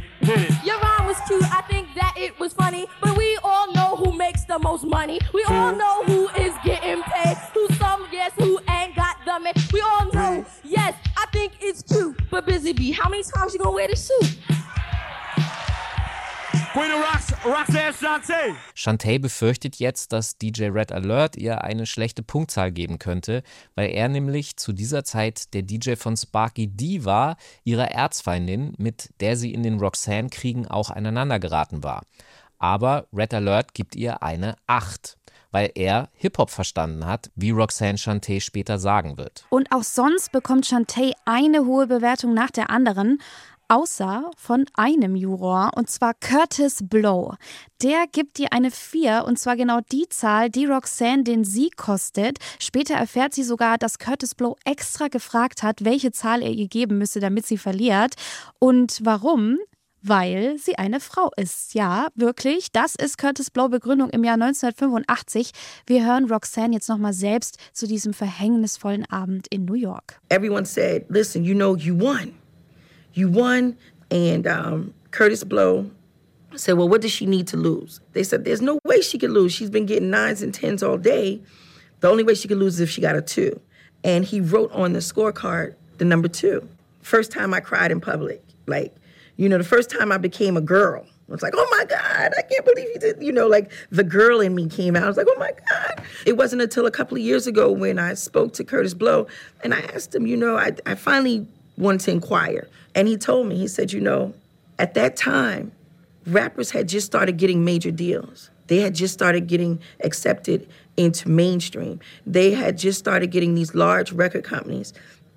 Your 0.63 0.79
rhyme 0.79 1.05
was 1.05 1.19
cute, 1.27 1.43
I 1.53 1.61
think 1.63 1.89
that 1.95 2.13
it 2.17 2.39
was 2.39 2.53
funny. 2.53 2.87
But 3.01 3.17
we 3.17 3.37
all 3.43 3.71
know 3.73 3.97
who 3.97 4.13
makes 4.13 4.45
the 4.45 4.57
most 4.57 4.85
money. 4.85 5.19
We 5.33 5.43
all 5.49 5.75
know 5.75 6.03
who 6.03 6.29
is 6.41 6.53
getting 6.63 7.03
paid. 7.03 7.37
Who 7.53 7.67
some, 7.75 8.07
yes, 8.11 8.31
who 8.37 8.59
ain't 8.69 8.95
got 8.95 9.17
the 9.25 9.39
man. 9.39 9.53
We 9.73 9.81
all 9.81 10.11
know, 10.13 10.45
yes, 10.63 10.95
I 11.17 11.25
think 11.33 11.53
it's 11.59 11.81
cute. 11.81 12.19
But 12.31 12.45
Busy 12.45 12.71
Bee, 12.71 12.91
how 12.91 13.09
many 13.09 13.23
times 13.23 13.53
you 13.53 13.59
gonna 13.59 13.75
wear 13.75 13.87
the 13.89 13.97
suit? 13.97 14.37
Queen 16.75 16.91
of 16.91 17.05
Rocks, 17.09 17.33
Roxanne. 17.45 18.57
Shantae 18.73 19.17
befürchtet 19.17 19.77
jetzt, 19.77 20.11
dass 20.11 20.37
DJ 20.37 20.65
Red 20.65 20.91
Alert 20.91 21.37
ihr 21.37 21.63
eine 21.63 21.85
schlechte 21.85 22.21
Punktzahl 22.21 22.73
geben 22.73 22.99
könnte, 22.99 23.43
weil 23.75 23.91
er 23.91 24.09
nämlich 24.09 24.57
zu 24.57 24.73
dieser 24.73 25.05
Zeit 25.05 25.53
der 25.53 25.61
DJ 25.61 25.95
von 25.95 26.17
Sparky 26.17 26.67
D 26.67 27.05
war, 27.05 27.37
ihrer 27.63 27.91
Erzfeindin, 27.91 28.73
mit 28.77 29.09
der 29.21 29.37
sie 29.37 29.53
in 29.53 29.63
den 29.63 29.79
Roxanne-Kriegen 29.79 30.67
auch 30.67 30.89
aneinander 30.89 31.39
geraten 31.39 31.81
war. 31.81 32.01
Aber 32.57 33.07
Red 33.13 33.33
Alert 33.33 33.73
gibt 33.73 33.95
ihr 33.95 34.21
eine 34.21 34.57
8 34.67 35.15
weil 35.55 35.71
er 35.75 36.09
Hip-Hop 36.15 36.49
verstanden 36.49 37.05
hat, 37.05 37.31
wie 37.35 37.51
Roxanne 37.51 37.97
Shantae 37.97 38.41
später 38.41 38.77
sagen 38.77 39.17
wird. 39.17 39.45
Und 39.49 39.71
auch 39.71 39.83
sonst 39.83 40.33
bekommt 40.33 40.65
Shantae 40.65 41.13
eine 41.23 41.65
hohe 41.65 41.87
Bewertung 41.87 42.33
nach 42.33 42.51
der 42.51 42.69
anderen 42.69 43.19
außer 43.67 44.31
von 44.37 44.65
einem 44.73 45.15
Juror, 45.15 45.71
und 45.75 45.89
zwar 45.89 46.13
Curtis 46.13 46.79
Blow. 46.83 47.35
Der 47.81 48.05
gibt 48.11 48.39
ihr 48.39 48.53
eine 48.53 48.71
4, 48.71 49.25
und 49.25 49.37
zwar 49.39 49.55
genau 49.55 49.79
die 49.91 50.07
Zahl, 50.09 50.49
die 50.49 50.65
Roxanne 50.65 51.23
den 51.23 51.43
Sieg 51.43 51.77
kostet. 51.77 52.39
Später 52.59 52.95
erfährt 52.95 53.33
sie 53.33 53.43
sogar, 53.43 53.77
dass 53.77 53.99
Curtis 53.99 54.35
Blow 54.35 54.55
extra 54.65 55.07
gefragt 55.07 55.63
hat, 55.63 55.83
welche 55.83 56.11
Zahl 56.11 56.41
er 56.41 56.51
ihr 56.51 56.67
geben 56.67 56.97
müsse, 56.97 57.19
damit 57.19 57.45
sie 57.45 57.57
verliert. 57.57 58.15
Und 58.59 58.99
warum? 59.03 59.57
weil 60.07 60.57
sie 60.59 60.77
eine 60.77 60.99
Frau 60.99 61.31
ist. 61.35 61.73
Ja, 61.73 62.09
wirklich. 62.15 62.71
Das 62.71 62.95
ist 62.95 63.17
Curtis 63.17 63.49
Blow 63.49 63.69
Begründung 63.69 64.09
im 64.11 64.23
Jahr 64.23 64.35
1985. 64.35 65.51
Wir 65.87 66.05
hören 66.05 66.31
Roxanne 66.31 66.75
jetzt 66.75 66.89
nochmal 66.89 67.13
selbst 67.13 67.57
zu 67.73 67.87
diesem 67.87 68.13
verhängnisvollen 68.13 69.05
Abend 69.09 69.47
in 69.49 69.65
New 69.65 69.73
York. 69.73 70.21
Everyone 70.29 70.65
said, 70.65 71.05
listen, 71.09 71.43
you 71.43 71.55
know 71.55 71.75
you 71.75 71.99
won. 71.99 72.33
You 73.15 73.29
won. 73.29 73.75
And 74.11 74.45
um, 74.45 74.93
Curtis 75.11 75.43
Blow 75.43 75.89
said, 76.55 76.73
well, 76.73 76.87
what 76.87 77.01
does 77.01 77.11
she 77.11 77.25
need 77.25 77.47
to 77.47 77.57
lose? 77.57 77.99
They 78.13 78.23
said, 78.23 78.45
there's 78.45 78.61
no 78.61 78.79
way 78.85 79.01
she 79.01 79.17
could 79.17 79.31
lose. 79.31 79.51
She's 79.51 79.69
been 79.69 79.85
getting 79.85 80.09
nines 80.09 80.41
and 80.41 80.53
tens 80.53 80.83
all 80.83 80.97
day. 80.97 81.41
The 82.01 82.09
only 82.09 82.23
way 82.23 82.35
she 82.35 82.47
could 82.47 82.57
lose 82.57 82.75
is 82.75 82.81
if 82.81 82.89
she 82.89 83.01
got 83.01 83.15
a 83.15 83.21
two. 83.21 83.59
And 84.03 84.23
he 84.23 84.39
wrote 84.39 84.71
on 84.71 84.93
the 84.93 84.99
scorecard 84.99 85.73
the 85.97 86.05
number 86.05 86.27
two. 86.27 86.67
First 87.01 87.31
time 87.31 87.53
I 87.53 87.59
cried 87.59 87.91
in 87.91 87.99
public. 87.99 88.43
Like, 88.67 88.93
You 89.37 89.49
know, 89.49 89.57
the 89.57 89.63
first 89.63 89.89
time 89.89 90.11
I 90.11 90.17
became 90.17 90.55
a 90.55 90.61
girl, 90.61 91.05
I 91.27 91.31
was 91.31 91.41
like, 91.41 91.53
oh 91.55 91.67
my 91.71 91.85
God, 91.85 92.33
I 92.37 92.41
can't 92.43 92.63
believe 92.65 92.87
you 92.93 92.99
did. 92.99 93.21
You 93.23 93.31
know, 93.31 93.47
like 93.47 93.71
the 93.89 94.03
girl 94.03 94.39
in 94.41 94.53
me 94.53 94.67
came 94.69 94.95
out. 94.95 95.03
I 95.03 95.07
was 95.07 95.17
like, 95.17 95.27
oh 95.27 95.39
my 95.39 95.51
God. 95.69 96.03
It 96.25 96.37
wasn't 96.37 96.61
until 96.61 96.85
a 96.85 96.91
couple 96.91 97.17
of 97.17 97.23
years 97.23 97.47
ago 97.47 97.71
when 97.71 97.97
I 97.97 98.13
spoke 98.13 98.53
to 98.53 98.63
Curtis 98.63 98.93
Blow 98.93 99.25
and 99.63 99.73
I 99.73 99.79
asked 99.79 100.13
him, 100.13 100.27
you 100.27 100.37
know, 100.37 100.55
I, 100.57 100.73
I 100.85 100.93
finally 100.95 101.47
wanted 101.77 102.01
to 102.01 102.11
inquire. 102.11 102.67
And 102.93 103.07
he 103.07 103.17
told 103.17 103.47
me, 103.47 103.57
he 103.57 103.67
said, 103.67 103.91
you 103.91 103.99
know, 103.99 104.33
at 104.79 104.93
that 104.93 105.15
time, 105.15 105.71
rappers 106.25 106.71
had 106.71 106.87
just 106.87 107.05
started 107.05 107.37
getting 107.37 107.63
major 107.63 107.91
deals. 107.91 108.49
They 108.67 108.79
had 108.79 108.95
just 108.95 109.13
started 109.13 109.47
getting 109.47 109.79
accepted 110.03 110.67
into 110.97 111.29
mainstream. 111.29 111.99
They 112.25 112.51
had 112.51 112.77
just 112.77 112.97
started 112.97 113.27
getting 113.27 113.55
these 113.55 113.75
large 113.75 114.11
record 114.11 114.43
companies. 114.43 114.93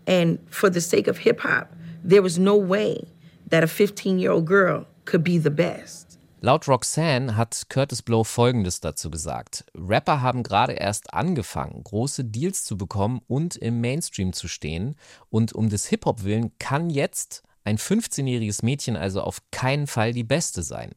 And 0.07 0.39
for 0.51 0.71
the 0.71 0.81
sake 0.81 1.07
of 1.07 1.19
hip 1.19 1.41
hop, 1.41 1.73
there 2.03 2.23
was 2.23 2.39
no 2.39 2.57
way 2.57 3.07
that 3.49 3.63
a 3.63 3.67
15 3.67 4.19
year 4.19 4.31
old 4.31 4.47
girl 4.47 4.87
could 5.05 5.23
be 5.23 5.39
the 5.39 5.51
best. 5.51 6.08
Laut 6.41 6.69
Roxanne 6.69 7.37
hat 7.37 7.67
Curtis 7.69 8.01
Blow 8.01 8.23
Folgendes 8.23 8.79
dazu 8.79 9.11
gesagt. 9.11 9.65
Rapper 9.77 10.23
haben 10.23 10.45
gerade 10.45 10.75
erst 10.75 11.13
angefangen, 11.13 11.83
große 11.83 12.25
Deals 12.25 12.63
zu 12.63 12.79
bekommen 12.79 13.23
und 13.27 13.57
im 13.57 13.81
Mainstream 13.81 14.33
zu 14.33 14.47
stehen. 14.47 14.95
Und 15.31 15.53
um 15.53 15.69
des 15.69 15.87
Hip-Hop 15.87 16.23
willen 16.23 16.57
kann 16.61 16.91
jetzt 16.91 17.43
ein 17.65 17.77
15-jähriges 17.77 18.65
Mädchen 18.65 18.97
also 18.97 19.23
auf 19.23 19.41
keinen 19.51 19.89
Fall 19.89 20.13
die 20.13 20.23
Beste 20.23 20.63
sein. 20.63 20.93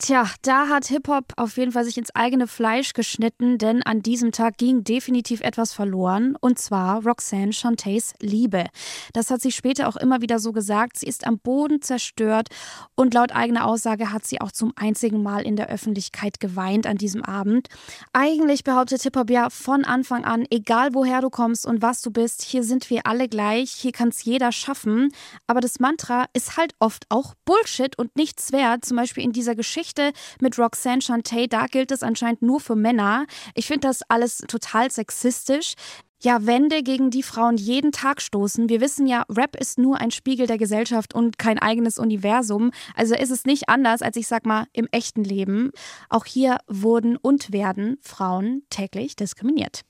Tja, 0.00 0.30
da 0.42 0.68
hat 0.68 0.86
Hip-Hop 0.86 1.32
auf 1.36 1.56
jeden 1.56 1.72
Fall 1.72 1.82
sich 1.82 1.98
ins 1.98 2.14
eigene 2.14 2.46
Fleisch 2.46 2.92
geschnitten, 2.92 3.58
denn 3.58 3.82
an 3.82 4.00
diesem 4.00 4.30
Tag 4.30 4.56
ging 4.56 4.84
definitiv 4.84 5.40
etwas 5.40 5.72
verloren, 5.72 6.36
und 6.40 6.56
zwar 6.60 7.02
Roxanne 7.04 7.52
Shantays 7.52 8.14
Liebe. 8.20 8.66
Das 9.12 9.32
hat 9.32 9.40
sie 9.42 9.50
später 9.50 9.88
auch 9.88 9.96
immer 9.96 10.22
wieder 10.22 10.38
so 10.38 10.52
gesagt. 10.52 10.98
Sie 10.98 11.06
ist 11.08 11.26
am 11.26 11.40
Boden 11.40 11.82
zerstört 11.82 12.46
und 12.94 13.12
laut 13.12 13.32
eigener 13.32 13.66
Aussage 13.66 14.12
hat 14.12 14.24
sie 14.24 14.40
auch 14.40 14.52
zum 14.52 14.72
einzigen 14.76 15.20
Mal 15.20 15.42
in 15.42 15.56
der 15.56 15.68
Öffentlichkeit 15.68 16.38
geweint 16.38 16.86
an 16.86 16.96
diesem 16.96 17.24
Abend. 17.24 17.66
Eigentlich 18.12 18.62
behauptet 18.62 19.02
Hip-Hop 19.02 19.30
ja 19.30 19.50
von 19.50 19.84
Anfang 19.84 20.24
an, 20.24 20.46
egal 20.48 20.94
woher 20.94 21.22
du 21.22 21.28
kommst 21.28 21.66
und 21.66 21.82
was 21.82 22.02
du 22.02 22.12
bist, 22.12 22.42
hier 22.42 22.62
sind 22.62 22.88
wir 22.88 23.04
alle 23.04 23.28
gleich, 23.28 23.72
hier 23.72 23.90
kann 23.90 24.10
es 24.10 24.22
jeder 24.22 24.52
schaffen. 24.52 25.10
Aber 25.48 25.60
das 25.60 25.80
Mantra 25.80 26.26
ist 26.34 26.56
halt 26.56 26.76
oft 26.78 27.04
auch 27.08 27.34
Bullshit 27.44 27.98
und 27.98 28.14
nichts 28.14 28.52
wert, 28.52 28.84
zum 28.84 28.96
Beispiel 28.96 29.24
in 29.24 29.32
dieser 29.32 29.56
Geschichte 29.56 29.87
Geschichte 29.88 30.12
mit 30.40 30.58
Roxanne 30.58 31.00
Shantay, 31.00 31.48
da 31.48 31.66
gilt 31.66 31.90
es 31.90 32.02
anscheinend 32.02 32.42
nur 32.42 32.60
für 32.60 32.76
Männer. 32.76 33.26
Ich 33.54 33.66
finde 33.66 33.88
das 33.88 34.02
alles 34.08 34.38
total 34.48 34.90
sexistisch. 34.90 35.74
Ja, 36.20 36.44
Wände, 36.46 36.82
gegen 36.82 37.10
die 37.10 37.22
Frauen 37.22 37.56
jeden 37.56 37.92
Tag 37.92 38.20
stoßen. 38.20 38.68
Wir 38.68 38.80
wissen 38.80 39.06
ja, 39.06 39.24
Rap 39.28 39.54
ist 39.56 39.78
nur 39.78 40.00
ein 40.00 40.10
Spiegel 40.10 40.48
der 40.48 40.58
Gesellschaft 40.58 41.14
und 41.14 41.38
kein 41.38 41.58
eigenes 41.60 41.98
Universum. 41.98 42.72
Also 42.96 43.14
ist 43.14 43.30
es 43.30 43.44
nicht 43.44 43.68
anders 43.68 44.02
als 44.02 44.16
ich 44.16 44.26
sag 44.26 44.44
mal 44.44 44.66
im 44.72 44.88
echten 44.90 45.22
Leben. 45.22 45.70
Auch 46.08 46.24
hier 46.24 46.58
wurden 46.66 47.16
und 47.16 47.52
werden 47.52 47.98
Frauen 48.02 48.62
täglich 48.68 49.14
diskriminiert. 49.14 49.82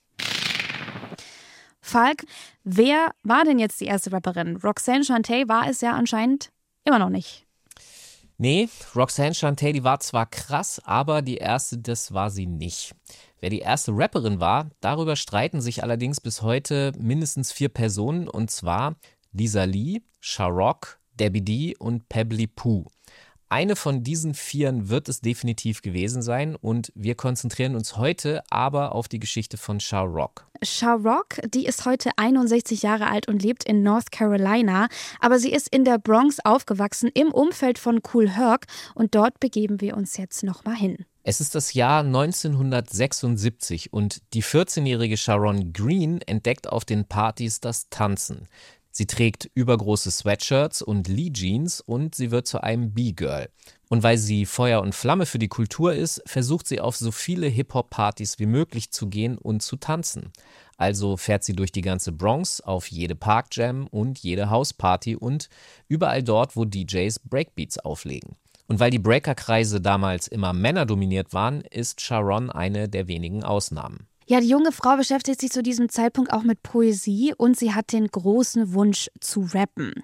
Falk, 1.81 2.25
wer 2.63 3.13
war 3.23 3.45
denn 3.45 3.59
jetzt 3.59 3.81
die 3.81 3.87
erste 3.87 4.13
Rapperin? 4.13 4.57
Roxanne 4.57 5.05
Shantay 5.05 5.49
war 5.49 5.69
es 5.69 5.81
ja 5.81 5.93
anscheinend 5.93 6.51
immer 6.85 6.99
noch 6.99 7.11
nicht. 7.11 7.48
Nee, 8.41 8.69
Roxanne 8.95 9.35
Shantay, 9.35 9.73
die 9.73 9.83
war 9.83 9.99
zwar 9.99 10.25
krass, 10.25 10.81
aber 10.85 11.23
die 11.23 11.39
erste, 11.39 11.77
das 11.77 12.15
war 12.15 12.31
sie 12.31 12.47
nicht. 12.47 12.95
Wer 13.41 13.51
die 13.51 13.59
erste 13.59 13.91
Rapperin 13.93 14.39
war, 14.39 14.71
darüber 14.81 15.17
streiten 15.17 15.61
sich 15.61 15.83
allerdings 15.83 16.21
bis 16.21 16.43
heute 16.43 16.93
mindestens 16.97 17.51
vier 17.51 17.69
Personen, 17.69 18.29
und 18.29 18.53
zwar 18.53 18.95
Lisa 19.33 19.65
Lee, 19.65 20.03
Sharrock, 20.21 21.01
Debbie 21.15 21.45
D 21.45 21.77
und 21.79 22.09
Pebbly 22.09 22.47
Pooh. 22.47 22.87
Eine 23.51 23.77
von 23.77 24.03
diesen 24.03 24.35
Vieren 24.35 24.91
wird 24.91 25.09
es 25.09 25.23
definitiv 25.23 25.81
gewesen 25.81 26.21
sein 26.21 26.55
und 26.55 26.93
wir 26.95 27.15
konzentrieren 27.15 27.77
uns 27.77 27.97
heute 27.97 28.43
aber 28.51 28.95
auf 28.95 29.09
die 29.09 29.19
Geschichte 29.19 29.57
von 29.57 29.81
Shah 29.81 30.03
Rock. 30.03 30.47
Shah 30.63 30.95
Rock, 30.95 31.41
die 31.55 31.65
ist 31.65 31.87
heute 31.87 32.11
61 32.17 32.83
Jahre 32.83 33.07
alt 33.07 33.27
und 33.27 33.43
lebt 33.43 33.65
in 33.65 33.83
North 33.83 34.13
Carolina, 34.13 34.89
aber 35.19 35.39
sie 35.39 35.51
ist 35.51 35.69
in 35.75 35.87
der 35.87 35.99
Bronx 35.99 36.41
aufgewachsen 36.45 37.11
im 37.15 37.33
Umfeld 37.33 37.79
von 37.79 38.03
Cool 38.13 38.29
Herc 38.29 38.67
und 38.95 39.15
dort 39.15 39.41
begeben 39.41 39.81
wir 39.81 39.97
uns 39.97 40.19
jetzt 40.19 40.43
nochmal 40.43 40.77
hin. 40.77 41.07
Es 41.23 41.41
ist 41.41 41.55
das 41.55 41.75
Jahr 41.75 42.01
1976 42.01 43.93
und 43.93 44.23
die 44.33 44.43
14-jährige 44.43 45.17
Sharon 45.17 45.73
Green 45.73 46.21
entdeckt 46.23 46.69
auf 46.69 46.85
den 46.85 47.05
Partys 47.05 47.61
das 47.61 47.89
Tanzen. 47.91 48.49
Sie 48.91 49.07
trägt 49.07 49.51
übergroße 49.55 50.11
Sweatshirts 50.11 50.83
und 50.83 51.09
Lee 51.09 51.31
Jeans 51.33 51.81
und 51.81 52.15
sie 52.15 52.31
wird 52.31 52.47
zu 52.47 52.63
einem 52.63 52.93
B-Girl. 52.93 53.49
Und 53.89 54.03
weil 54.03 54.19
sie 54.19 54.45
Feuer 54.45 54.83
und 54.83 54.95
Flamme 54.95 55.25
für 55.25 55.39
die 55.39 55.49
Kultur 55.49 55.95
ist, 55.95 56.23
versucht 56.27 56.67
sie 56.67 56.81
auf 56.81 56.97
so 56.97 57.11
viele 57.11 57.47
Hip-Hop-Partys 57.47 58.39
wie 58.39 58.47
möglich 58.47 58.91
zu 58.91 59.09
gehen 59.09 59.39
und 59.39 59.63
zu 59.63 59.77
tanzen. 59.77 60.33
Also 60.77 61.17
fährt 61.17 61.43
sie 61.45 61.55
durch 61.55 61.73
die 61.73 61.81
ganze 61.81 62.13
Bronx 62.13 62.61
auf 62.61 62.89
jede 62.89 63.15
Parkjam 63.15 63.87
und 63.87 64.19
jede 64.19 64.51
Hausparty 64.51 65.17
und 65.17 65.49
überall 65.89 66.23
dort, 66.23 66.57
wo 66.57 66.65
DJs 66.65 67.19
Breakbeats 67.21 67.79
auflegen. 67.79 68.37
Und 68.69 68.81
weil 68.81 68.91
die 68.91 68.99
Breaker-Kreise 68.99 69.81
damals 69.81 70.29
immer 70.29 70.53
männerdominiert 70.53 71.33
waren, 71.33 71.63
ist 71.63 72.01
Sharon 72.01 72.51
eine 72.51 72.89
der 72.89 73.09
wenigen 73.09 73.43
Ausnahmen. 73.43 74.07
Ja, 74.31 74.41
die 74.41 74.49
junge 74.49 74.73
Frau 74.73 74.99
beschäftigt 74.99 75.41
sich 75.41 75.51
zu 75.51 75.63
diesem 75.63 75.89
Zeitpunkt 75.89 76.35
auch 76.35 76.43
mit 76.43 76.63
Poesie 76.63 77.33
und 77.35 77.59
sie 77.59 77.73
hat 77.73 77.93
den 77.93 78.09
großen 78.09 78.75
Wunsch 78.75 79.09
zu 79.21 79.49
rappen. 79.55 79.95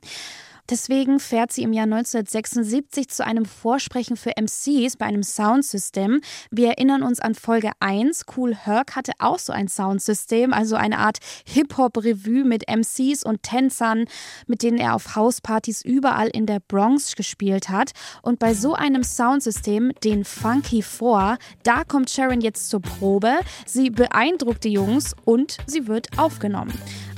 Deswegen 0.70 1.20
fährt 1.20 1.52
sie 1.52 1.62
im 1.62 1.74
Jahr 1.74 1.84
1976 1.84 3.08
zu 3.10 3.26
einem 3.26 3.44
Vorsprechen 3.44 4.16
für 4.16 4.30
MCs 4.30 4.96
bei 4.96 5.04
einem 5.04 5.22
Soundsystem. 5.22 6.22
Wir 6.50 6.68
erinnern 6.68 7.02
uns 7.02 7.20
an 7.20 7.34
Folge 7.34 7.72
1. 7.80 8.24
Cool 8.34 8.54
Herc 8.54 8.96
hatte 8.96 9.12
auch 9.18 9.38
so 9.38 9.52
ein 9.52 9.68
Soundsystem, 9.68 10.54
also 10.54 10.76
eine 10.76 11.00
Art 11.00 11.18
Hip-Hop-Revue 11.46 12.44
mit 12.44 12.64
MCs 12.66 13.24
und 13.24 13.42
Tänzern, 13.42 14.06
mit 14.46 14.62
denen 14.62 14.78
er 14.78 14.94
auf 14.94 15.16
Hauspartys 15.16 15.84
überall 15.84 16.28
in 16.28 16.46
der 16.46 16.60
Bronx 16.60 17.14
gespielt 17.14 17.68
hat. 17.68 17.92
Und 18.22 18.38
bei 18.38 18.54
so 18.54 18.72
einem 18.72 19.04
Soundsystem, 19.04 19.92
den 20.02 20.24
Funky 20.24 20.80
4, 20.80 21.36
da 21.62 21.84
kommt 21.84 22.08
Sharon 22.08 22.40
jetzt 22.40 22.70
zur 22.70 22.80
Probe. 22.80 23.34
Sie 23.66 23.90
beeindruckt 23.90 24.64
die 24.64 24.72
Jungs 24.72 25.14
und 25.26 25.58
sie 25.66 25.86
wird 25.88 26.18
aufgenommen. 26.18 26.72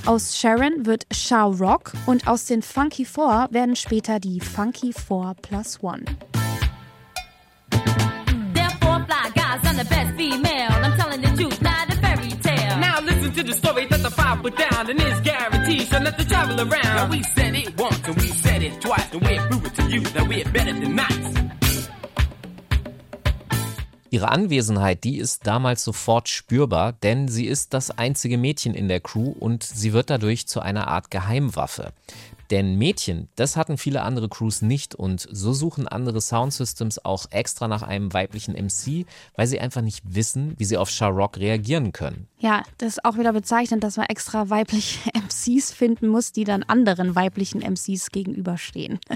Aus 0.06 0.38
Sharon 0.38 0.86
wird 0.86 1.04
Shao 1.10 1.50
Rock 1.50 1.92
und 2.06 2.28
aus 2.28 2.44
den 2.44 2.62
Funky 2.62 3.04
Four 3.04 3.48
werden 3.50 3.74
später 3.74 4.20
die 4.20 4.38
Funky 4.38 4.92
Four 4.92 5.34
Plus 5.42 5.82
One. 5.82 6.04
Now 12.78 13.00
listen 13.00 13.32
to 13.32 13.42
the 13.42 13.52
story 13.52 13.86
that 13.88 14.02
the 14.02 14.10
five 14.10 14.42
put 14.42 14.56
down 14.56 14.88
and 14.88 15.00
it's 15.00 15.20
guaranteed, 15.22 15.88
so 15.88 15.98
let 15.98 16.16
the 16.16 16.24
travel 16.24 16.60
around. 16.60 16.84
Now 16.84 17.10
we 17.10 17.22
said 17.34 17.56
it 17.56 17.76
once 17.76 18.06
and 18.06 18.16
we 18.16 18.28
said 18.28 18.62
it 18.62 18.80
twice 18.80 19.12
and 19.12 19.22
we 19.22 19.38
prove 19.48 19.66
it 19.66 19.74
to 19.74 19.82
you 19.90 20.00
that 20.00 20.28
we're 20.28 20.44
better 20.52 20.72
than 20.72 20.94
nice. 20.94 21.35
Ihre 24.10 24.30
Anwesenheit, 24.30 25.04
die 25.04 25.18
ist 25.18 25.46
damals 25.46 25.82
sofort 25.84 26.28
spürbar, 26.28 26.92
denn 26.92 27.28
sie 27.28 27.46
ist 27.46 27.74
das 27.74 27.90
einzige 27.90 28.38
Mädchen 28.38 28.74
in 28.74 28.88
der 28.88 29.00
Crew 29.00 29.34
und 29.38 29.64
sie 29.64 29.92
wird 29.92 30.10
dadurch 30.10 30.46
zu 30.46 30.60
einer 30.60 30.88
Art 30.88 31.10
Geheimwaffe. 31.10 31.92
Denn 32.50 32.76
Mädchen, 32.76 33.28
das 33.36 33.56
hatten 33.56 33.78
viele 33.78 34.02
andere 34.02 34.28
Crews 34.28 34.62
nicht 34.62 34.94
und 34.94 35.26
so 35.30 35.52
suchen 35.52 35.88
andere 35.88 36.20
Soundsystems 36.20 37.04
auch 37.04 37.26
extra 37.30 37.68
nach 37.68 37.82
einem 37.82 38.12
weiblichen 38.12 38.54
MC, 38.54 39.06
weil 39.34 39.46
sie 39.46 39.60
einfach 39.60 39.82
nicht 39.82 40.02
wissen, 40.04 40.54
wie 40.58 40.64
sie 40.64 40.76
auf 40.76 40.90
Sharrock 40.90 41.38
reagieren 41.38 41.92
können. 41.92 42.28
Ja, 42.38 42.62
das 42.78 42.94
ist 42.94 43.04
auch 43.04 43.16
wieder 43.16 43.32
bezeichnend, 43.32 43.82
dass 43.82 43.96
man 43.96 44.06
extra 44.06 44.50
weibliche 44.50 45.10
MCs 45.14 45.72
finden 45.72 46.08
muss, 46.08 46.32
die 46.32 46.44
dann 46.44 46.62
anderen 46.62 47.14
weiblichen 47.14 47.60
MCs 47.62 48.10
gegenüberstehen. 48.10 48.98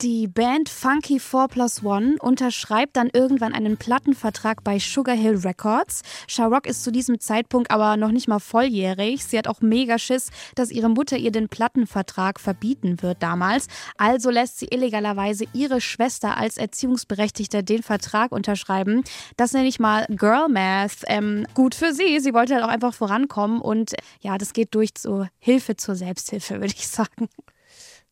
Die 0.00 0.28
Band 0.28 0.68
Funky 0.68 1.18
4 1.18 1.48
Plus 1.48 1.82
One 1.82 2.18
unterschreibt 2.20 2.96
dann 2.96 3.10
irgendwann 3.12 3.52
einen 3.52 3.78
Plattenvertrag 3.78 4.62
bei 4.62 4.78
Sugar 4.78 5.16
Hill 5.16 5.38
Records. 5.38 6.02
Sharrock 6.28 6.68
ist 6.68 6.84
zu 6.84 6.92
diesem 6.92 7.18
Zeitpunkt 7.18 7.72
aber 7.72 7.96
noch 7.96 8.12
nicht 8.12 8.28
mal 8.28 8.38
volljährig. 8.38 9.24
Sie 9.24 9.36
hat 9.36 9.48
auch 9.48 9.60
mega 9.60 9.98
Schiss, 9.98 10.30
dass 10.54 10.70
ihre 10.70 10.88
Mutter 10.88 11.16
ihr 11.16 11.32
den 11.32 11.48
Plattenvertrag 11.48 12.38
verbieten 12.68 13.02
wird 13.02 13.22
damals. 13.22 13.66
Also 13.96 14.30
lässt 14.30 14.58
sie 14.58 14.66
illegalerweise 14.66 15.44
ihre 15.52 15.80
Schwester 15.80 16.36
als 16.36 16.56
Erziehungsberechtigte 16.56 17.64
den 17.64 17.82
Vertrag 17.82 18.32
unterschreiben. 18.32 19.04
Das 19.36 19.52
nenne 19.52 19.68
ich 19.68 19.78
mal 19.78 20.06
Girl 20.08 20.48
Math. 20.48 21.02
Ähm, 21.06 21.46
gut 21.54 21.74
für 21.74 21.92
sie. 21.92 22.20
Sie 22.20 22.34
wollte 22.34 22.54
halt 22.54 22.64
auch 22.64 22.68
einfach 22.68 22.94
vorankommen 22.94 23.60
und 23.60 23.94
ja, 24.20 24.38
das 24.38 24.52
geht 24.52 24.74
durch 24.74 24.94
zur 24.94 25.28
Hilfe 25.38 25.76
zur 25.76 25.94
Selbsthilfe, 25.94 26.60
würde 26.60 26.74
ich 26.76 26.88
sagen. 26.88 27.28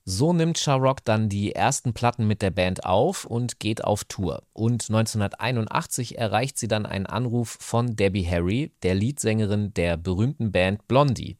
So 0.08 0.32
nimmt 0.32 0.56
Sharrock 0.56 1.04
dann 1.04 1.28
die 1.28 1.52
ersten 1.52 1.92
Platten 1.92 2.28
mit 2.28 2.40
der 2.40 2.52
Band 2.52 2.84
auf 2.84 3.24
und 3.24 3.58
geht 3.58 3.82
auf 3.82 4.04
Tour. 4.04 4.42
Und 4.52 4.88
1981 4.88 6.16
erreicht 6.16 6.58
sie 6.58 6.68
dann 6.68 6.86
einen 6.86 7.06
Anruf 7.06 7.56
von 7.60 7.96
Debbie 7.96 8.24
Harry, 8.24 8.70
der 8.84 8.94
Leadsängerin 8.94 9.74
der 9.74 9.96
berühmten 9.96 10.52
Band 10.52 10.86
Blondie. 10.86 11.36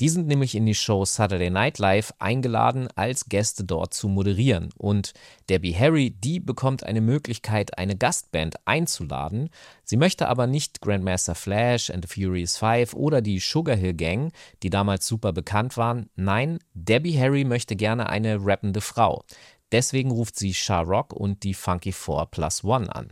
Die 0.00 0.08
sind 0.08 0.28
nämlich 0.28 0.54
in 0.54 0.64
die 0.64 0.76
Show 0.76 1.04
Saturday 1.04 1.50
Night 1.50 1.78
Live 1.78 2.14
eingeladen, 2.20 2.88
als 2.94 3.28
Gäste 3.28 3.64
dort 3.64 3.94
zu 3.94 4.08
moderieren. 4.08 4.70
Und 4.76 5.12
Debbie 5.48 5.74
Harry, 5.74 6.10
die 6.10 6.38
bekommt 6.38 6.84
eine 6.84 7.00
Möglichkeit, 7.00 7.76
eine 7.78 7.96
Gastband 7.96 8.56
einzuladen. 8.64 9.50
Sie 9.82 9.96
möchte 9.96 10.28
aber 10.28 10.46
nicht 10.46 10.80
Grandmaster 10.80 11.34
Flash 11.34 11.90
and 11.90 12.06
the 12.06 12.22
Furious 12.22 12.56
Five 12.56 12.94
oder 12.94 13.20
die 13.20 13.40
Sugar 13.40 13.74
Hill 13.74 13.94
Gang, 13.94 14.32
die 14.62 14.70
damals 14.70 15.06
super 15.06 15.32
bekannt 15.32 15.76
waren. 15.76 16.08
Nein, 16.14 16.60
Debbie 16.74 17.18
Harry 17.18 17.42
möchte 17.42 17.74
gerne 17.74 18.08
eine 18.08 18.38
rappende 18.44 18.80
Frau. 18.80 19.24
Deswegen 19.72 20.12
ruft 20.12 20.36
sie 20.36 20.54
Shah 20.54 20.80
Rock 20.80 21.12
und 21.12 21.42
die 21.42 21.54
Funky 21.54 21.92
Four 21.92 22.26
Plus 22.30 22.62
One 22.62 22.94
an. 22.94 23.08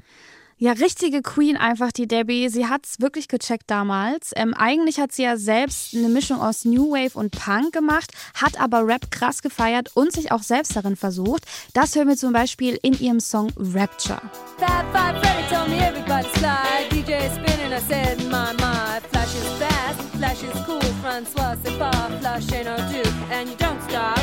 Ja, 0.59 0.73
richtige 0.73 1.21
Queen 1.21 1.59
einfach, 1.59 1.93
die 1.93 2.09
Debbie. 2.09 2.49
Sie 2.49 2.67
hat's 2.67 2.99
wirklich 2.99 3.29
gecheckt 3.29 3.65
damals. 3.67 4.33
Ähm, 4.37 4.55
eigentlich 4.55 4.99
hat 4.99 5.13
sie 5.13 5.25
ja 5.25 5.37
selbst 5.37 5.95
eine 5.95 6.09
Mischung 6.09 6.41
aus 6.41 6.65
New 6.65 6.93
Wave 6.93 7.15
und 7.19 7.31
Punk 7.31 7.75
gemacht, 7.75 8.11
hat 8.33 8.59
aber 8.59 8.87
Rap 8.87 9.11
krass 9.11 9.43
gefeiert 9.43 9.91
und 9.95 10.13
sich 10.13 10.33
auch 10.33 10.43
selbst 10.43 10.75
darin 10.75 10.97
versucht. 10.97 11.45
Das 11.75 11.95
hören 11.95 12.09
wir 12.09 12.17
zum 12.17 12.33
Beispiel 12.33 12.79
in 12.81 12.99
ihrem 12.99 13.21
Song 13.21 13.53
Rapture. 13.59 14.23
Fat 14.57 14.87
Five 14.95 15.21
Freddy 15.21 15.47
told 15.51 15.69
me 15.69 15.77
everybody's 15.77 16.33
fly. 16.39 16.89
DJ 16.89 17.29
spinning, 17.35 17.75
I 17.75 17.81
said, 17.87 18.17
my, 18.31 18.55
my. 18.57 18.99
Flash 19.11 19.35
is 19.35 19.49
fast, 19.59 20.01
flash 20.17 20.43
is 20.43 20.59
cool. 20.67 20.81
Francois, 21.03 21.55
c'est 21.63 21.77
flash 21.77 22.51
ain't 22.55 22.65
no 22.65 22.77
do. 22.91 23.07
And 23.31 23.51
you 23.51 23.57
don't 23.57 23.83
stop. 23.83 24.19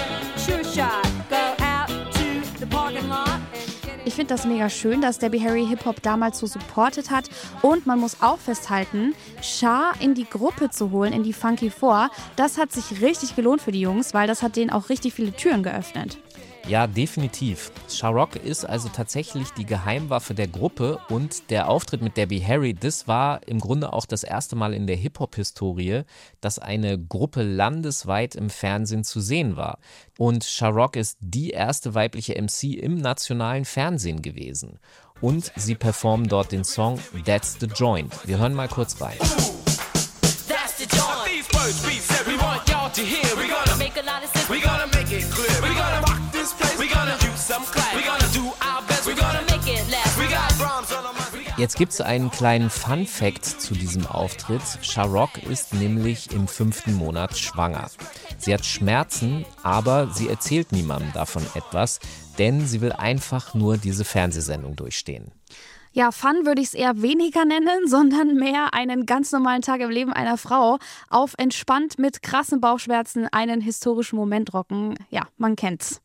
Ich 4.06 4.16
finde 4.16 4.34
das 4.34 4.46
mega 4.46 4.70
schön, 4.70 5.00
dass 5.00 5.18
Debbie 5.18 5.42
Harry 5.42 5.66
Hip-Hop 5.66 6.02
damals 6.02 6.40
so 6.40 6.46
supportet 6.46 7.10
hat. 7.10 7.30
Und 7.62 7.86
man 7.86 8.00
muss 8.00 8.22
auch 8.22 8.38
festhalten, 8.38 9.16
Shah 9.42 9.94
in 10.02 10.14
die 10.14 10.30
Gruppe 10.30 10.70
zu 10.70 10.92
holen, 10.92 11.14
in 11.14 11.24
die 11.24 11.32
Funky 11.32 11.70
Four, 11.70 12.10
das 12.36 12.58
hat 12.58 12.74
sich 12.74 13.02
richtig 13.02 13.38
gelohnt 13.38 13.62
für 13.62 13.72
die 13.72 13.80
Jungs, 13.80 14.14
weil 14.14 14.28
das 14.28 14.44
hat 14.44 14.58
denen 14.58 14.72
auch 14.72 14.90
richtig 14.90 15.14
viele 15.14 15.32
Türen 15.32 15.64
geöffnet. 15.64 16.18
Ja, 16.68 16.88
definitiv. 16.88 17.74
Sharrock 17.90 18.38
ist 18.38 18.64
also 18.64 18.88
tatsächlich 18.88 19.50
die 19.52 19.66
Geheimwaffe 19.66 20.34
der 20.34 20.48
Gruppe 20.48 21.00
und 21.10 21.50
der 21.50 21.68
Auftritt 21.68 22.02
mit 22.02 22.16
Debbie 22.16 22.44
Harry, 22.44 22.74
das 22.74 23.06
war 23.06 23.46
im 23.46 23.60
Grunde 23.60 23.92
auch 23.92 24.06
das 24.06 24.24
erste 24.24 24.56
Mal 24.56 24.74
in 24.74 24.88
der 24.88 24.96
Hip-Hop-Historie, 24.96 26.04
dass 26.40 26.60
eine 26.60 26.98
Gruppe 26.98 27.44
landesweit 27.44 28.36
im 28.36 28.50
Fernsehen 28.50 29.04
zu 29.04 29.20
sehen 29.20 29.58
war. 29.58 29.80
Und 30.18 30.46
Sharrock 30.46 30.96
ist 30.96 31.18
die 31.20 31.50
erste 31.50 31.96
weibliche 31.96 32.42
MC 32.42 32.76
im 32.76 32.96
nationalen 32.96 33.66
Fernsehen 33.66 34.22
gewesen. 34.22 34.80
Und 35.20 35.52
sie 35.58 35.76
performen 35.76 36.30
dort 36.30 36.54
den 36.54 36.64
Song 36.64 36.98
That's 37.26 37.58
the 37.60 37.68
Joint. 37.68 38.26
Wir 38.26 38.38
hören 38.38 38.54
mal 38.54 38.70
kurz 38.70 39.02
rein. 39.02 39.18
That's 40.48 40.78
the 40.78 40.86
joint. 40.86 41.14
Jetzt 51.64 51.78
gibt 51.78 51.94
es 51.94 52.02
einen 52.02 52.30
kleinen 52.30 52.70
Fun-Fact 52.70 53.46
zu 53.46 53.74
diesem 53.74 54.06
Auftritt. 54.06 54.62
Sharrock 54.82 55.42
ist 55.44 55.74
nämlich 55.74 56.34
im 56.34 56.50
fünften 56.50 56.94
Monat 56.94 57.38
schwanger. 57.38 57.90
Sie 58.38 58.54
hat 58.54 58.66
Schmerzen, 58.66 59.46
aber 59.64 60.10
sie 60.12 60.28
erzählt 60.28 60.74
niemandem 60.74 61.14
davon 61.14 61.42
etwas, 61.56 62.02
denn 62.38 62.68
sie 62.68 62.82
will 62.82 62.92
einfach 62.92 63.54
nur 63.54 63.78
diese 63.78 64.04
Fernsehsendung 64.04 64.76
durchstehen. 64.76 65.32
Ja, 65.94 66.12
Fun 66.12 66.46
würde 66.46 66.60
ich 66.60 66.68
es 66.68 66.74
eher 66.74 67.02
weniger 67.02 67.46
nennen, 67.46 67.70
sondern 67.88 68.36
mehr 68.36 68.74
einen 68.74 69.06
ganz 69.06 69.32
normalen 69.32 69.62
Tag 69.62 69.80
im 69.80 69.90
Leben 69.90 70.12
einer 70.12 70.38
Frau 70.38 70.80
auf 71.10 71.34
entspannt 71.38 71.98
mit 71.98 72.22
krassen 72.22 72.60
Bauchschmerzen 72.60 73.30
einen 73.32 73.62
historischen 73.62 74.18
Moment 74.18 74.54
rocken. 74.54 74.96
Ja, 75.12 75.30
man 75.38 75.56
kennt's. 75.56 76.02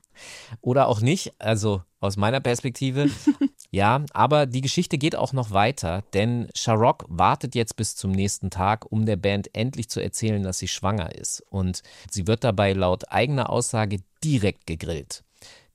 Oder 0.61 0.87
auch 0.87 1.01
nicht, 1.01 1.33
also 1.41 1.83
aus 2.01 2.17
meiner 2.17 2.41
Perspektive. 2.41 3.11
ja, 3.71 4.05
aber 4.13 4.47
die 4.47 4.61
Geschichte 4.61 4.99
geht 4.99 5.17
auch 5.17 5.33
noch 5.33 5.51
weiter, 5.51 6.05
denn 6.15 6.49
Sharrock 6.55 7.05
wartet 7.09 7.55
jetzt 7.55 7.77
bis 7.77 7.97
zum 7.97 8.13
nächsten 8.13 8.51
Tag, 8.51 8.91
um 8.91 9.07
der 9.07 9.17
Band 9.17 9.55
endlich 9.55 9.89
zu 9.89 10.01
erzählen, 10.01 10.43
dass 10.43 10.59
sie 10.59 10.69
schwanger 10.69 11.15
ist. 11.15 11.43
Und 11.51 11.83
sie 12.11 12.27
wird 12.27 12.45
dabei 12.45 12.73
laut 12.73 13.11
eigener 13.11 13.51
Aussage 13.51 13.99
direkt 14.23 14.67
gegrillt. 14.67 15.25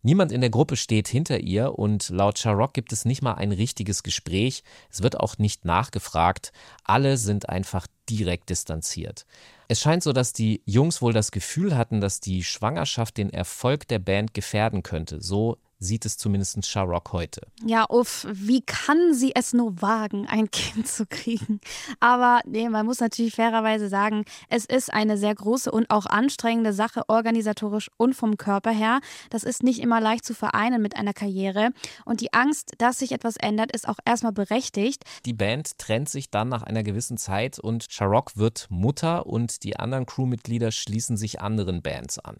Niemand 0.05 0.33
in 0.33 0.41
der 0.41 0.49
Gruppe 0.49 0.75
steht 0.75 1.07
hinter 1.07 1.39
ihr 1.39 1.79
und 1.79 2.09
laut 2.09 2.37
Sharrock 2.37 2.73
gibt 2.73 2.91
es 2.91 3.05
nicht 3.05 3.21
mal 3.21 3.35
ein 3.35 3.53
richtiges 3.53 4.03
Gespräch. 4.03 4.63
Es 4.91 5.01
wird 5.01 5.17
auch 5.17 5.37
nicht 5.37 5.63
nachgefragt. 5.63 6.51
Alle 6.83 7.15
sind 7.15 7.47
einfach 7.47 7.87
direkt 8.09 8.49
distanziert. 8.49 9.25
Es 9.69 9.79
scheint 9.79 10.03
so, 10.03 10.11
dass 10.11 10.33
die 10.33 10.61
Jungs 10.65 11.01
wohl 11.01 11.13
das 11.13 11.31
Gefühl 11.31 11.77
hatten, 11.77 12.01
dass 12.01 12.19
die 12.19 12.43
Schwangerschaft 12.43 13.15
den 13.15 13.31
Erfolg 13.31 13.87
der 13.87 13.99
Band 13.99 14.33
gefährden 14.33 14.83
könnte. 14.83 15.21
So 15.21 15.57
sieht 15.83 16.05
es 16.05 16.17
zumindest 16.17 16.65
Sharrock 16.65 17.11
heute. 17.13 17.41
Ja, 17.65 17.85
uff, 17.89 18.27
wie 18.31 18.61
kann 18.61 19.13
sie 19.13 19.33
es 19.35 19.53
nur 19.53 19.81
wagen, 19.81 20.27
ein 20.27 20.49
Kind 20.51 20.87
zu 20.87 21.05
kriegen? 21.05 21.59
Aber 21.99 22.41
nee, 22.45 22.69
man 22.69 22.85
muss 22.85 22.99
natürlich 22.99 23.35
fairerweise 23.35 23.89
sagen, 23.89 24.25
es 24.49 24.65
ist 24.65 24.93
eine 24.93 25.17
sehr 25.17 25.35
große 25.35 25.71
und 25.71 25.89
auch 25.89 26.05
anstrengende 26.05 26.73
Sache, 26.73 27.03
organisatorisch 27.07 27.89
und 27.97 28.15
vom 28.15 28.37
Körper 28.37 28.71
her. 28.71 28.99
Das 29.29 29.43
ist 29.43 29.63
nicht 29.63 29.79
immer 29.79 29.99
leicht 29.99 30.25
zu 30.25 30.33
vereinen 30.33 30.81
mit 30.81 30.95
einer 30.95 31.13
Karriere. 31.13 31.71
Und 32.05 32.21
die 32.21 32.33
Angst, 32.33 32.73
dass 32.77 32.99
sich 32.99 33.11
etwas 33.11 33.37
ändert, 33.37 33.71
ist 33.71 33.87
auch 33.87 33.97
erstmal 34.05 34.33
berechtigt. 34.33 35.03
Die 35.25 35.33
Band 35.33 35.77
trennt 35.77 36.09
sich 36.09 36.29
dann 36.29 36.49
nach 36.49 36.63
einer 36.63 36.83
gewissen 36.83 37.17
Zeit 37.17 37.59
und 37.59 37.85
Sharrock 37.89 38.37
wird 38.37 38.67
Mutter 38.69 39.25
und 39.25 39.63
die 39.63 39.77
anderen 39.77 40.05
Crewmitglieder 40.05 40.71
schließen 40.71 41.17
sich 41.17 41.41
anderen 41.41 41.81
Bands 41.81 42.19
an. 42.19 42.37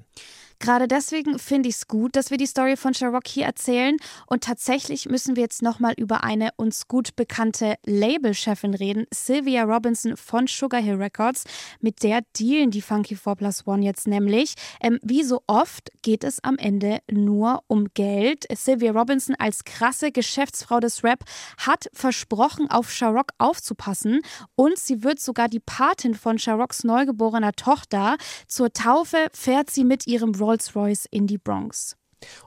Gerade 0.60 0.88
deswegen 0.88 1.40
finde 1.40 1.70
ich 1.70 1.76
es 1.76 1.88
gut, 1.88 2.16
dass 2.16 2.32
wir 2.32 2.38
die 2.38 2.46
Story 2.46 2.78
von 2.78 2.94
Sharrock 2.94 3.28
hier 3.28 3.46
erzählen. 3.46 3.98
Und 4.28 4.44
tatsächlich 4.44 5.08
müssen 5.08 5.36
wir 5.36 5.44
jetzt 5.44 5.62
nochmal 5.62 5.94
über 5.98 6.24
eine 6.24 6.50
uns 6.58 6.88
gut 6.88 7.16
bekannte 7.16 7.76
Labelchefin 7.86 8.74
reden, 8.74 9.06
Sylvia 9.14 9.64
Robinson 9.64 10.18
von 10.18 10.48
Sugar 10.48 10.82
Hill 10.82 10.96
Records. 10.96 11.44
Mit 11.82 12.04
der 12.04 12.22
dealen 12.38 12.72
die 12.72 12.82
Funky 12.82 13.16
4 13.16 13.36
Plus 13.36 13.68
One 13.68 13.84
jetzt 13.84 14.08
nämlich. 14.08 14.54
Ähm, 14.82 15.00
wie 15.02 15.24
so 15.24 15.42
oft 15.48 15.90
geht 16.02 16.24
es 16.24 16.44
am 16.44 16.58
Ende 16.58 17.00
nur 17.10 17.64
um 17.68 17.88
Geld. 17.94 18.46
Sylvia 18.54 18.92
Robinson 18.92 19.36
als 19.38 19.64
krasse 19.64 20.12
Geschäftsfrau 20.12 20.80
des 20.80 21.04
Rap 21.04 21.24
hat 21.58 21.90
versprochen, 21.94 22.70
auf 22.70 22.92
Sharrock 22.92 23.32
aufzupassen. 23.38 24.22
Und 24.56 24.78
sie 24.78 25.04
wird 25.04 25.20
sogar 25.20 25.48
die 25.48 25.60
Patin 25.60 26.16
von 26.16 26.40
Sharrocks 26.40 26.84
neugeborener 26.84 27.54
Tochter. 27.54 28.18
Zur 28.48 28.72
Taufe 28.74 29.28
fährt 29.34 29.70
sie 29.70 29.84
mit 29.84 30.08
ihrem 30.08 30.40
Rolls-Royce 30.44 31.06
in 31.10 31.26
die 31.26 31.38
Bronx. 31.38 31.96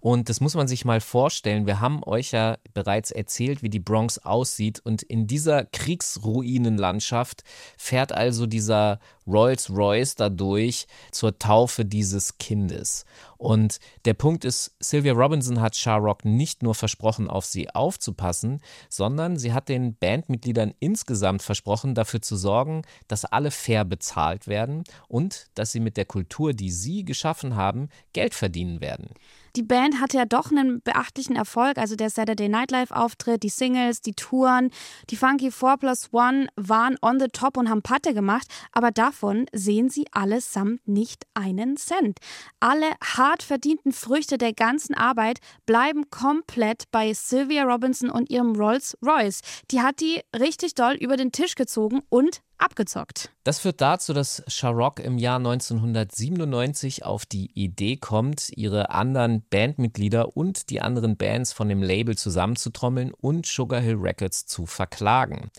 Und 0.01 0.29
das 0.29 0.41
muss 0.41 0.55
man 0.55 0.69
sich 0.69 0.85
mal 0.85 1.01
vorstellen. 1.01 1.67
Wir 1.67 1.81
haben 1.81 2.03
euch 2.05 2.33
ja 2.33 2.59
bereits 2.75 3.11
erzählt, 3.11 3.63
wie 3.63 3.69
die 3.69 3.81
Bronx 3.81 4.19
aussieht. 4.19 4.81
Und 4.85 5.03
in 5.03 5.27
dieser 5.27 5.65
Kriegsruinenlandschaft 5.65 7.45
fährt 7.77 8.13
also 8.13 8.47
dieser 8.47 9.01
Rolls-Royce 9.27 10.15
dadurch 10.15 10.87
zur 11.11 11.39
Taufe 11.39 11.85
dieses 11.85 12.39
Kindes. 12.39 13.05
Und 13.39 13.81
der 14.05 14.15
Punkt 14.15 14.45
ist, 14.45 14.75
Sylvia 14.81 15.13
Robinson 15.13 15.61
hat 15.61 15.77
Sharrock 15.77 16.25
nicht 16.25 16.63
nur 16.63 16.75
versprochen, 16.75 17.29
auf 17.29 17.45
sie 17.45 17.69
aufzupassen, 17.71 18.61
sondern 18.89 19.37
sie 19.37 19.53
hat 19.53 19.69
den 19.69 19.97
Bandmitgliedern 19.97 20.75
insgesamt 20.81 21.43
versprochen, 21.43 21.95
dafür 21.95 22.23
zu 22.23 22.37
sorgen, 22.37 22.83
dass 23.09 23.25
alle 23.25 23.51
fair 23.51 23.85
bezahlt 23.85 24.47
werden 24.47 24.85
und 25.09 25.49
dass 25.55 25.73
sie 25.73 25.81
mit 25.81 25.97
der 25.97 26.07
Kultur, 26.07 26.55
die 26.55 26.71
sie 26.71 27.05
geschaffen 27.05 27.57
haben, 27.57 27.89
Geld 28.13 28.35
verdienen 28.35 28.81
werden. 28.81 29.11
Die 29.57 29.63
Band 29.63 30.03
hatte 30.03 30.19
ja 30.19 30.27
doch 30.27 30.51
einen 30.51 30.83
beachtlichen 30.83 31.35
Erfolg, 31.35 31.79
also 31.79 31.97
der 31.97 32.11
Saturday 32.11 32.47
Night 32.47 32.71
Live 32.71 32.91
Auftritt, 32.91 33.43
die 33.43 33.49
Singles, 33.49 34.03
die 34.03 34.13
Touren, 34.13 34.71
die 35.09 35.17
Funky 35.17 35.51
4 35.51 35.79
Plus 35.79 36.13
One 36.13 36.49
waren 36.57 36.99
on 37.01 37.19
the 37.19 37.29
top 37.29 37.57
und 37.57 37.71
haben 37.71 37.81
Patte 37.81 38.13
gemacht, 38.13 38.47
aber 38.73 38.91
davon 38.91 39.47
sehen 39.55 39.89
sie 39.89 40.05
allesamt 40.13 40.87
nicht 40.87 41.25
einen 41.33 41.79
Cent. 41.79 42.19
Alle 42.61 42.93
hart 43.03 43.43
verdienten 43.43 43.93
Früchte 43.93 44.37
der 44.37 44.53
ganzen 44.53 44.95
Arbeit 44.95 45.39
bleiben 45.65 46.11
komplett 46.11 46.85
bei 46.91 47.15
Sylvia 47.15 47.65
Robinson 47.65 48.11
und 48.11 48.29
ihrem 48.29 48.57
Rolls 48.57 48.99
Royce. 49.03 49.41
Die 49.71 49.81
hat 49.81 50.01
die 50.01 50.21
richtig 50.39 50.75
doll 50.75 50.97
über 50.97 51.17
den 51.17 51.33
Tisch 51.33 51.55
gezogen 51.55 52.03
und 52.11 52.43
abgezockt. 52.59 53.31
Das 53.45 53.61
führt 53.61 53.81
dazu, 53.81 54.13
dass 54.13 54.43
Sharrock 54.47 55.01
im 55.01 55.19
Jahr 55.19 55.37
1997 55.37 57.05
auf 57.05 57.27
die 57.27 57.51
Idee 57.55 57.97
kommt, 57.97 58.51
ihre 58.57 58.91
anderen 58.91 59.43
Bandmitglieder 59.51 60.37
und 60.37 60.71
die 60.71 60.81
anderen 60.81 61.17
Bands 61.17 61.53
von 61.53 61.69
dem 61.69 61.83
Label 61.83 62.17
zusammenzutrommeln 62.17 63.13
und 63.13 63.47
Sugar 63.47 63.81
Hill 63.81 63.97
Records 63.97 64.47
zu 64.47 64.67
verklagen. 64.67 65.51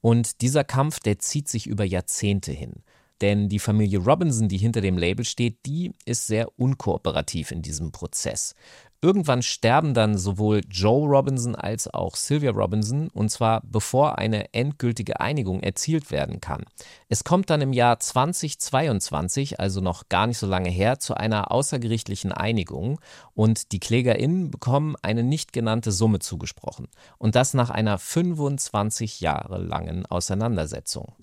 Und 0.00 0.40
dieser 0.40 0.64
Kampf, 0.64 1.00
der 1.00 1.18
zieht 1.18 1.48
sich 1.48 1.66
über 1.66 1.84
Jahrzehnte 1.84 2.52
hin. 2.52 2.82
Denn 3.20 3.50
die 3.50 3.58
Familie 3.58 3.98
Robinson, 3.98 4.48
die 4.48 4.56
hinter 4.56 4.80
dem 4.80 4.96
Label 4.96 5.26
steht, 5.26 5.66
die 5.66 5.92
ist 6.06 6.26
sehr 6.26 6.58
unkooperativ 6.58 7.50
in 7.50 7.60
diesem 7.60 7.92
Prozess. 7.92 8.54
Irgendwann 9.02 9.40
sterben 9.40 9.94
dann 9.94 10.18
sowohl 10.18 10.60
Joe 10.68 11.08
Robinson 11.08 11.54
als 11.54 11.88
auch 11.88 12.16
Sylvia 12.16 12.50
Robinson 12.50 13.08
und 13.08 13.30
zwar 13.30 13.62
bevor 13.64 14.18
eine 14.18 14.52
endgültige 14.52 15.20
Einigung 15.20 15.62
erzielt 15.62 16.10
werden 16.10 16.42
kann. 16.42 16.64
Es 17.08 17.24
kommt 17.24 17.48
dann 17.48 17.62
im 17.62 17.72
Jahr 17.72 17.98
2022, 17.98 19.58
also 19.58 19.80
noch 19.80 20.10
gar 20.10 20.26
nicht 20.26 20.36
so 20.36 20.46
lange 20.46 20.68
her, 20.68 20.98
zu 20.98 21.14
einer 21.14 21.50
außergerichtlichen 21.50 22.30
Einigung 22.30 23.00
und 23.32 23.72
die 23.72 23.80
KlägerInnen 23.80 24.50
bekommen 24.50 24.96
eine 25.00 25.22
nicht 25.22 25.54
genannte 25.54 25.92
Summe 25.92 26.18
zugesprochen. 26.18 26.88
Und 27.16 27.36
das 27.36 27.54
nach 27.54 27.70
einer 27.70 27.96
25 27.96 29.22
Jahre 29.22 29.62
langen 29.62 30.04
Auseinandersetzung. 30.04 31.14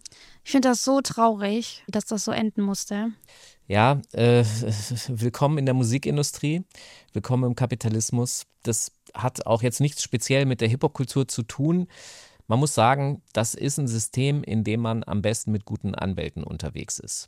Ich 0.48 0.52
finde 0.52 0.70
das 0.70 0.86
so 0.86 1.02
traurig, 1.02 1.84
dass 1.90 2.06
das 2.06 2.24
so 2.24 2.32
enden 2.32 2.62
musste. 2.62 3.12
Ja, 3.68 4.00
äh, 4.14 4.46
willkommen 5.10 5.58
in 5.58 5.66
der 5.66 5.74
Musikindustrie, 5.74 6.64
willkommen 7.12 7.44
im 7.44 7.54
Kapitalismus. 7.54 8.46
Das 8.64 8.94
hat 9.14 9.46
auch 9.46 9.62
jetzt 9.62 9.82
nichts 9.82 10.02
speziell 10.02 10.46
mit 10.46 10.62
der 10.62 10.70
Hip-Hop-Kultur 10.70 11.28
zu 11.28 11.44
tun. 11.44 11.90
Man 12.48 12.60
muss 12.60 12.74
sagen, 12.74 13.22
das 13.34 13.56
ist 13.56 13.78
ein 13.78 13.90
System, 13.90 14.42
in 14.42 14.64
dem 14.64 14.80
man 14.80 15.04
am 15.06 15.22
besten 15.22 15.52
mit 15.52 15.66
guten 15.66 15.96
Anwälten 15.96 16.46
unterwegs 16.46 16.98
ist. 16.98 17.28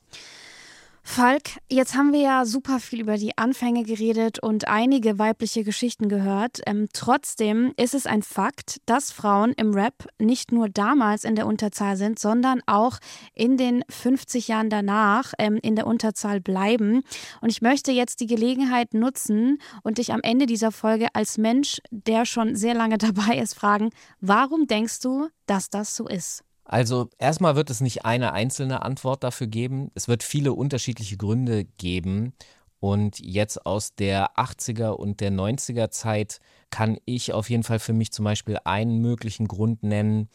Falk, 1.12 1.57
jetzt 1.70 1.95
haben 1.95 2.14
wir 2.14 2.22
ja 2.22 2.45
super 2.45 2.80
viel 2.80 3.01
über 3.01 3.18
die 3.18 3.36
Anfänge 3.36 3.84
geredet 3.84 4.38
und 4.38 4.68
einige 4.68 5.18
weibliche 5.18 5.64
Geschichten 5.64 6.07
gehört. 6.07 6.62
Ähm, 6.68 6.88
trotzdem 6.93 7.74
ist 7.78 7.95
es 7.95 8.05
ein 8.05 8.22
Fakt, 8.22 8.78
dass 8.86 9.12
Frauen 9.12 9.53
im 9.57 9.74
Rap 9.74 10.07
nicht 10.20 10.51
nur 10.51 10.70
damals 10.70 11.24
in 11.24 11.36
der 11.36 11.47
Unterzahl 11.47 11.97
sind, 11.97 12.20
sondern 12.20 12.62
auch 12.68 12.99
in 13.34 13.57
den 13.57 13.84
50 13.89 14.49
Jahren 14.49 14.70
danach 14.70 15.34
ähm, 15.39 15.57
in 15.64 15.76
der 15.76 15.88
Unterzahl 15.88 16.41
bleiben. 16.41 17.01
Und 17.41 17.49
ich 17.49 17.64
möchte 17.64 17.91
jetzt 17.91 18.20
die 18.20 18.28
Gelegenheit 18.28 18.93
nutzen 18.93 19.57
und 19.82 19.97
dich 19.97 20.14
am 20.14 20.22
Ende 20.22 20.45
dieser 20.45 20.72
Folge 20.72 21.07
als 21.14 21.39
Mensch, 21.39 21.82
der 21.89 22.26
schon 22.26 22.55
sehr 22.55 22.76
lange 22.76 22.97
dabei 22.99 23.39
ist, 23.39 23.55
fragen, 23.55 23.89
warum 24.22 24.68
denkst 24.68 24.99
du, 24.99 25.28
dass 25.47 25.72
das 25.72 25.95
so 25.95 26.07
ist? 26.07 26.43
Also 26.70 27.09
erstmal 27.17 27.55
wird 27.55 27.72
es 27.72 27.82
nicht 27.82 28.05
eine 28.05 28.32
einzelne 28.32 28.84
Antwort 28.84 29.24
dafür 29.24 29.47
geben. 29.47 29.89
Es 29.95 30.07
wird 30.07 30.22
viele 30.22 30.53
unterschiedliche 30.53 31.17
Gründe 31.17 31.65
geben. 31.65 32.34
Und 32.80 33.17
jetzt 33.20 33.65
aus 33.65 33.95
der 33.95 34.36
80er 34.38 34.89
und 34.89 35.20
der 35.20 35.32
90er 35.32 35.89
Zeit 35.89 36.39
kann 36.70 36.99
ich 37.05 37.34
auf 37.34 37.49
jeden 37.49 37.63
Fall 37.63 37.80
für 37.80 37.93
mich 37.93 38.11
zum 38.11 38.24
Beispiel 38.24 38.59
einen 38.65 39.01
möglichen 39.01 39.47
Grund 39.47 39.82
nennen. 39.82 40.30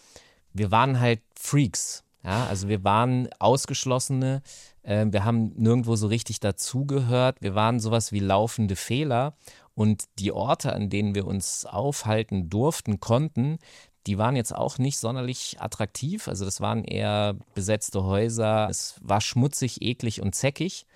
Wir 0.53 0.73
waren 0.73 0.99
halt 0.99 1.21
Freaks. 1.39 2.03
Ja, 2.25 2.47
also 2.47 2.67
wir 2.67 2.83
waren 2.83 3.29
Ausgeschlossene. 3.39 4.43
Äh, 4.83 5.07
wir 5.11 5.25
haben 5.25 5.53
nirgendwo 5.55 5.95
so 5.95 6.09
richtig 6.09 6.41
dazugehört. 6.41 7.43
Wir 7.43 7.55
waren 7.55 7.79
sowas 7.79 8.11
wie 8.11 8.19
laufende 8.19 8.75
Fehler. 8.75 9.37
Und 9.75 10.05
die 10.19 10.33
Orte, 10.33 10.73
an 10.73 10.91
denen 10.91 11.15
wir 11.15 11.29
uns 11.29 11.65
aufhalten 11.65 12.51
durften, 12.51 12.99
konnten, 12.99 13.59
die 14.07 14.19
waren 14.19 14.37
jetzt 14.37 14.55
auch 14.55 14.79
nicht 14.79 14.99
sonderlich 14.99 15.57
attraktiv. 15.61 16.29
Also 16.29 16.45
das 16.45 16.61
waren 16.61 16.85
eher 16.85 17.37
besetzte 17.55 18.05
Häuser. 18.05 18.69
Es 18.69 18.97
war 19.03 19.21
schmutzig, 19.21 19.83
eklig 19.83 20.21
und 20.21 20.35
zäckig. 20.35 20.87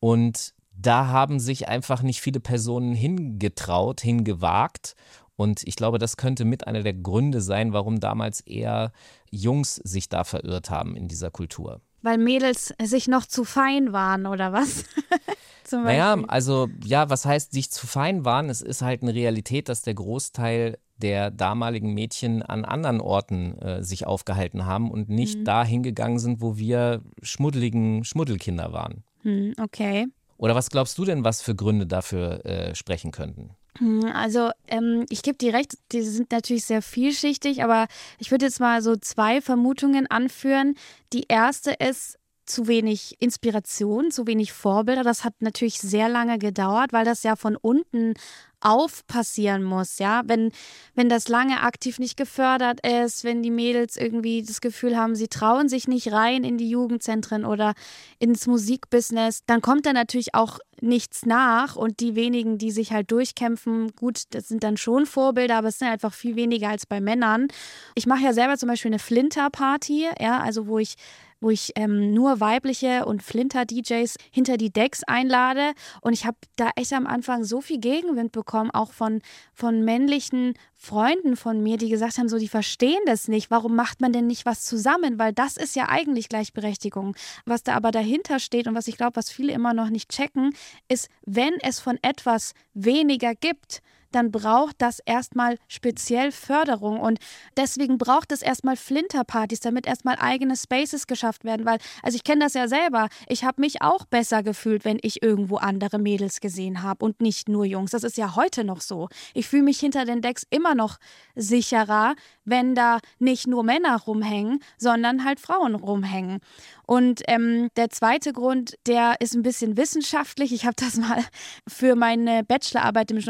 Und 0.00 0.54
da 0.76 1.08
haben 1.08 1.40
sich 1.40 1.68
einfach 1.68 2.02
nicht 2.02 2.20
viele 2.20 2.40
Personen 2.40 2.94
hingetraut, 2.94 4.00
hingewagt. 4.00 4.94
Und 5.36 5.62
ich 5.64 5.76
glaube, 5.76 5.98
das 5.98 6.16
könnte 6.16 6.44
mit 6.44 6.66
einer 6.66 6.82
der 6.82 6.94
Gründe 6.94 7.40
sein, 7.40 7.72
warum 7.72 8.00
damals 8.00 8.40
eher 8.40 8.92
Jungs 9.30 9.76
sich 9.76 10.08
da 10.08 10.24
verirrt 10.24 10.70
haben 10.70 10.96
in 10.96 11.06
dieser 11.06 11.30
Kultur. 11.30 11.80
Weil 12.02 12.18
Mädels 12.18 12.74
sich 12.82 13.08
noch 13.08 13.26
zu 13.26 13.44
fein 13.44 13.92
waren, 13.92 14.26
oder 14.26 14.52
was? 14.52 14.84
naja, 15.72 16.16
also 16.28 16.68
ja, 16.84 17.10
was 17.10 17.24
heißt 17.24 17.52
sich 17.52 17.70
zu 17.70 17.86
fein 17.86 18.24
waren? 18.24 18.50
Es 18.50 18.62
ist 18.62 18.82
halt 18.82 19.02
eine 19.02 19.14
Realität, 19.14 19.68
dass 19.68 19.82
der 19.82 19.94
Großteil 19.94 20.78
der 20.98 21.30
damaligen 21.30 21.94
Mädchen 21.94 22.42
an 22.42 22.64
anderen 22.64 23.00
Orten 23.00 23.58
äh, 23.58 23.82
sich 23.82 24.06
aufgehalten 24.06 24.66
haben 24.66 24.90
und 24.90 25.08
nicht 25.08 25.40
mhm. 25.40 25.44
dahin 25.44 25.82
gegangen 25.82 26.18
sind, 26.18 26.40
wo 26.40 26.58
wir 26.58 27.02
schmuddeligen 27.22 28.04
Schmuddelkinder 28.04 28.72
waren. 28.72 29.04
Mhm, 29.22 29.54
okay. 29.60 30.06
Oder 30.36 30.54
was 30.54 30.70
glaubst 30.70 30.96
du 30.98 31.04
denn, 31.04 31.24
was 31.24 31.42
für 31.42 31.54
Gründe 31.54 31.86
dafür 31.86 32.44
äh, 32.44 32.74
sprechen 32.74 33.10
könnten? 33.10 33.50
Hm, 33.78 34.04
also 34.12 34.50
ähm, 34.68 35.04
ich 35.08 35.22
gebe 35.22 35.38
dir 35.38 35.52
recht, 35.52 35.78
die 35.92 36.02
sind 36.02 36.30
natürlich 36.30 36.64
sehr 36.64 36.82
vielschichtig, 36.82 37.62
aber 37.62 37.86
ich 38.18 38.30
würde 38.30 38.46
jetzt 38.46 38.60
mal 38.60 38.82
so 38.82 38.96
zwei 38.96 39.40
Vermutungen 39.40 40.06
anführen. 40.06 40.76
Die 41.12 41.24
erste 41.28 41.72
ist, 41.72 42.18
zu 42.48 42.66
wenig 42.66 43.16
Inspiration, 43.20 44.10
zu 44.10 44.26
wenig 44.26 44.52
Vorbilder. 44.52 45.04
Das 45.04 45.22
hat 45.24 45.34
natürlich 45.40 45.78
sehr 45.80 46.08
lange 46.08 46.38
gedauert, 46.38 46.92
weil 46.92 47.04
das 47.04 47.22
ja 47.22 47.36
von 47.36 47.56
unten 47.56 48.14
auf 48.60 49.06
passieren 49.06 49.62
muss, 49.62 49.98
ja. 49.98 50.22
Wenn, 50.26 50.50
wenn 50.94 51.08
das 51.08 51.28
lange 51.28 51.62
aktiv 51.62 51.98
nicht 51.98 52.16
gefördert 52.16 52.86
ist, 52.86 53.24
wenn 53.24 53.42
die 53.42 53.50
Mädels 53.50 53.96
irgendwie 53.96 54.42
das 54.42 54.60
Gefühl 54.60 54.96
haben, 54.96 55.14
sie 55.14 55.28
trauen 55.28 55.68
sich 55.68 55.88
nicht 55.88 56.12
rein 56.12 56.44
in 56.44 56.58
die 56.58 56.68
Jugendzentren 56.68 57.44
oder 57.44 57.74
ins 58.18 58.46
Musikbusiness, 58.46 59.42
dann 59.46 59.60
kommt 59.62 59.86
da 59.86 59.92
natürlich 59.92 60.34
auch 60.34 60.58
nichts 60.80 61.26
nach 61.26 61.76
und 61.76 62.00
die 62.00 62.14
wenigen, 62.14 62.58
die 62.58 62.70
sich 62.70 62.92
halt 62.92 63.10
durchkämpfen, 63.10 63.94
gut, 63.96 64.22
das 64.30 64.48
sind 64.48 64.62
dann 64.62 64.76
schon 64.76 65.06
Vorbilder, 65.06 65.56
aber 65.56 65.68
es 65.68 65.78
sind 65.78 65.88
einfach 65.88 66.14
viel 66.14 66.36
weniger 66.36 66.68
als 66.68 66.86
bei 66.86 67.00
Männern. 67.00 67.48
Ich 67.94 68.06
mache 68.06 68.22
ja 68.22 68.32
selber 68.32 68.56
zum 68.56 68.68
Beispiel 68.68 68.90
eine 68.90 68.98
Flinter-Party, 68.98 70.08
ja, 70.20 70.40
also 70.40 70.66
wo 70.66 70.78
ich 70.78 70.94
wo 71.40 71.50
ich 71.50 71.72
ähm, 71.76 72.12
nur 72.12 72.40
weibliche 72.40 73.04
und 73.06 73.22
Flinter-DJs 73.22 74.16
hinter 74.30 74.56
die 74.56 74.70
Decks 74.70 75.04
einlade. 75.04 75.72
Und 76.00 76.12
ich 76.12 76.26
habe 76.26 76.36
da 76.56 76.70
echt 76.76 76.92
am 76.92 77.06
Anfang 77.06 77.44
so 77.44 77.60
viel 77.60 77.78
Gegenwind 77.78 78.32
bekommen, 78.32 78.70
auch 78.70 78.92
von, 78.92 79.20
von 79.54 79.84
männlichen 79.84 80.54
Freunden 80.74 81.36
von 81.36 81.62
mir, 81.62 81.76
die 81.76 81.88
gesagt 81.88 82.18
haben, 82.18 82.28
so, 82.28 82.38
die 82.38 82.48
verstehen 82.48 83.02
das 83.06 83.28
nicht. 83.28 83.50
Warum 83.50 83.74
macht 83.74 84.00
man 84.00 84.12
denn 84.12 84.26
nicht 84.26 84.46
was 84.46 84.64
zusammen? 84.64 85.18
Weil 85.18 85.32
das 85.32 85.56
ist 85.56 85.76
ja 85.76 85.88
eigentlich 85.88 86.28
Gleichberechtigung. 86.28 87.16
Was 87.44 87.62
da 87.62 87.74
aber 87.74 87.90
dahinter 87.90 88.38
steht 88.38 88.66
und 88.66 88.74
was 88.74 88.88
ich 88.88 88.96
glaube, 88.96 89.16
was 89.16 89.30
viele 89.30 89.52
immer 89.52 89.74
noch 89.74 89.90
nicht 89.90 90.10
checken, 90.10 90.54
ist, 90.88 91.08
wenn 91.24 91.54
es 91.62 91.80
von 91.80 91.98
etwas 92.02 92.54
weniger 92.74 93.34
gibt, 93.34 93.82
dann 94.12 94.30
braucht 94.30 94.76
das 94.78 95.00
erstmal 95.00 95.58
speziell 95.68 96.32
Förderung. 96.32 97.00
Und 97.00 97.18
deswegen 97.56 97.98
braucht 97.98 98.32
es 98.32 98.42
erstmal 98.42 98.76
Flinterpartys, 98.76 99.60
damit 99.60 99.86
erstmal 99.86 100.16
eigene 100.18 100.56
Spaces 100.56 101.06
geschafft 101.06 101.44
werden. 101.44 101.66
Weil, 101.66 101.78
also 102.02 102.16
ich 102.16 102.24
kenne 102.24 102.44
das 102.44 102.54
ja 102.54 102.68
selber. 102.68 103.08
Ich 103.28 103.44
habe 103.44 103.60
mich 103.60 103.82
auch 103.82 104.04
besser 104.06 104.42
gefühlt, 104.42 104.84
wenn 104.84 104.98
ich 105.02 105.22
irgendwo 105.22 105.56
andere 105.56 105.98
Mädels 105.98 106.40
gesehen 106.40 106.82
habe 106.82 107.04
und 107.04 107.20
nicht 107.20 107.48
nur 107.48 107.64
Jungs. 107.64 107.90
Das 107.90 108.04
ist 108.04 108.16
ja 108.16 108.36
heute 108.36 108.64
noch 108.64 108.80
so. 108.80 109.08
Ich 109.34 109.48
fühle 109.48 109.62
mich 109.64 109.78
hinter 109.80 110.04
den 110.04 110.22
Decks 110.22 110.46
immer 110.50 110.74
noch 110.74 110.98
sicherer, 111.34 112.14
wenn 112.44 112.74
da 112.74 112.98
nicht 113.18 113.46
nur 113.46 113.62
Männer 113.62 114.00
rumhängen, 114.00 114.60
sondern 114.78 115.24
halt 115.24 115.40
Frauen 115.40 115.74
rumhängen. 115.74 116.40
Und 116.86 117.20
ähm, 117.28 117.68
der 117.76 117.90
zweite 117.90 118.32
Grund, 118.32 118.76
der 118.86 119.16
ist 119.20 119.34
ein 119.34 119.42
bisschen 119.42 119.76
wissenschaftlich. 119.76 120.52
Ich 120.52 120.64
habe 120.64 120.76
das 120.76 120.96
mal 120.96 121.22
für 121.66 121.94
meine 121.96 122.44
Bachelorarbeit 122.44 123.10
im 123.10 123.20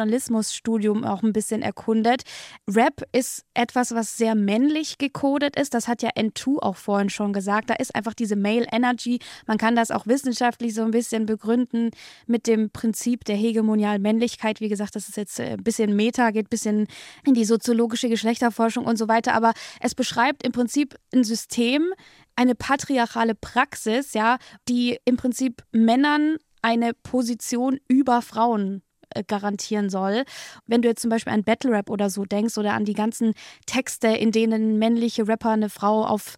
Journalismusstudium 0.69 1.05
auch 1.05 1.23
ein 1.23 1.33
bisschen 1.33 1.63
erkundet. 1.63 2.23
Rap 2.69 3.03
ist 3.13 3.45
etwas, 3.55 3.95
was 3.95 4.17
sehr 4.17 4.35
männlich 4.35 4.99
gecodet 4.99 5.59
ist. 5.59 5.75
Das 5.75 5.89
hat 5.89 6.03
ja 6.03 6.11
N2 6.11 6.59
auch 6.59 6.77
vorhin 6.77 7.11
schon 7.11 7.33
gesagt. 7.33 7.71
Da 7.71 7.75
ist 7.75 7.95
einfach 7.95 8.15
diese 8.15 8.37
Male 8.37 8.67
Energy. 8.71 9.19
Man 9.47 9.59
kann 9.59 9.77
das 9.77 9.91
auch 9.91 10.07
wissenschaftlich 10.07 10.75
so 10.75 10.83
ein 10.83 10.91
bisschen 10.91 11.27
begründen 11.27 11.91
mit 12.27 12.47
dem 12.47 12.71
Prinzip 12.71 13.25
der 13.25 13.37
hegemonialen 13.37 14.03
Männlichkeit. 14.03 14.61
Wie 14.61 14.69
gesagt, 14.69 14.95
das 14.95 15.09
ist 15.09 15.17
jetzt 15.17 15.41
ein 15.41 15.63
bisschen 15.63 15.97
Meta, 15.97 16.31
geht 16.31 16.47
ein 16.47 16.51
bisschen 16.51 16.87
in 17.25 17.35
die 17.35 17.45
soziologische 17.45 18.09
Geschlechterforschung 18.09 18.85
und 18.85 18.99
so 18.99 19.09
weiter. 19.09 19.35
Aber 19.35 19.53
es 19.81 19.95
beschreibt 19.95 20.45
im 20.45 20.53
Prinzip 20.53 20.97
ein 21.15 21.25
System, 21.25 21.93
eine 22.37 22.55
patriarchale 22.55 23.35
Praxis, 23.35 24.13
ja, 24.15 24.39
die 24.69 24.99
im 25.05 25.17
Prinzip 25.17 25.65
Männern 25.73 26.37
eine 26.63 26.93
Position 26.95 27.79
über 27.89 28.23
Frauen 28.23 28.83
äh, 28.83 28.88
garantieren 29.27 29.91
soll. 29.91 30.25
Wenn 30.67 30.83
du 30.83 30.89
jetzt 30.89 31.03
zum 31.03 31.11
Beispiel 31.11 31.33
an 31.33 31.45
Battle 31.45 31.71
Rap 31.71 31.91
oder 31.91 32.11
so 32.11 32.25
denkst 32.25 32.59
oder 32.59 32.75
an 32.75 32.85
die 32.85 32.95
ganzen 32.95 33.35
Texte, 33.67 34.09
in 34.09 34.33
denen 34.33 34.79
männliche 34.79 35.27
Rapper 35.27 35.51
eine 35.51 35.71
Frau 35.71 36.05
auf 36.05 36.37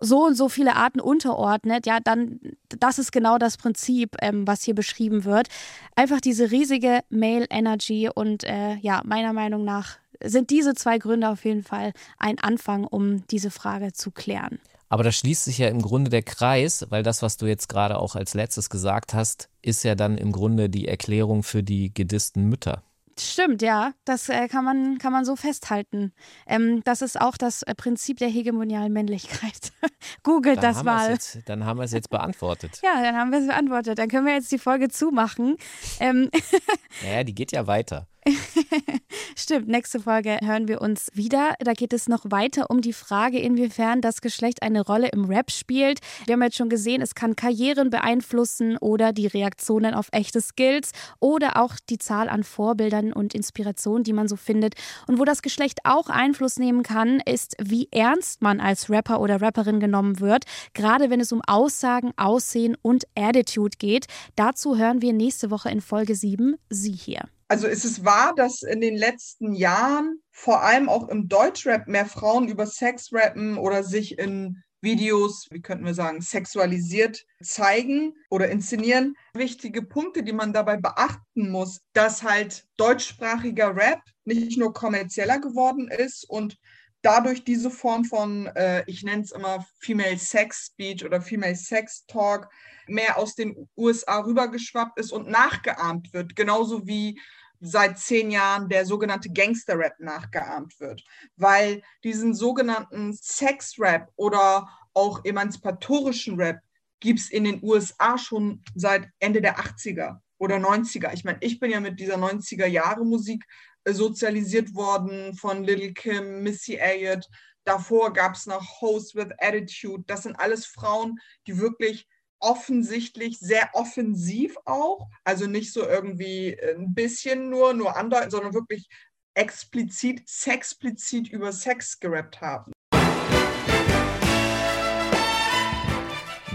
so 0.00 0.24
und 0.24 0.34
so 0.34 0.48
viele 0.48 0.76
Arten 0.76 0.98
unterordnet, 0.98 1.86
ja, 1.86 2.00
dann 2.00 2.40
das 2.68 2.98
ist 2.98 3.12
genau 3.12 3.36
das 3.36 3.58
Prinzip, 3.58 4.16
ähm, 4.22 4.46
was 4.46 4.62
hier 4.62 4.74
beschrieben 4.74 5.24
wird. 5.24 5.48
Einfach 5.94 6.20
diese 6.20 6.50
riesige 6.50 7.00
Male 7.10 7.46
Energy 7.50 8.08
und 8.12 8.44
äh, 8.44 8.76
ja, 8.76 9.02
meiner 9.04 9.34
Meinung 9.34 9.64
nach 9.64 9.98
sind 10.22 10.50
diese 10.50 10.74
zwei 10.74 10.98
Gründe 10.98 11.28
auf 11.28 11.44
jeden 11.44 11.62
Fall 11.62 11.92
ein 12.18 12.38
Anfang, 12.38 12.84
um 12.84 13.26
diese 13.28 13.50
Frage 13.50 13.92
zu 13.92 14.10
klären. 14.10 14.58
Aber 14.90 15.04
da 15.04 15.12
schließt 15.12 15.44
sich 15.44 15.58
ja 15.58 15.68
im 15.68 15.80
Grunde 15.80 16.10
der 16.10 16.24
Kreis, 16.24 16.84
weil 16.90 17.04
das, 17.04 17.22
was 17.22 17.36
du 17.36 17.46
jetzt 17.46 17.68
gerade 17.68 17.98
auch 17.98 18.16
als 18.16 18.34
letztes 18.34 18.68
gesagt 18.68 19.14
hast, 19.14 19.48
ist 19.62 19.84
ja 19.84 19.94
dann 19.94 20.18
im 20.18 20.32
Grunde 20.32 20.68
die 20.68 20.88
Erklärung 20.88 21.44
für 21.44 21.62
die 21.62 21.94
gedissten 21.94 22.48
Mütter. 22.48 22.82
Stimmt, 23.16 23.62
ja, 23.62 23.92
das 24.04 24.28
äh, 24.28 24.48
kann, 24.48 24.64
man, 24.64 24.98
kann 24.98 25.12
man 25.12 25.24
so 25.24 25.36
festhalten. 25.36 26.12
Ähm, 26.46 26.82
das 26.84 27.02
ist 27.02 27.20
auch 27.20 27.36
das 27.36 27.62
äh, 27.62 27.74
Prinzip 27.74 28.18
der 28.18 28.28
hegemonialen 28.28 28.92
Männlichkeit. 28.92 29.72
Googelt 30.24 30.62
das 30.62 30.82
mal. 30.82 31.12
Jetzt, 31.12 31.38
dann 31.46 31.64
haben 31.64 31.78
wir 31.78 31.84
es 31.84 31.92
jetzt 31.92 32.10
beantwortet. 32.10 32.80
ja, 32.82 33.00
dann 33.00 33.14
haben 33.14 33.30
wir 33.30 33.38
es 33.38 33.46
beantwortet. 33.46 33.98
Dann 33.98 34.08
können 34.08 34.26
wir 34.26 34.34
jetzt 34.34 34.50
die 34.50 34.58
Folge 34.58 34.88
zumachen. 34.88 35.56
Ähm 36.00 36.30
naja, 37.02 37.22
die 37.22 37.34
geht 37.34 37.52
ja 37.52 37.66
weiter. 37.66 38.08
Stimmt, 39.36 39.68
nächste 39.68 40.00
Folge 40.00 40.38
hören 40.42 40.68
wir 40.68 40.80
uns 40.80 41.08
wieder. 41.14 41.54
Da 41.60 41.72
geht 41.72 41.92
es 41.92 42.08
noch 42.08 42.26
weiter 42.30 42.70
um 42.70 42.82
die 42.82 42.92
Frage, 42.92 43.38
inwiefern 43.38 44.00
das 44.00 44.20
Geschlecht 44.20 44.62
eine 44.62 44.82
Rolle 44.82 45.08
im 45.08 45.24
Rap 45.24 45.50
spielt. 45.50 46.00
Wir 46.26 46.34
haben 46.34 46.42
jetzt 46.42 46.56
schon 46.56 46.68
gesehen, 46.68 47.00
es 47.00 47.14
kann 47.14 47.36
Karrieren 47.36 47.90
beeinflussen 47.90 48.76
oder 48.76 49.12
die 49.12 49.26
Reaktionen 49.26 49.94
auf 49.94 50.08
echte 50.12 50.40
Skills 50.40 50.92
oder 51.18 51.62
auch 51.62 51.76
die 51.88 51.98
Zahl 51.98 52.28
an 52.28 52.44
Vorbildern 52.44 53.12
und 53.12 53.34
Inspirationen, 53.34 54.04
die 54.04 54.12
man 54.12 54.28
so 54.28 54.36
findet. 54.36 54.74
Und 55.06 55.18
wo 55.18 55.24
das 55.24 55.42
Geschlecht 55.42 55.80
auch 55.84 56.08
Einfluss 56.08 56.58
nehmen 56.58 56.82
kann, 56.82 57.20
ist, 57.20 57.56
wie 57.58 57.88
ernst 57.90 58.42
man 58.42 58.60
als 58.60 58.90
Rapper 58.90 59.20
oder 59.20 59.40
Rapperin 59.40 59.80
genommen 59.80 60.20
wird, 60.20 60.44
gerade 60.74 61.08
wenn 61.08 61.20
es 61.20 61.32
um 61.32 61.40
Aussagen, 61.46 62.12
Aussehen 62.16 62.76
und 62.82 63.04
Attitude 63.14 63.78
geht. 63.78 64.06
Dazu 64.36 64.76
hören 64.76 65.00
wir 65.00 65.12
nächste 65.12 65.50
Woche 65.50 65.70
in 65.70 65.80
Folge 65.80 66.14
7 66.14 66.56
Sie 66.68 66.92
hier. 66.92 67.22
Also 67.50 67.66
ist 67.66 67.84
es 67.84 68.04
wahr, 68.04 68.32
dass 68.36 68.62
in 68.62 68.80
den 68.80 68.96
letzten 68.96 69.54
Jahren 69.54 70.22
vor 70.30 70.62
allem 70.62 70.88
auch 70.88 71.08
im 71.08 71.28
Deutschrap 71.28 71.88
mehr 71.88 72.06
Frauen 72.06 72.46
über 72.46 72.64
Sex 72.64 73.12
rappen 73.12 73.58
oder 73.58 73.82
sich 73.82 74.20
in 74.20 74.62
Videos, 74.80 75.48
wie 75.50 75.60
könnten 75.60 75.84
wir 75.84 75.94
sagen, 75.94 76.20
sexualisiert 76.20 77.26
zeigen 77.42 78.14
oder 78.30 78.48
inszenieren. 78.50 79.16
Wichtige 79.34 79.82
Punkte, 79.82 80.22
die 80.22 80.32
man 80.32 80.52
dabei 80.52 80.76
beachten 80.76 81.50
muss, 81.50 81.80
dass 81.92 82.22
halt 82.22 82.68
deutschsprachiger 82.76 83.74
Rap 83.74 84.00
nicht 84.24 84.56
nur 84.56 84.72
kommerzieller 84.72 85.40
geworden 85.40 85.88
ist 85.88 86.30
und 86.30 86.56
dadurch 87.02 87.42
diese 87.42 87.72
Form 87.72 88.04
von, 88.04 88.46
äh, 88.46 88.84
ich 88.86 89.02
nenne 89.02 89.24
es 89.24 89.32
immer 89.32 89.66
Female 89.80 90.18
Sex 90.18 90.66
Speech 90.66 91.04
oder 91.04 91.20
Female 91.20 91.56
Sex 91.56 92.06
Talk, 92.06 92.48
mehr 92.86 93.18
aus 93.18 93.34
den 93.34 93.68
USA 93.76 94.20
rübergeschwappt 94.20 95.00
ist 95.00 95.12
und 95.12 95.28
nachgeahmt 95.28 96.12
wird, 96.12 96.36
genauso 96.36 96.86
wie 96.86 97.18
seit 97.60 97.98
zehn 97.98 98.30
Jahren 98.30 98.68
der 98.68 98.86
sogenannte 98.86 99.30
Gangster-Rap 99.30 100.00
nachgeahmt 100.00 100.80
wird. 100.80 101.04
Weil 101.36 101.82
diesen 102.02 102.34
sogenannten 102.34 103.12
Sex-Rap 103.12 104.08
oder 104.16 104.68
auch 104.94 105.24
emanzipatorischen 105.24 106.40
Rap 106.40 106.60
gibt 107.00 107.20
es 107.20 107.30
in 107.30 107.44
den 107.44 107.62
USA 107.62 108.18
schon 108.18 108.62
seit 108.74 109.08
Ende 109.18 109.40
der 109.40 109.58
80er 109.58 110.18
oder 110.38 110.56
90er. 110.56 111.12
Ich 111.12 111.24
meine, 111.24 111.38
ich 111.40 111.60
bin 111.60 111.70
ja 111.70 111.80
mit 111.80 112.00
dieser 112.00 112.16
90er 112.16 112.66
Jahre 112.66 113.04
Musik 113.04 113.44
äh, 113.84 113.92
sozialisiert 113.92 114.74
worden 114.74 115.34
von 115.34 115.64
Little 115.64 115.92
Kim, 115.92 116.42
Missy 116.42 116.76
Elliott. 116.76 117.26
Davor 117.64 118.12
gab 118.12 118.34
es 118.34 118.46
noch 118.46 118.80
Host 118.80 119.14
with 119.14 119.28
Attitude. 119.38 120.04
Das 120.06 120.22
sind 120.22 120.36
alles 120.36 120.66
Frauen, 120.66 121.18
die 121.46 121.58
wirklich 121.58 122.08
offensichtlich 122.40 123.38
sehr 123.38 123.70
offensiv 123.74 124.56
auch, 124.64 125.08
also 125.24 125.46
nicht 125.46 125.72
so 125.72 125.86
irgendwie 125.86 126.58
ein 126.76 126.94
bisschen 126.94 127.50
nur, 127.50 127.74
nur 127.74 127.96
andeuten, 127.96 128.30
sondern 128.30 128.54
wirklich 128.54 128.88
explizit, 129.34 130.22
sexplizit 130.26 131.28
über 131.28 131.52
Sex 131.52 132.00
gerappt 132.00 132.40
haben. 132.40 132.72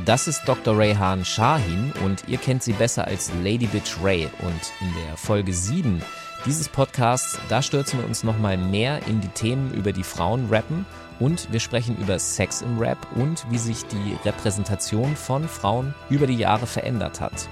Das 0.05 0.27
ist 0.27 0.43
Dr. 0.45 0.77
Rayhan 0.77 1.25
Shahin 1.25 1.91
und 2.03 2.27
ihr 2.27 2.37
kennt 2.37 2.61
sie 2.61 2.73
besser 2.73 3.07
als 3.07 3.31
Lady 3.43 3.65
Bitch 3.65 3.97
Ray. 4.03 4.25
Und 4.43 4.73
in 4.79 4.93
der 5.03 5.17
Folge 5.17 5.51
7 5.51 5.99
dieses 6.45 6.69
Podcasts, 6.69 7.39
da 7.49 7.61
stürzen 7.61 7.99
wir 7.99 8.05
uns 8.05 8.23
nochmal 8.23 8.57
mehr 8.57 9.05
in 9.07 9.21
die 9.21 9.29
Themen 9.29 9.73
über 9.73 9.91
die 9.91 10.03
Frauen 10.03 10.47
rappen 10.49 10.85
und 11.19 11.51
wir 11.51 11.59
sprechen 11.59 11.97
über 11.97 12.19
Sex 12.19 12.61
im 12.61 12.77
Rap 12.77 12.97
und 13.15 13.45
wie 13.49 13.57
sich 13.57 13.85
die 13.85 14.17
Repräsentation 14.23 15.15
von 15.15 15.47
Frauen 15.47 15.93
über 16.09 16.27
die 16.27 16.37
Jahre 16.37 16.67
verändert 16.67 17.21
hat. 17.21 17.47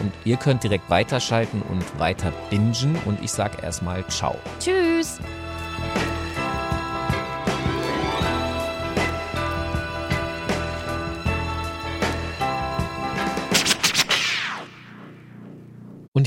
Und 0.00 0.12
ihr 0.24 0.36
könnt 0.36 0.62
direkt 0.62 0.88
weiterschalten 0.88 1.62
und 1.62 1.98
weiter 1.98 2.32
bingen 2.48 2.96
und 3.06 3.22
ich 3.22 3.32
sage 3.32 3.62
erstmal 3.62 4.06
ciao. 4.08 4.36
Tschüss. 4.60 5.18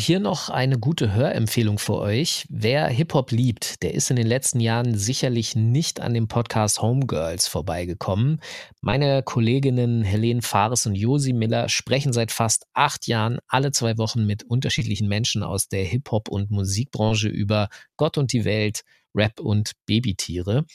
Hier 0.04 0.20
noch 0.20 0.50
eine 0.50 0.78
gute 0.78 1.14
Hörempfehlung 1.14 1.80
für 1.80 1.96
euch. 1.96 2.46
Wer 2.50 2.88
Hip-Hop 2.88 3.32
liebt, 3.32 3.82
der 3.84 3.94
ist 3.94 4.10
in 4.10 4.18
den 4.18 4.28
letzten 4.28 4.60
Jahren 4.60 4.98
sicherlich 4.98 5.56
nicht 5.56 6.02
an 6.02 6.14
dem 6.14 6.28
Podcast 6.28 6.82
Homegirls 6.82 7.48
vorbeigekommen. 7.48 8.42
Meine 8.82 9.24
Kolleginnen 9.24 10.04
Helene 10.04 10.42
Fares 10.42 10.86
und 10.86 10.96
Josi 10.96 11.32
Miller 11.32 11.70
sprechen 11.70 12.12
seit 12.12 12.34
fast 12.34 12.66
acht 12.74 13.08
Jahren 13.08 13.40
alle 13.48 13.72
zwei 13.72 13.98
Wochen 13.98 14.26
mit 14.26 14.44
unterschiedlichen 14.44 15.08
Menschen 15.08 15.42
aus 15.42 15.70
der 15.70 15.86
Hip-Hop- 15.86 16.30
und 16.30 16.52
Musikbranche 16.52 17.30
über 17.30 17.70
Gott 17.96 18.18
und 18.18 18.34
die 18.34 18.44
Welt, 18.44 18.82
Rap 19.16 19.40
und 19.40 19.72
Babytiere. 19.86 20.66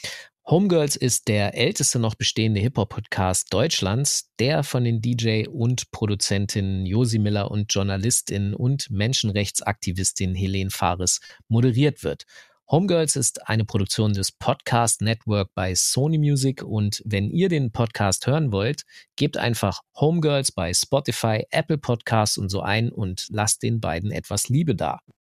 Homegirls 0.50 0.96
ist 0.96 1.28
der 1.28 1.54
älteste 1.58 1.98
noch 1.98 2.14
bestehende 2.14 2.58
Hip-Hop-Podcast 2.60 3.52
Deutschlands, 3.52 4.30
der 4.38 4.62
von 4.62 4.82
den 4.82 5.02
DJ 5.02 5.46
und 5.46 5.90
Produzentinnen 5.90 6.86
Josi 6.86 7.18
Miller 7.18 7.50
und 7.50 7.70
Journalistin 7.70 8.54
und 8.54 8.90
Menschenrechtsaktivistin 8.90 10.34
Helene 10.34 10.70
Fares 10.70 11.20
moderiert 11.48 12.02
wird. 12.02 12.24
Homegirls 12.70 13.14
ist 13.14 13.46
eine 13.46 13.66
Produktion 13.66 14.14
des 14.14 14.32
Podcast 14.32 15.02
Network 15.02 15.50
bei 15.54 15.74
Sony 15.74 16.16
Music 16.16 16.62
und 16.62 17.02
wenn 17.04 17.28
ihr 17.28 17.50
den 17.50 17.70
Podcast 17.70 18.26
hören 18.26 18.50
wollt, 18.50 18.84
gebt 19.16 19.36
einfach 19.36 19.82
Homegirls 20.00 20.50
bei 20.50 20.72
Spotify, 20.72 21.44
Apple 21.50 21.76
Podcasts 21.76 22.38
und 22.38 22.48
so 22.48 22.62
ein 22.62 22.90
und 22.90 23.26
lasst 23.28 23.62
den 23.62 23.80
beiden 23.80 24.10
etwas 24.10 24.48
Liebe 24.48 24.74
da. 24.74 25.00